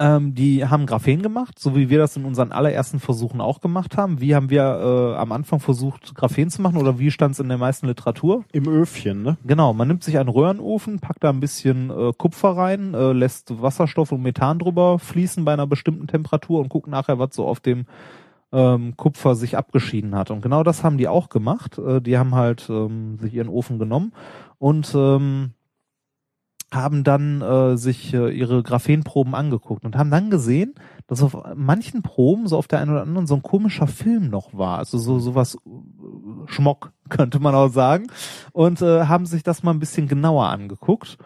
[0.00, 3.96] Ähm, die haben Graphen gemacht, so wie wir das in unseren allerersten Versuchen auch gemacht
[3.96, 4.20] haben.
[4.20, 7.48] Wie haben wir äh, am Anfang versucht, Graphen zu machen oder wie stand es in
[7.48, 8.44] der meisten Literatur?
[8.50, 9.38] Im Öfchen, ne?
[9.46, 13.62] Genau, man nimmt sich einen Röhrenofen, packt da ein bisschen äh, Kupfer rein, äh, lässt
[13.62, 17.60] Wasserstoff und Methan drüber fließen bei einer bestimmten Temperatur und guckt nachher, was so auf
[17.60, 17.86] dem
[18.54, 20.30] ähm, Kupfer sich abgeschieden hat.
[20.30, 21.78] Und genau das haben die auch gemacht.
[21.78, 24.12] Äh, die haben halt ähm, sich ihren Ofen genommen
[24.58, 25.50] und ähm,
[26.72, 30.74] haben dann äh, sich äh, ihre Graphenproben angeguckt und haben dann gesehen,
[31.06, 34.54] dass auf manchen Proben so auf der einen oder anderen so ein komischer Film noch
[34.54, 35.68] war, also so sowas äh,
[36.46, 38.06] Schmock könnte man auch sagen
[38.52, 41.18] und äh, haben sich das mal ein bisschen genauer angeguckt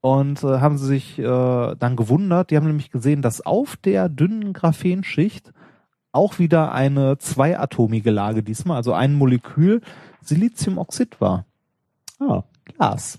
[0.00, 4.52] und äh, haben sich äh, dann gewundert, die haben nämlich gesehen, dass auf der dünnen
[4.52, 5.52] Graphenschicht
[6.12, 9.80] auch wieder eine zweiatomige Lage diesmal, also ein Molekül
[10.20, 11.46] Siliziumoxid war.
[12.20, 13.18] Ah, Glas.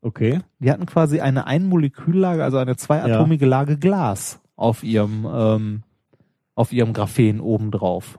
[0.00, 0.40] okay.
[0.58, 5.82] Die hatten quasi eine Einmoleküllage, also eine zweiatomige Lage Glas auf ihrem, ähm,
[6.54, 8.18] auf ihrem Graphen obendrauf.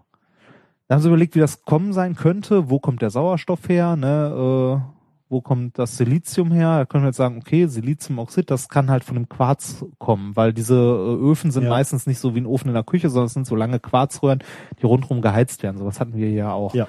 [0.88, 2.70] Da haben sie überlegt, wie das kommen sein könnte.
[2.70, 3.96] Wo kommt der Sauerstoff her?
[3.96, 4.82] Ne?
[4.86, 5.01] Äh,
[5.32, 6.80] wo kommt das Silizium her?
[6.80, 10.54] Da können wir jetzt sagen, okay, Siliziumoxid, das kann halt von dem Quarz kommen, weil
[10.54, 11.70] diese äh, Öfen sind Ja.
[11.70, 14.44] meistens nicht so wie ein Ofen in der Küche, sondern es sind so lange Quarzröhren,
[14.82, 15.78] die rundherum geheizt werden.
[15.78, 16.76] Sowas hatten wir ja auch.
[16.76, 16.88] Ja.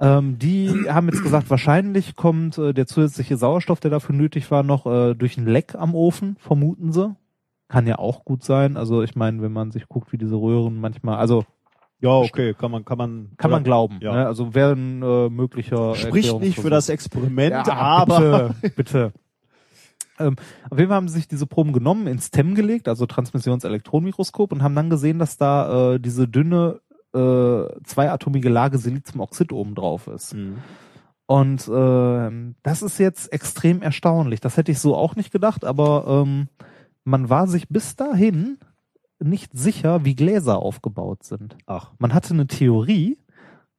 [0.00, 4.62] Ähm, die haben jetzt gesagt, wahrscheinlich kommt äh, der zusätzliche Sauerstoff, der dafür nötig war,
[4.62, 7.14] noch äh, durch ein Leck am Ofen, vermuten sie.
[7.68, 8.76] Kann ja auch gut sein.
[8.76, 11.44] Also ich meine, wenn man sich guckt, wie diese Röhren manchmal, also
[12.00, 13.98] Ja, okay, kann man, kann man, kann man glauben.
[14.00, 14.12] Ja.
[14.12, 14.26] Ne?
[14.26, 19.12] Also wäre ein äh, möglicher Spricht nicht für das Experiment, ja, aber bitte, bitte.
[20.18, 20.36] Ähm,
[20.70, 24.62] auf jeden Fall haben sie sich diese Proben genommen, ins TEM gelegt, also Transmissionselektronenmikroskop, und
[24.62, 26.80] haben dann gesehen, dass da äh, diese dünne
[27.14, 30.34] äh, zweiatomige Lage Siliziumoxid oben drauf ist.
[30.34, 30.58] Mhm.
[31.26, 34.40] Und ähm, das ist jetzt extrem erstaunlich.
[34.40, 36.48] Das hätte ich so auch nicht gedacht, aber ähm,
[37.04, 38.58] man war sich bis dahin
[39.24, 41.56] nicht sicher, wie Gläser aufgebaut sind.
[41.66, 41.92] Ach.
[41.98, 43.18] Man hatte eine Theorie,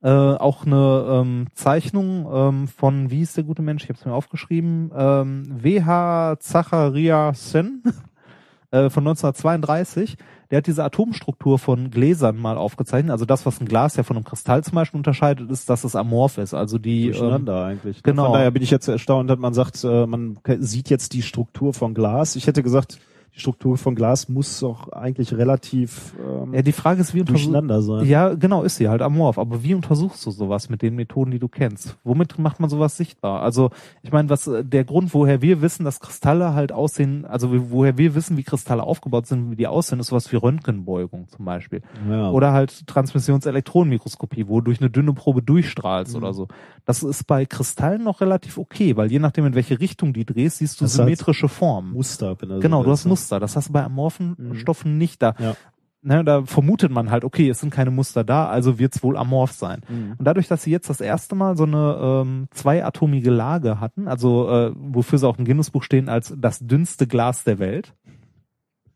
[0.02, 4.06] äh, auch eine ähm, Zeichnung ähm, von, wie ist der gute Mensch, ich habe es
[4.06, 6.38] mir aufgeschrieben, ähm, W.H.
[6.40, 7.82] Zachariasen
[8.72, 10.18] äh, von 1932.
[10.52, 13.12] Der hat diese Atomstruktur von Gläsern mal aufgezeichnet.
[13.12, 15.96] Also das, was ein Glas ja von einem Kristall zum Beispiel unterscheidet, ist, dass es
[15.96, 16.54] amorph ist.
[16.54, 18.04] Also die ähm, durcheinander eigentlich.
[18.04, 18.26] genau.
[18.26, 21.74] Von daher bin ich jetzt erstaunt, dass man sagt, äh, man sieht jetzt die Struktur
[21.74, 22.36] von Glas.
[22.36, 23.00] Ich hätte gesagt,
[23.36, 27.82] die Struktur von Glas muss doch eigentlich relativ ähm, ja, die Frage ist, wie durcheinander
[27.82, 28.06] sein.
[28.06, 29.38] Ja, genau, ist sie halt amorph.
[29.38, 31.98] Aber wie untersuchst du sowas mit den Methoden, die du kennst?
[32.06, 33.42] Womit macht man sowas sichtbar?
[33.42, 33.72] Also,
[34.04, 37.98] ich meine, was äh, der Grund, woher wir wissen, dass Kristalle halt aussehen, also woher
[37.98, 41.82] wir wissen, wie Kristalle aufgebaut sind, wie die aussehen, ist sowas wie Röntgenbeugung zum Beispiel.
[42.10, 42.30] Ja.
[42.32, 46.18] Oder halt Transmissionselektronenmikroskopie, wo du durch eine dünne Probe durchstrahlst Mhm.
[46.24, 46.48] oder so.
[46.86, 50.60] Das ist bei Kristallen noch relativ okay, weil je nachdem, in welche Richtung die drehst,
[50.60, 51.94] siehst du Das symmetrische Formen.
[51.94, 52.36] Muster.
[52.40, 53.10] Wenn er so Genau, du hast ne?
[53.26, 53.40] Muster.
[53.40, 54.56] Das hast du bei amorphen Mhm.
[54.56, 55.34] Stoffen nicht da.
[55.40, 55.56] Ja.
[56.08, 59.18] Ne, da vermutet man halt, okay, es sind keine Muster da, also wird es wohl
[59.18, 59.82] amorph sein.
[59.90, 60.14] Mhm.
[60.20, 64.48] Und dadurch, dass sie jetzt das erste Mal so eine ähm, zweiatomige Lage hatten, also
[64.52, 67.96] äh, wofür sie auch im Guinness-Buch stehen als das dünnste Glas der Welt.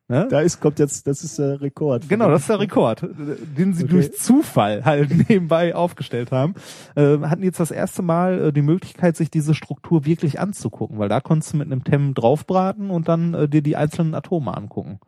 [0.10, 0.28] Ne?
[0.30, 2.10] Da ist, kommt jetzt, das ist der Rekord.
[2.10, 3.04] Genau, das ist der Rekord,
[3.58, 3.94] den sie Okay.
[3.94, 6.56] durch Zufall halt nebenbei aufgestellt haben.
[6.96, 11.10] Äh, hatten jetzt das erste Mal äh, die Möglichkeit, sich diese Struktur wirklich anzugucken, weil
[11.10, 15.00] da konntest du mit einem TEM draufbraten und dann äh, dir die einzelnen Atome angucken.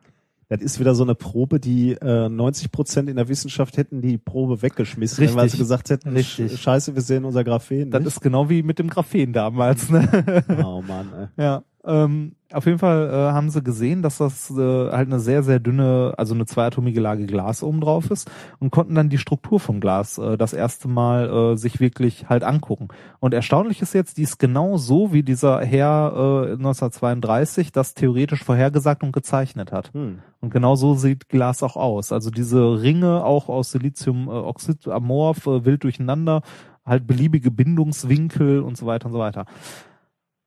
[0.50, 4.18] Das ist wieder so eine Probe, die äh, 90 Prozent in der Wissenschaft hätten die
[4.18, 5.52] Probe weggeschmissen, weil Richtig.
[5.54, 6.52] sie gesagt hätten, Richtig.
[6.52, 8.08] Sch- scheiße, wir sehen unser Graphen Das nicht.
[8.18, 9.90] ist genau wie mit dem Graphen damals.
[9.90, 10.44] Ne?
[10.64, 11.28] oh Mann, ey.
[11.44, 15.44] Ja, ähm, auf jeden Fall äh, haben sie gesehen, dass das äh, halt eine sehr,
[15.44, 18.30] sehr dünne, also eine zweiatomige Lage Glas oben drauf ist
[18.60, 22.44] und konnten dann die Struktur vom Glas äh, das erste Mal äh, sich wirklich halt
[22.44, 22.90] angucken.
[23.20, 28.44] Und erstaunlich ist jetzt, die ist genau so, wie dieser Herr äh, 1932 das theoretisch
[28.44, 29.94] vorhergesagt und gezeichnet hat.
[29.94, 30.20] Hm.
[30.42, 32.12] Und genau so sieht Glas auch aus.
[32.12, 36.42] Also diese Ringe auch aus Siliziumoxid, amorph, äh, wild durcheinander,
[36.86, 39.46] halt beliebige Bindungswinkel und so weiter und so weiter.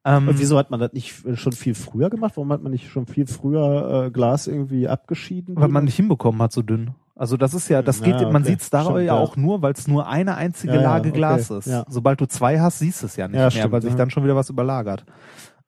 [0.04, 2.32] Ähm, Und wieso hat man das nicht schon viel früher gemacht?
[2.36, 5.56] Warum hat man nicht schon viel früher äh, Glas irgendwie abgeschieden?
[5.56, 6.90] weil man nicht hinbekommen hat, so dünn.
[7.16, 8.50] Also das ist ja, das Ja, geht, man okay.
[8.52, 11.16] sieht es dabei Stimmt, ja auch nur, weil es nur eine einzige Ja, Lage okay.
[11.18, 11.66] Glas ist.
[11.66, 11.84] Ja.
[11.88, 14.10] Sobald du zwei hast, siehst du es ja nicht Ja, mehr, stimmt, weil sich dann
[14.10, 15.04] schon wieder was überlagert.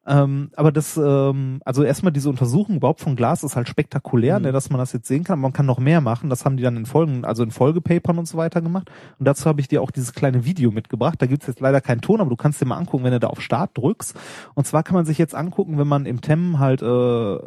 [0.06, 4.44] Ähm, aber das, ähm, also erstmal diese Untersuchung überhaupt von Glas ist halt spektakulär, Mhm.
[4.46, 5.40] ne, dass man das jetzt sehen kann.
[5.40, 6.30] Man kann noch mehr machen.
[6.30, 8.90] Das haben die dann in Folgen, also in Folgepapern und so weiter gemacht.
[9.18, 11.20] Und dazu habe ich dir auch dieses kleine Video mitgebracht.
[11.20, 13.28] Da gibt's jetzt leider keinen Ton, aber du kannst dir mal angucken, wenn du da
[13.28, 14.14] auf Start drückst.
[14.54, 17.38] Und zwar kann man sich jetzt angucken, wenn man im TEM halt äh,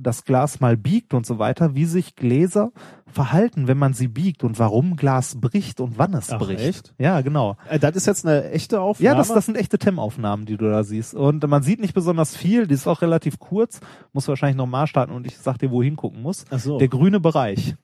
[0.00, 2.72] das Glas mal biegt und so weiter, wie sich Gläser
[3.06, 6.60] verhalten, wenn man sie biegt und warum Glas bricht und wann es Ach, bricht.
[6.60, 6.94] echt?
[6.98, 7.56] Ja, genau.
[7.68, 9.06] Äh, das ist jetzt eine echte Aufnahme?
[9.06, 11.14] Ja, das, das sind echte TEM-Aufnahmen, die du da siehst.
[11.14, 13.80] Und man sieht nicht besonders viel, die ist auch relativ kurz,
[14.12, 16.44] muss wahrscheinlich nochmal starten und ich sag dir, wo hingucken muss.
[16.50, 16.78] Ach so.
[16.78, 17.76] Der grüne Bereich.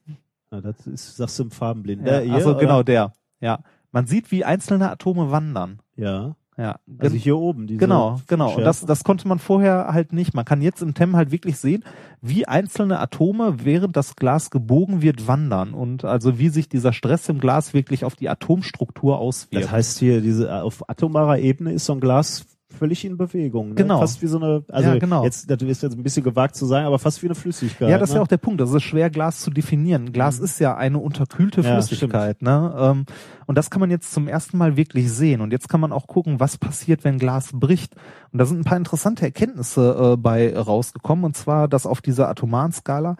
[0.51, 2.07] Ja, das ist, sagst du im Farbenblind.
[2.07, 3.13] Ja, also genau der.
[3.41, 3.61] Ja.
[3.93, 5.81] Man sieht, wie einzelne Atome wandern.
[5.97, 6.37] Ja.
[6.61, 6.79] Ja.
[6.99, 7.67] Also hier oben.
[7.67, 8.49] Diese Genau, genau.
[8.49, 8.65] Und Schärfe.
[8.65, 10.35] das, das konnte man vorher halt nicht.
[10.35, 11.85] Man kann jetzt im TEM halt wirklich sehen,
[12.21, 17.31] wie einzelne Atome, während das Glas gebogen wird, wandern und also wie sich dieser Stress
[17.31, 19.65] im Glas wirklich auf die Atomstruktur auswirkt.
[19.65, 23.71] Das heißt hier, diese auf atomarer Ebene ist so ein Glas völlig in Bewegung.
[23.71, 23.75] Ne?
[23.77, 24.01] Genau.
[24.01, 25.25] Fast wie so eine, also Ja, genau.
[25.25, 27.89] jetzt, das ist jetzt ein bisschen gewagt zu sagen, aber fast wie eine Flüssigkeit.
[27.89, 28.19] Ja, das ist ne?
[28.19, 28.61] ja auch der Punkt.
[28.61, 30.13] Das ist schwer, Glas zu definieren.
[30.13, 32.43] Glas ist ja eine unterkühlte Ja, Flüssigkeit.
[32.43, 32.75] ne?
[32.79, 33.05] Ähm,
[33.47, 35.41] Und das kann man jetzt zum ersten Mal wirklich sehen.
[35.41, 37.95] Und jetzt kann man auch gucken, was passiert, wenn Glas bricht.
[38.33, 41.25] Und da sind ein paar interessante Erkenntnisse äh, bei rausgekommen.
[41.25, 43.17] Und zwar, dass auf dieser atomaren Skala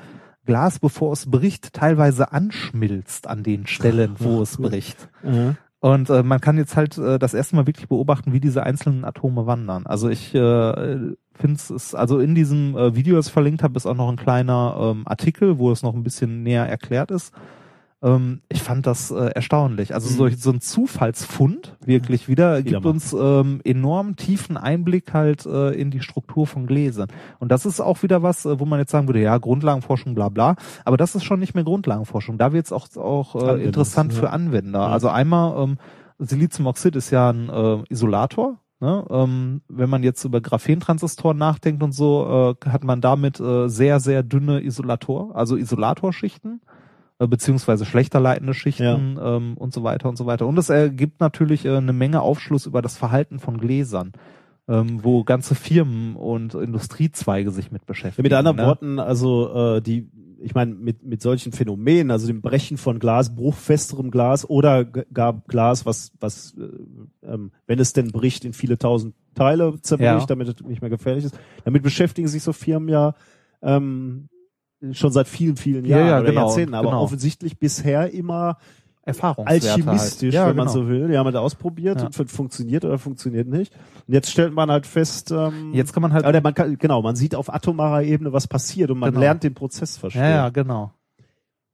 [0.47, 5.09] Glas, bevor es bricht, teilweise anschmilzt an den Stellen, wo es bricht.
[5.23, 5.57] Mhm.
[5.81, 9.05] Und äh, man kann jetzt halt äh, das erste Mal wirklich beobachten, wie diese einzelnen
[9.05, 9.87] Atome wandern.
[9.87, 13.87] Also ich äh, finde es, also in diesem äh, Video, das ich verlinkt habe, ist
[13.87, 17.33] auch noch ein kleiner ähm, Artikel, wo es noch ein bisschen näher erklärt ist.
[18.03, 19.95] Ähm, ich fand das äh, erstaunlich.
[19.95, 25.71] Also so, so ein Zufallsfund wirklich wieder gibt uns ähm, enorm tiefen Einblick halt äh,
[25.73, 27.09] in die Struktur von Gläsern.
[27.39, 30.31] Und das ist auch wieder was, äh, wo man jetzt sagen würde, ja, Grundlagenforschung, bla
[30.31, 30.57] bla.
[30.85, 32.39] Aber das ist schon nicht mehr Grundlagenforschung.
[32.39, 34.21] Da wird es auch, auch äh, Anwendungs- interessant ja.
[34.21, 34.81] für Anwender.
[34.81, 34.87] Ja.
[34.89, 35.79] Also einmal ähm,
[36.19, 38.59] Siliziumoxid ist ja ein äh, Isolator.
[38.81, 39.05] Ne?
[39.11, 44.01] Ähm, wenn man jetzt über Graphentransistoren nachdenkt und so, äh, hat man damit äh, sehr,
[44.01, 46.63] sehr dünne Isolator, also Isolatorschichten
[47.27, 50.47] beziehungsweise schlechter leitende Schichten ähm, und so weiter und so weiter.
[50.47, 54.13] Und es ergibt natürlich äh, eine Menge Aufschluss über das Verhalten von Gläsern,
[54.69, 58.23] ähm, wo ganze Firmen und Industriezweige sich mit beschäftigen.
[58.23, 58.67] Mit anderen ne?
[58.67, 60.09] Worten, also äh, die,
[60.41, 65.43] ich meine, mit, mit solchen Phänomenen, also dem Brechen von Glas, bruchfesterem Glas oder gar
[65.47, 70.27] Glas, was, was, äh, ähm, wenn es denn bricht, in viele tausend Teile zerbricht, Ja.
[70.27, 71.39] damit es nicht mehr gefährlich ist.
[71.65, 73.15] Damit beschäftigen sich so Firmen ja
[73.63, 74.29] ähm,
[74.93, 77.03] schon seit vielen, vielen Ja, Jahren ja, oder genau, Jahrzehnten, aber genau.
[77.03, 78.57] offensichtlich bisher immer
[79.03, 80.35] Erfahrungswerte alchemistisch, halt.
[80.35, 80.79] Ja, wenn man genau.
[80.81, 81.09] so will.
[81.09, 82.07] Die haben das ausprobiert Ja.
[82.07, 83.73] und fun- funktioniert oder funktioniert nicht.
[84.07, 87.01] Und jetzt stellt man halt fest, ähm, Jetzt kann man halt, oder man kann, genau,
[87.03, 89.21] man sieht auf atomarer Ebene, was passiert und man Genau.
[89.21, 90.23] lernt den Prozess verstehen.
[90.23, 90.93] ja, ja, genau.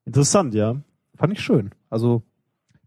[0.04, 0.76] Interessant, ja.
[1.16, 1.70] Fand ich schön.
[1.90, 2.22] Also,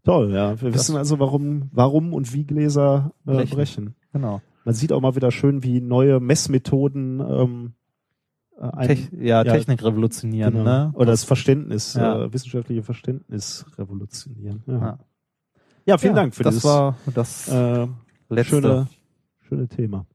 [0.02, 0.58] Toll, ja.
[0.60, 3.94] Wir wissen also, warum, warum und wie Gläser äh, brechen.
[4.14, 4.40] Genau.
[4.64, 7.79] Man sieht auch mal wieder schön, wie neue Messmethoden ähm, äh,
[8.60, 10.64] ein, Tech, ja, ja, Technik revolutionieren, genau.
[10.64, 10.90] ne?
[10.94, 12.24] oder das Verständnis, Ja.
[12.24, 14.62] äh, wissenschaftliche Verständnis revolutionieren.
[14.66, 14.98] Ja,
[15.86, 15.98] Ja.
[15.98, 17.86] vielen Dank für das dieses war das äh,
[18.28, 18.44] letzte.
[18.44, 18.86] schöne,
[19.40, 20.06] schöne Thema.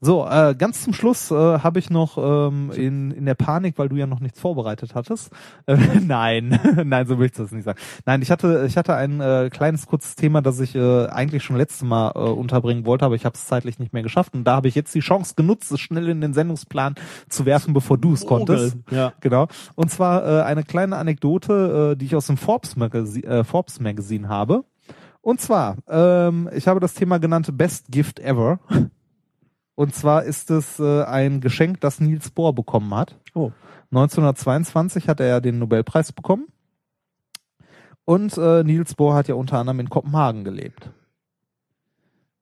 [0.00, 3.88] So, äh, ganz zum Schluss äh, habe ich noch ähm, in, in der Panik, weil
[3.88, 5.30] du ja noch nichts vorbereitet hattest.
[5.66, 7.78] Äh, nein, nein, so willst du das nicht sagen.
[8.06, 11.56] Nein, ich hatte ich hatte ein äh, kleines kurzes Thema, das ich äh, eigentlich schon
[11.56, 14.56] letztes Mal äh, unterbringen wollte, aber ich habe es zeitlich nicht mehr geschafft und da
[14.56, 16.94] habe ich jetzt die Chance genutzt, es schnell in den Sendungsplan
[17.28, 18.78] zu werfen, bevor du es konntest.
[18.90, 19.12] Ja.
[19.20, 19.46] Genau.
[19.76, 23.80] Und zwar äh, eine kleine Anekdote, äh, die ich aus dem Forbes Magazin, äh, Forbes
[23.80, 24.64] Magazin habe.
[25.22, 28.58] Und zwar, ähm, ich habe das Thema genannt Best Gift Ever.
[29.80, 33.16] Und zwar ist es äh, ein Geschenk, das Niels Bohr bekommen hat.
[33.32, 33.50] Oh.
[33.92, 36.48] 1922 hat er ja den Nobelpreis bekommen.
[38.04, 40.90] Und äh, Niels Bohr hat ja unter anderem in Kopenhagen gelebt.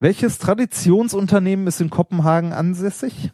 [0.01, 3.31] Welches Traditionsunternehmen ist in Kopenhagen ansässig?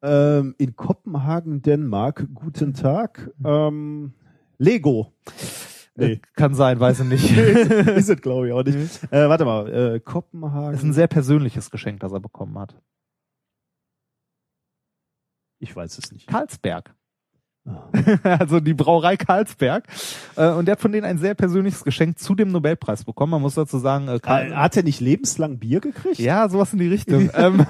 [0.00, 3.32] Ähm, in Kopenhagen, Dänemark, guten Tag.
[3.44, 4.12] Ähm,
[4.58, 5.12] Lego.
[5.98, 7.30] Äh, Kann sein, weiß ich nicht.
[7.36, 9.02] ist es, glaube ich, auch nicht.
[9.12, 10.74] Äh, warte mal, äh, Kopenhagen.
[10.74, 12.80] ist ein sehr persönliches Geschenk, das er bekommen hat.
[15.58, 16.26] ich weiß es nicht.
[16.26, 16.94] Karlsberg.
[18.24, 19.84] Also die Brauerei Karlsberg.
[20.36, 23.30] Äh, und der hat von denen ein sehr persönliches Geschenk zu dem Nobelpreis bekommen.
[23.32, 26.18] Man muss dazu sagen, äh, Karl, Äh, Hat er nicht lebenslang Bier gekriegt?
[26.18, 27.30] ja, sowas in die Richtung.
[27.34, 27.64] ähm,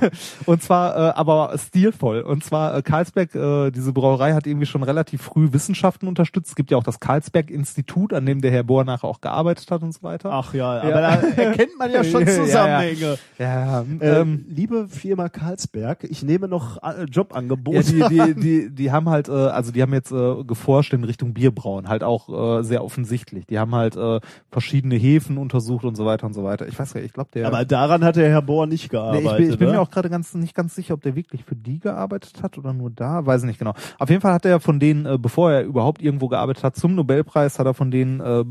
[0.47, 2.21] und zwar aber stilvoll.
[2.23, 6.51] Und zwar Karlsberg, diese Brauerei hat irgendwie schon relativ früh Wissenschaften unterstützt.
[6.51, 9.83] Es gibt ja auch das Karlsberg-Institut, an dem der Herr Bohr nachher auch gearbeitet hat
[9.83, 10.31] und so weiter.
[10.33, 11.17] Ach ja, aber Ja.
[11.17, 12.45] da erkennt man ja schon Ja, ja.
[12.45, 13.19] Zusammenhänge.
[13.39, 16.79] Ja, Äh, ähm, liebe Firma Karlsberg, ich nehme noch
[17.11, 17.97] Jobangebote.
[17.97, 21.35] Ja, die, die, die, die haben halt, also die haben jetzt äh, geforscht in Richtung
[21.35, 23.47] Bierbrauen, halt auch äh, sehr offensichtlich.
[23.47, 26.67] Die haben halt äh, verschiedene Hefen untersucht und so weiter und so weiter.
[26.69, 27.47] Ich weiß gar nicht, ich glaube der.
[27.47, 29.25] aber daran hat der Herr Bohr nicht Nee, gearbeitet.
[29.31, 29.75] ich bin, ich bin ne?
[29.75, 32.73] mir auch gerade ganz nicht ganz sicher, ob der wirklich für die gearbeitet hat oder
[32.73, 33.75] nur da, weiß ich nicht genau.
[33.99, 36.95] Auf jeden Fall hat er von denen, äh, bevor er überhaupt irgendwo gearbeitet hat, zum
[36.95, 38.45] Nobelpreis hat er von denen äh,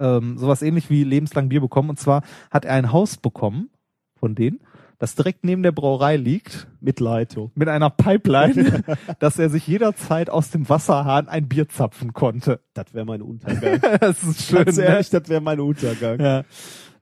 [0.00, 1.90] ähm, sowas ähnlich wie lebenslang Bier bekommen.
[1.90, 3.70] Und zwar hat er ein Haus bekommen
[4.18, 4.60] von denen,
[5.00, 7.50] das direkt neben der Brauerei liegt, mit Leitung.
[7.54, 8.84] mit einer Pipeline,
[9.18, 12.60] dass er sich jederzeit aus dem Wasserhahn ein Bier zapfen konnte.
[12.74, 13.80] Das wäre mein Untergang.
[14.00, 14.64] Das ist schön.
[14.66, 14.84] Ganz ne?
[14.84, 16.20] ehrlich, das wäre mein Untergang.
[16.20, 16.44] Ja.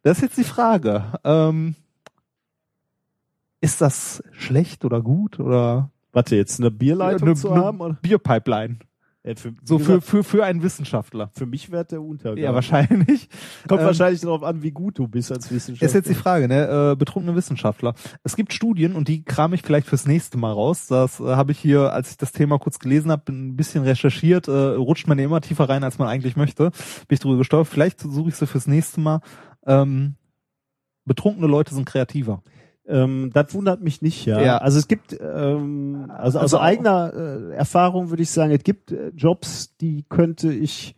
[0.02, 1.18] Das ist jetzt die Frage.
[1.24, 1.74] Ähm,
[3.60, 7.80] ist das schlecht oder gut oder Warte, jetzt eine Bierleitung eine, zu eine haben?
[7.80, 7.98] Oder?
[8.00, 8.78] Bierpipeline?
[9.24, 11.30] Ja, für, So wie für, gesagt, für, für einen Wissenschaftler.
[11.34, 12.38] für mich wäre der Untergang.
[12.38, 13.28] Ja, wahrscheinlich.
[13.66, 15.86] Kommt Ähm, wahrscheinlich darauf an, wie gut du bist als Wissenschaftler.
[15.86, 16.92] Ist jetzt die Frage, ne?
[16.92, 17.94] Äh, betrunkene Wissenschaftler.
[18.22, 20.86] Es gibt Studien und die kram ich vielleicht fürs nächste Mal raus.
[20.86, 24.48] Das äh, habe ich hier, als ich das Thema kurz gelesen habe, ein bisschen recherchiert.
[24.48, 26.70] Äh, rutscht man ja immer tiefer rein, als man eigentlich möchte.
[26.70, 27.72] Bin ich drüber gestolpert.
[27.72, 29.20] Vielleicht suche ich sie fürs nächste Mal.
[29.66, 30.14] Ähm,
[31.04, 32.42] betrunkene Leute sind kreativer.
[32.88, 34.40] Ähm, das wundert mich nicht, ja.
[34.42, 34.58] Ja.
[34.58, 38.90] Also es gibt, ähm, also, Also aus eigener äh, Erfahrung würde ich sagen, es gibt
[38.92, 40.96] äh, Jobs, die könnte ich,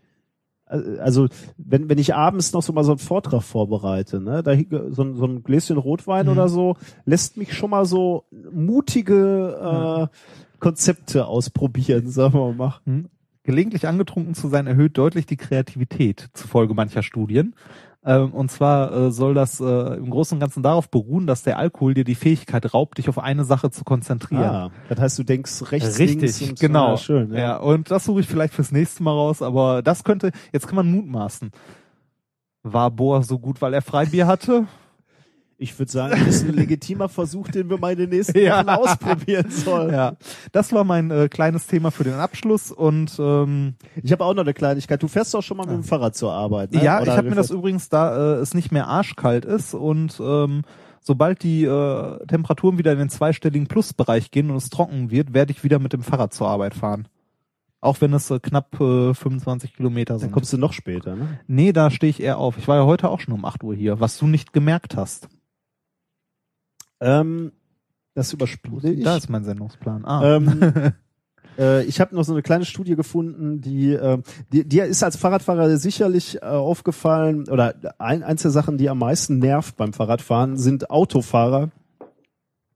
[0.69, 1.27] äh, also
[1.59, 4.55] wenn, wenn ich abends noch so mal so einen Vortrag vorbereite, ne, da
[4.91, 6.33] so, ein- so ein Gläschen Rotwein Mhm.
[6.33, 6.77] oder so,
[7.07, 10.17] lässt mich schon mal so mutige äh,
[10.61, 12.75] Konzepte ausprobieren, sagen wir mal.
[12.85, 13.07] Hm?
[13.43, 17.55] Gelegentlich angetrunken zu sein erhöht deutlich die Kreativität zufolge mancher Studien.
[18.03, 21.59] Ähm, und zwar äh, soll das äh, im Großen und Ganzen darauf beruhen, dass der
[21.59, 24.43] Alkohol dir die Fähigkeit raubt, dich auf eine Sache zu konzentrieren.
[24.43, 26.95] Ah, das heißt, du denkst rechts, Richtig, links genau.
[26.95, 27.39] Ah, schön, ja.
[27.39, 27.57] ja.
[27.59, 30.91] und das suche ich vielleicht fürs nächste Mal raus, aber das könnte, jetzt kann man
[30.91, 31.51] mutmaßen.
[32.63, 34.67] War Bohr so gut, weil er Freibier hatte?
[35.63, 38.59] Ich würde sagen, das ist ein legitimer Versuch, den wir mal in den nächsten Ja.
[38.61, 39.93] Wochen ausprobieren sollen.
[39.93, 40.17] Ja,
[40.53, 44.43] das war mein äh, kleines Thema für den Abschluss und ähm, Ich habe auch noch
[44.45, 45.03] eine Kleinigkeit.
[45.03, 46.73] Du fährst doch schon mal mit dem Fahrrad zur Arbeit.
[46.73, 46.83] Ne?
[46.83, 50.19] ja, Oder ich habe mir das übrigens, da äh, es nicht mehr arschkalt ist und
[50.19, 50.63] ähm,
[51.03, 55.53] sobald die äh, Temperaturen wieder in den zweistelligen Plusbereich gehen und es trocken wird, werde
[55.53, 57.07] ich wieder mit dem Fahrrad zur Arbeit fahren.
[57.83, 60.33] Auch wenn es äh, knapp äh, 25 Kilometer Dann sind.
[60.33, 61.41] kommst du noch später, ne?
[61.47, 62.57] Nee, da stehe ich eher auf.
[62.57, 65.29] Ich war ja heute auch schon um 8 Uhr hier, was du nicht gemerkt hast.
[67.01, 67.53] Ähm,
[68.15, 69.05] das überspiele ich.
[69.05, 70.05] Da ist mein Sendungsplan.
[70.05, 70.37] Ah.
[70.37, 70.93] Ähm,
[71.59, 74.19] äh, ich habe noch so eine kleine Studie gefunden, die, äh,
[74.51, 79.39] dir ist als Fahrradfahrer sicherlich äh, aufgefallen oder ein, eins der Sachen, die am meisten
[79.39, 81.71] nervt beim Fahrradfahren, sind Autofahrer,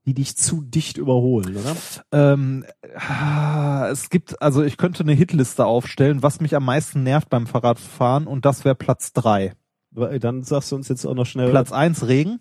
[0.05, 1.75] die dich zu dicht überholen, oder?
[2.11, 2.65] Ähm,
[2.95, 7.47] ah, es gibt, also ich könnte eine Hitliste aufstellen, was mich am meisten nervt beim
[7.47, 9.53] Fahrradfahren und das wäre Platz drei.
[9.91, 11.49] Dann sagst du uns jetzt auch noch schnell.
[11.49, 12.39] Platz eins Regen,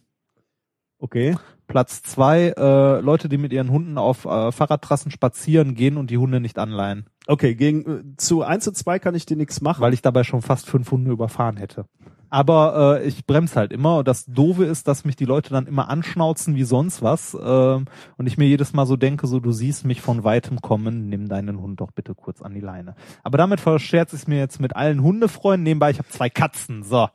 [1.05, 1.37] Okay.
[1.67, 6.17] Platz zwei äh, Leute, die mit ihren Hunden auf äh, Fahrradtrassen spazieren gehen und die
[6.17, 9.83] Hunde nicht anleihen, Okay, gegen äh, zu eins und zwei kann ich dir nichts machen.
[9.83, 11.85] weil ich dabei schon fast fünf Hunde überfahren hätte.
[12.31, 15.67] Aber äh, ich bremse halt immer und das Doofe ist, dass mich die Leute dann
[15.67, 17.85] immer anschnauzen wie sonst was ähm,
[18.17, 21.29] und ich mir jedes Mal so denke, so du siehst mich von weitem kommen, nimm
[21.29, 22.97] deinen Hund doch bitte kurz an die Leine.
[23.23, 25.65] Aber damit verscherze ich es mir jetzt mit allen Hundefreunden.
[25.65, 26.83] Nebenbei, ich habe zwei Katzen.
[26.83, 27.09] So,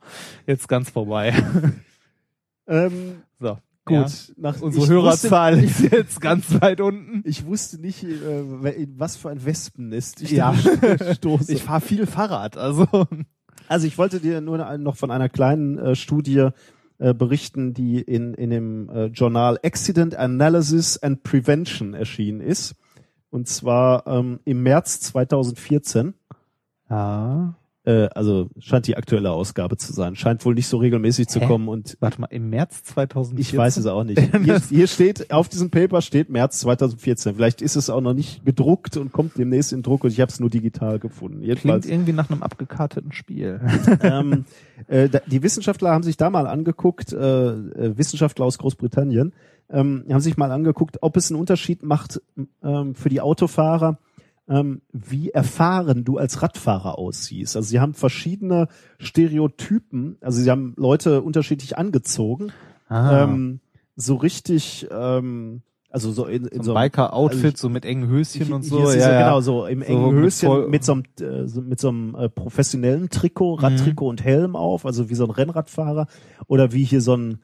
[0.46, 1.34] jetzt ganz vorbei.
[2.68, 3.58] ähm, So,
[3.90, 4.28] gut.
[4.28, 4.34] Ja.
[4.36, 7.22] Nach, Unsere Hörerzahl Wusste, ist jetzt ganz weit unten.
[7.28, 10.54] ich wusste nicht, äh, was für ein Wespennest ich Ja.
[10.80, 11.52] da stoße.
[11.52, 12.86] Ich fahre viel Fahrrad, also
[13.68, 16.48] Also ich wollte dir nur noch von einer kleinen äh, Studie
[16.98, 22.74] äh, berichten, die in, in dem äh, Journal Accident Analysis and Prevention erschienen ist.
[23.30, 26.14] Und zwar ähm, im März 2014.
[26.90, 27.54] ja.
[27.84, 30.14] Äh, also scheint die aktuelle Ausgabe zu sein.
[30.14, 31.46] Scheint wohl nicht so regelmäßig zu Hä?
[31.46, 31.68] kommen.
[31.68, 33.40] Und Warte mal, im März 2014?
[33.40, 34.20] ich weiß es auch nicht.
[34.44, 37.34] Hier, hier steht, auf diesem Paper steht März 2014.
[37.36, 40.30] Vielleicht ist es auch noch nicht gedruckt und kommt demnächst in Druck und ich habe
[40.30, 41.38] es nur digital gefunden.
[41.38, 43.60] Klingt Jedenfalls irgendwie nach einem abgekarteten Spiel.
[44.02, 44.44] ähm,
[44.88, 49.32] äh, die Wissenschaftler haben sich da mal angeguckt, äh, äh, Wissenschaftler aus Großbritannien,
[49.70, 52.20] ähm, haben sich mal angeguckt, ob es einen Unterschied macht
[52.62, 53.98] ähm, für die Autofahrer,
[54.50, 57.56] ähm, wie erfahren du als Radfahrer aussiehst.
[57.56, 58.66] Also sie haben verschiedene
[58.98, 62.52] Stereotypen, also sie haben Leute unterschiedlich angezogen,
[62.88, 63.60] Ah, ähm,
[63.94, 68.44] so richtig, ähm, also so in, in so so Biker-Outfit, also so mit engen Höschen
[68.46, 68.90] hier- und so.
[68.90, 69.18] Ja, ja.
[69.24, 71.88] Genau, so im So engen mit Höschen voll- mit so einem, äh, so, mit so
[71.90, 73.62] einem äh, professionellen Trikot, Mhm.
[73.64, 76.06] Radtrikot und Helm auf, also wie so ein Rennradfahrer
[76.48, 77.38] oder wie hier so ein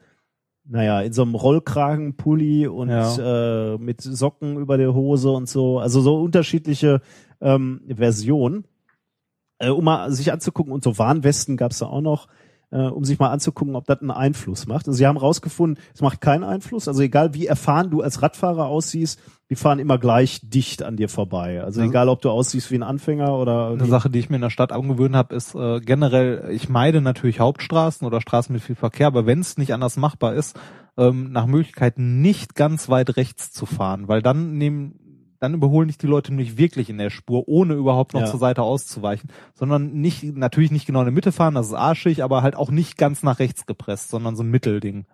[0.69, 6.01] naja, in so einem Rollkragenpulli und äh, mit Socken über der Hose und so, also
[6.01, 7.01] so unterschiedliche
[7.41, 8.65] ähm, Versionen,
[9.59, 12.27] äh, um mal sich anzugucken und so Warnwesten gab's da auch noch,
[12.71, 14.87] äh, um sich mal anzugucken, ob das einen Einfluss macht.
[14.87, 16.87] Und sie haben rausgefunden, es macht keinen Einfluss.
[16.87, 19.19] Also egal wie erfahren du als Radfahrer aussiehst,
[19.49, 21.63] die fahren immer gleich dicht an dir vorbei.
[21.63, 21.87] Also Ja.
[21.87, 24.49] egal, ob du aussiehst wie ein Anfänger oder Eine Sache, die ich mir in der
[24.49, 29.07] Stadt angewöhnt habe, ist äh, generell, ich meide natürlich Hauptstraßen oder Straßen mit viel Verkehr,
[29.07, 30.59] aber wenn es nicht anders machbar ist,
[30.97, 34.99] ähm, nach Möglichkeit nicht ganz weit rechts zu fahren, weil dann nehmen
[35.39, 38.27] dann überholen nicht die Leute nämlich wirklich in der Spur, ohne überhaupt noch Ja.
[38.27, 42.23] zur Seite auszuweichen, sondern nicht, natürlich nicht genau in der Mitte fahren, das ist arschig,
[42.23, 45.05] aber halt auch nicht ganz nach rechts gepresst, sondern so ein Mittelding.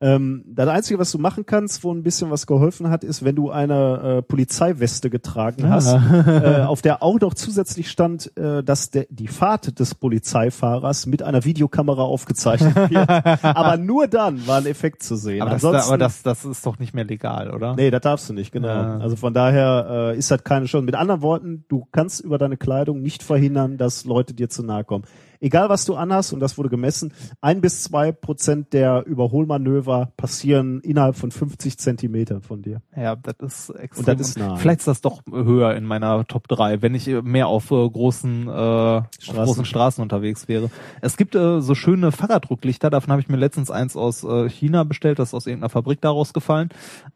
[0.00, 3.34] Ähm, das Einzige, was du machen kannst, wo ein bisschen was geholfen hat, ist, wenn
[3.34, 5.92] du eine äh, Polizeiweste getragen hast,
[6.26, 11.24] äh, auf der auch noch zusätzlich stand, äh, dass der, die Fahrt des Polizeifahrers mit
[11.24, 13.08] einer Videokamera aufgezeichnet wird.
[13.08, 15.42] aber nur dann war ein Effekt zu sehen.
[15.42, 17.74] Aber, das, Ansonsten, aber das, das ist doch nicht mehr legal, oder?
[17.74, 18.68] nee, das darfst du nicht, genau.
[18.68, 18.98] Ja.
[18.98, 20.84] Also von daher äh, ist das keine Chance.
[20.84, 24.84] Mit anderen Worten, du kannst über deine Kleidung nicht verhindern, dass Leute dir zu nahe
[24.84, 25.04] kommen.
[25.40, 30.80] Egal was du anhast, und das wurde gemessen, ein bis zwei Prozent der Überholmanöver passieren
[30.80, 32.82] innerhalb von 50 Zentimetern von dir.
[32.96, 34.00] Ja, das ist extrem.
[34.00, 34.56] Und das ist nah.
[34.56, 38.48] Vielleicht ist das doch höher in meiner Top 3, wenn ich mehr auf äh, großen,
[38.48, 40.70] äh, auf großen Straßen unterwegs wäre.
[41.00, 44.84] Es gibt äh, so schöne Fahrradrücklichter, davon habe ich mir letztens eins aus äh, China
[44.84, 46.70] bestellt, das ist aus irgendeiner Fabrik daraus gefallen.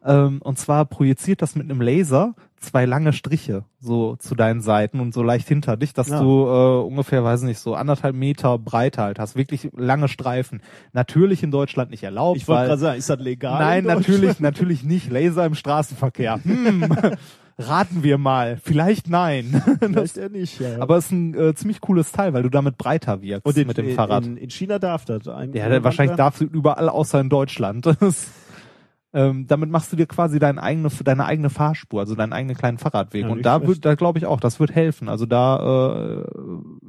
[0.04, 5.00] Ähm, und zwar projiziert das mit einem Laser zwei lange Striche so zu deinen Seiten
[5.00, 6.20] und so leicht hinter dich, dass Ja.
[6.20, 9.36] du äh, ungefähr, weiß nicht, so anderthalb Meter Breite halt hast.
[9.36, 10.62] Wirklich lange Streifen.
[10.92, 12.38] Natürlich in Deutschland nicht erlaubt.
[12.38, 13.58] Ich wollte gerade sagen, ist das legal?
[13.60, 15.10] Nein, natürlich, natürlich nicht.
[15.10, 16.40] Laser im Straßenverkehr.
[16.42, 16.96] Hm.
[17.58, 18.58] Raten wir mal.
[18.62, 19.62] Vielleicht nein.
[19.78, 20.80] Vielleicht eher nicht, ja.
[20.80, 23.76] Aber es ist ein äh, ziemlich cooles Teil, weil du damit breiter wirkst in, mit
[23.76, 24.24] dem Fahrrad.
[24.24, 25.62] In, in China darf das eigentlich.
[25.62, 27.86] ja, wahrscheinlich darfst du überall außer in Deutschland.
[29.14, 32.78] Ähm, damit machst du dir quasi deine eigene, deine eigene Fahrspur, also deinen eigenen kleinen
[32.78, 33.22] Fahrradweg.
[33.22, 35.08] Ja, und da wird, da glaube ich auch, das wird helfen.
[35.08, 36.24] Also da äh,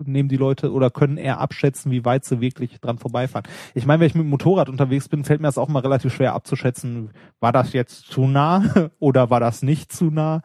[0.05, 3.45] nehmen die Leute oder können eher abschätzen, wie weit sie wirklich dran vorbeifahren.
[3.73, 6.13] Ich meine, wenn ich mit dem Motorrad unterwegs bin, fällt mir das auch mal relativ
[6.13, 7.09] schwer abzuschätzen,
[7.41, 10.41] war das jetzt zu nah oder war das nicht zu nah?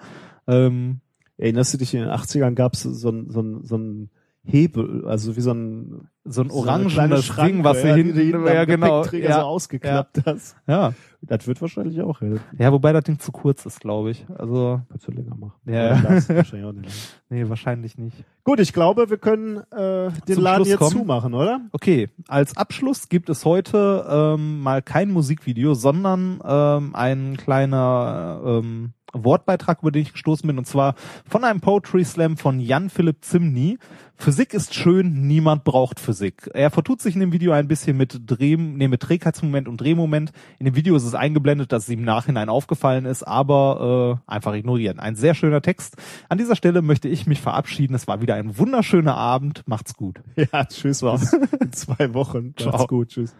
[0.49, 1.01] Ähm,
[1.39, 4.11] Erinnerst du dich, in den 80ern gab es so ein, so ein, so ein
[4.51, 8.03] Hebel, also wie so ein so ein so orangenes Schranke, Ding, was du ja, die
[8.03, 10.57] hinten, hinten am ja genau, ja, so ausgeklappt hast.
[10.67, 10.93] ja,
[11.23, 12.41] Das wird wahrscheinlich auch helfen.
[12.59, 14.27] ja, wobei das Ding zu kurz ist, glaube ich.
[14.37, 15.55] Also, Kannst du länger machen.
[15.67, 15.93] Ja.
[16.15, 16.91] Ist wahrscheinlich auch nicht
[17.31, 18.17] nee, wahrscheinlich nicht.
[18.45, 20.91] Gut, ich glaube, wir können äh, den Zum Laden Schluss jetzt kommen.
[20.93, 21.61] zumachen, oder?
[21.73, 28.93] Okay, als Abschluss gibt es heute ähm, mal kein Musikvideo, sondern ähm, ein kleiner ähm,
[29.13, 30.95] Wortbeitrag, über den ich gestoßen bin, und zwar
[31.29, 33.79] von einem Poetry Slam von Jan Philipp Zimny.
[34.17, 36.51] Physik ist schön, niemand braucht Physik.
[36.53, 40.33] Er vertut sich in dem Video ein bisschen mit Dreh, nee, mit Trägheitsmoment und Drehmoment.
[40.59, 44.31] In dem Video ist es eingeblendet, dass es ihm im Nachhinein aufgefallen ist, aber äh,
[44.31, 44.99] einfach ignorieren.
[44.99, 45.97] Ein sehr schöner Text.
[46.29, 47.95] An dieser Stelle möchte ich mich verabschieden.
[47.95, 49.63] Es war wieder ein wunderschöner Abend.
[49.67, 50.21] Macht's gut.
[50.53, 51.33] Ja, tschüss, was.
[51.33, 52.55] In zwei Wochen.
[52.59, 52.73] Ciao.
[52.73, 53.35] Macht's gut, tschüss.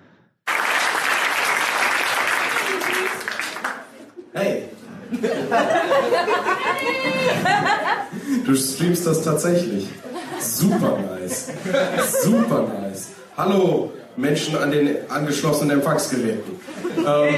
[4.35, 4.69] Hey.
[8.45, 9.89] Du streamst das tatsächlich.
[10.41, 11.49] Super nice.
[12.23, 13.09] Super nice.
[13.37, 16.61] Hallo, Menschen an den angeschlossenen Empfangsgeräten.
[16.99, 17.35] Ähm,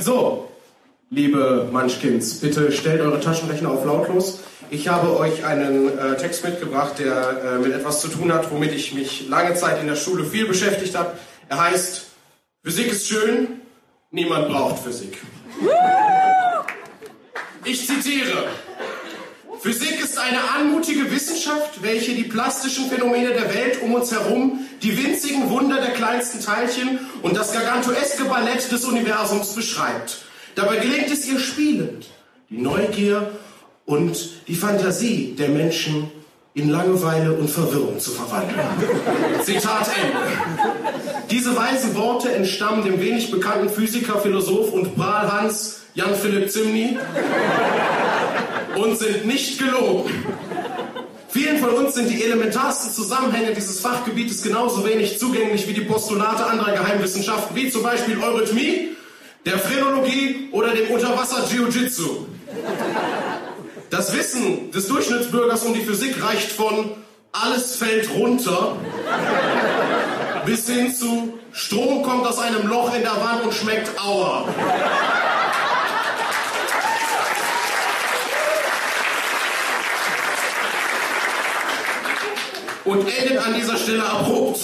[0.00, 0.50] so,
[1.10, 4.40] liebe Munchkins, bitte stellt eure Taschenrechner auf lautlos.
[4.70, 8.72] Ich habe euch einen äh, Text mitgebracht, der äh, mit etwas zu tun hat, womit
[8.72, 11.12] ich mich lange Zeit in der Schule viel beschäftigt habe.
[11.48, 12.06] Er heißt
[12.62, 13.60] Physik ist schön,
[14.14, 15.18] niemand braucht Physik.
[17.64, 18.48] Ich zitiere.
[19.60, 25.02] Physik ist eine anmutige Wissenschaft, welche die plastischen Phänomene der Welt um uns herum, die
[25.02, 30.18] winzigen Wunder der kleinsten Teilchen und das gargantueske Ballett des Universums beschreibt.
[30.54, 32.06] Dabei gelingt es ihr spielend,
[32.50, 33.32] die Neugier
[33.86, 36.10] und die Fantasie der Menschen
[36.56, 38.60] in Langeweile und Verwirrung zu verwandeln.
[39.42, 40.18] Zitat Ende.
[41.28, 46.96] Diese weisen Worte entstammen dem wenig bekannten Physiker, Philosoph und Prahlhans Jan Philipp Zimny
[48.76, 50.12] und sind nicht gelogen.
[51.28, 56.46] Vielen von uns sind die elementarsten Zusammenhänge dieses Fachgebietes genauso wenig zugänglich wie die Postulate
[56.46, 58.90] anderer Geheimwissenschaften, wie zum Beispiel Eurythmie,
[59.44, 62.26] der Phrenologie oder dem Unterwasser-Jiu-Jitsu.
[63.94, 66.90] Das Wissen des Durchschnittsbürgers um die Physik reicht von
[67.30, 68.74] alles fällt runter
[70.44, 74.48] bis hin zu Strom kommt aus einem Loch in der Wand und schmeckt Aua.
[82.84, 84.60] und endet an dieser Stelle abrupt.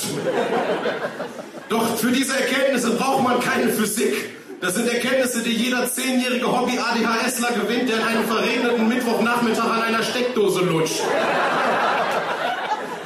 [1.68, 4.39] Doch für diese Erkenntnisse braucht man keine Physik.
[4.60, 10.02] Das sind Erkenntnisse, die jeder zehnjährige Hobby-ADHSler gewinnt, der an einem verregneten Mittwochnachmittag an einer
[10.02, 11.00] Steckdose lutscht.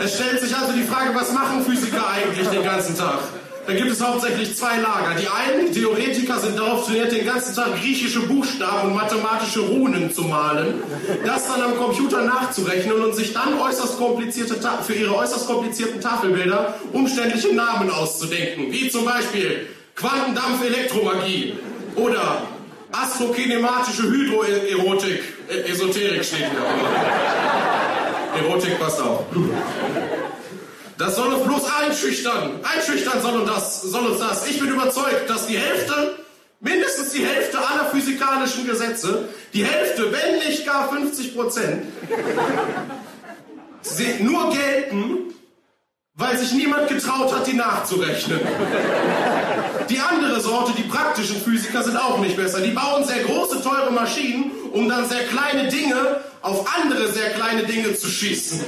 [0.02, 3.20] Es stellt sich also die Frage, was machen Physiker eigentlich den ganzen Tag?
[3.68, 5.14] Da gibt es hauptsächlich zwei Lager.
[5.18, 10.22] Die einen, Theoretiker, sind darauf trainiert, den ganzen Tag griechische Buchstaben und mathematische Runen zu
[10.22, 10.82] malen,
[11.24, 16.74] das dann am Computer nachzurechnen und sich dann äußerst komplizierte für ihre äußerst komplizierten Tafelbilder
[16.92, 21.58] umständliche Namen auszudenken, wie zum Beispiel Quantendampf-Elektromagie
[21.96, 22.42] oder
[22.92, 25.22] astrokinematische Hydroerotik.
[25.48, 28.42] Äh, Esoterik steht hier.
[28.42, 29.24] Erotik passt auch.
[30.98, 32.60] Das soll uns bloß einschüchtern.
[32.62, 33.82] Einschüchtern soll uns das.
[33.82, 34.48] Soll uns das.
[34.48, 36.16] Ich bin überzeugt, dass die Hälfte,
[36.60, 41.84] mindestens die Hälfte aller physikalischen Gesetze, die Hälfte, wenn nicht gar 50 Prozent,
[44.20, 45.33] nur gelten,
[46.16, 48.40] weil sich niemand getraut hat, die nachzurechnen.
[49.88, 52.60] Die andere Sorte, die praktischen Physiker, sind auch nicht besser.
[52.60, 57.64] Die bauen sehr große, teure Maschinen, um dann sehr kleine Dinge auf andere sehr kleine
[57.64, 58.60] Dinge zu schießen.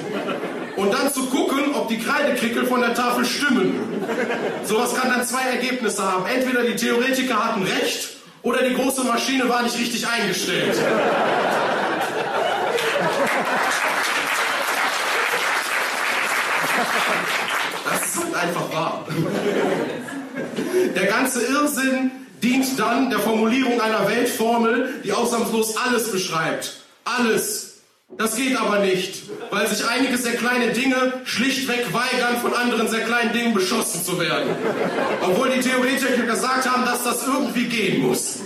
[0.76, 3.78] Und dann zu gucken, ob die Kreidekrickel von der Tafel stimmen.
[4.65, 6.26] Sowas kann dann zwei Ergebnisse haben.
[6.26, 10.76] Entweder die Theoretiker hatten recht oder die große Maschine war nicht richtig eingestellt.
[18.36, 19.06] Einfach wahr.
[20.94, 22.10] Der ganze Irrsinn
[22.42, 26.81] dient dann der Formulierung einer Weltformel, die ausnahmslos alles beschreibt.
[27.05, 27.73] Alles.
[28.18, 33.05] Das geht aber nicht, weil sich einige sehr kleine Dinge schlichtweg weigern, von anderen sehr
[33.05, 34.50] kleinen Dingen beschossen zu werden.
[35.23, 38.40] Obwohl die Theoretiker gesagt haben, dass das irgendwie gehen muss.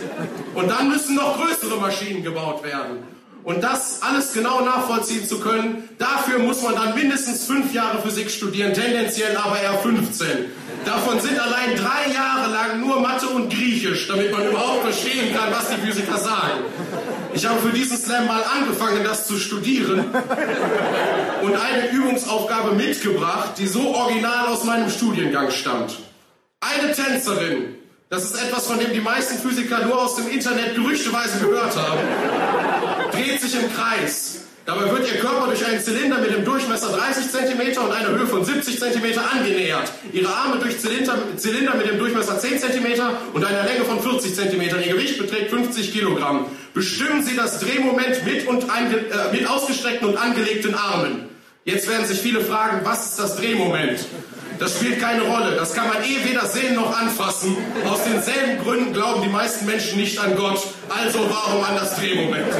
[0.54, 3.19] Und dann müssen noch größere Maschinen gebaut werden.
[3.42, 8.30] Und das alles genau nachvollziehen zu können, dafür muss man dann mindestens fünf Jahre Physik
[8.30, 10.26] studieren, tendenziell aber eher 15.
[10.84, 15.50] Davon sind allein drei Jahre lang nur Mathe und Griechisch, damit man überhaupt verstehen kann,
[15.50, 16.64] was die Physiker sagen.
[17.32, 20.04] Ich habe für diesen Slam mal angefangen, das zu studieren
[21.42, 25.98] und eine Übungsaufgabe mitgebracht, die so original aus meinem Studiengang stammt.
[26.60, 27.76] Eine Tänzerin,
[28.10, 32.00] das ist etwas, von dem die meisten Physiker nur aus dem Internet gerüchteweise gehört haben,
[33.12, 34.40] dreht sich im Kreis.
[34.66, 38.26] Dabei wird ihr Körper durch einen Zylinder mit dem Durchmesser 30 cm und einer Höhe
[38.26, 39.92] von 70 cm angenähert.
[40.12, 43.00] Ihre Arme durch Zylinder, Zylinder mit dem Durchmesser 10 cm
[43.32, 44.60] und einer Länge von 40 cm.
[44.60, 46.46] Ihr Gewicht beträgt 50 Kilogramm.
[46.74, 51.28] Bestimmen Sie das Drehmoment mit, und ange, äh, mit ausgestreckten und angelegten Armen.
[51.64, 54.00] Jetzt werden sich viele fragen, was ist das Drehmoment?
[54.60, 55.56] Das spielt keine Rolle.
[55.56, 57.56] Das kann man eh weder sehen noch anfassen.
[57.88, 60.60] Aus denselben Gründen glauben die meisten Menschen nicht an Gott.
[60.90, 62.52] Also warum an das Drehmoment?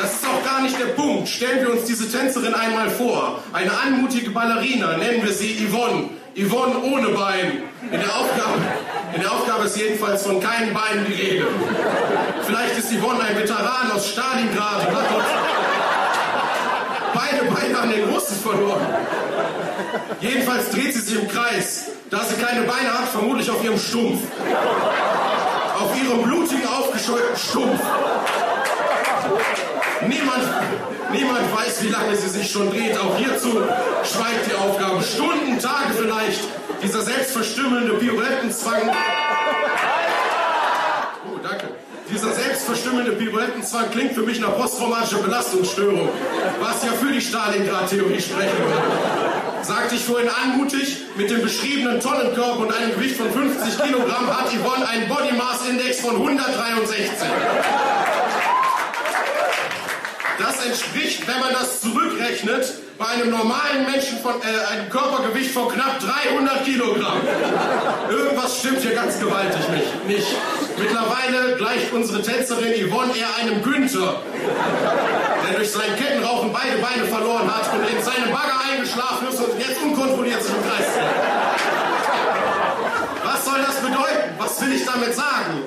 [0.00, 1.28] Das ist auch gar nicht der Punkt.
[1.28, 3.42] Stellen wir uns diese Tänzerin einmal vor.
[3.52, 6.19] Eine anmutige Ballerina, nennen wir sie Yvonne.
[6.36, 7.62] Yvonne ohne Bein.
[7.90, 8.58] In der Aufgabe,
[9.14, 11.46] in der Aufgabe ist jedenfalls von keinen Beinen die Rede.
[12.44, 15.10] Vielleicht ist Yvonne ein Veteran aus Stalingrad und hat
[17.14, 18.86] beide Beine an den Russen verloren.
[20.20, 21.90] Jedenfalls dreht sie sich im Kreis.
[22.10, 24.20] Da sie keine Beine hat, vermutlich auf ihrem Stumpf.
[25.80, 27.80] Auf ihrem blutigen, aufgescheuerten Stumpf.
[30.06, 30.44] Niemand,
[31.12, 32.98] niemand weiß, wie lange sie sich schon dreht.
[32.98, 33.60] Auch hierzu
[34.04, 35.02] schweigt die Aufgabe.
[35.02, 36.40] Stunden, Tage vielleicht.
[36.82, 38.90] Dieser selbstverstümmelnde Pirouettenzwang.
[41.26, 41.68] Oh, danke.
[42.10, 46.08] Dieser selbstverstümmelnde Pirouettenzwang klingt für mich nach posttraumatischer Belastungsstörung,
[46.60, 49.62] was ja für die Stalingrad-Theorie sprechen würde.
[49.62, 54.48] Sagte ich vorhin anmutig, mit dem beschriebenen Tonnenkörper und einem Gewicht von 50 Kilogramm hat
[54.48, 56.98] Yvonne einen Body Mass Index von 163.
[60.40, 65.68] Das entspricht, wenn man das zurückrechnet, bei einem normalen Menschen von äh, einem Körpergewicht von
[65.68, 67.20] knapp 300 Kilogramm.
[68.08, 70.06] Irgendwas stimmt hier ganz gewaltig nicht.
[70.06, 70.36] nicht.
[70.78, 74.22] Mittlerweile gleicht unsere Tänzerin Yvonne eher einem Günther,
[75.46, 79.58] der durch sein Kettenrauchen beide Beine verloren hat und in seinem Bagger eingeschlafen ist und
[79.58, 80.86] jetzt unkontrolliert sich im Kreis.
[83.24, 84.34] Was soll das bedeuten?
[84.38, 85.64] Was will ich damit sagen?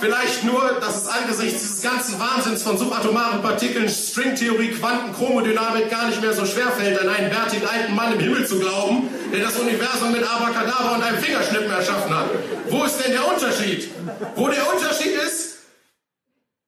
[0.00, 6.06] Vielleicht nur, dass es angesichts dieses ganzen Wahnsinns von subatomaren Partikeln, Stringtheorie, Quanten, Chromodynamik gar
[6.06, 9.56] nicht mehr so schwerfällt, an einen bärtigen alten Mann im Himmel zu glauben, der das
[9.56, 12.26] Universum mit Abracadabra und einem Fingerschnippen erschaffen hat.
[12.68, 13.90] Wo ist denn der Unterschied?
[14.36, 15.58] Wo der Unterschied ist,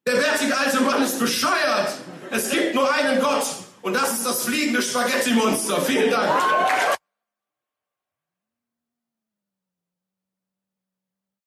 [0.06, 1.92] der bärtige alte Mann ist bescheuert.
[2.32, 3.44] Es gibt nur einen Gott
[3.82, 5.80] und das ist das fliegende Spaghetti-Monster.
[5.82, 6.30] Vielen Dank.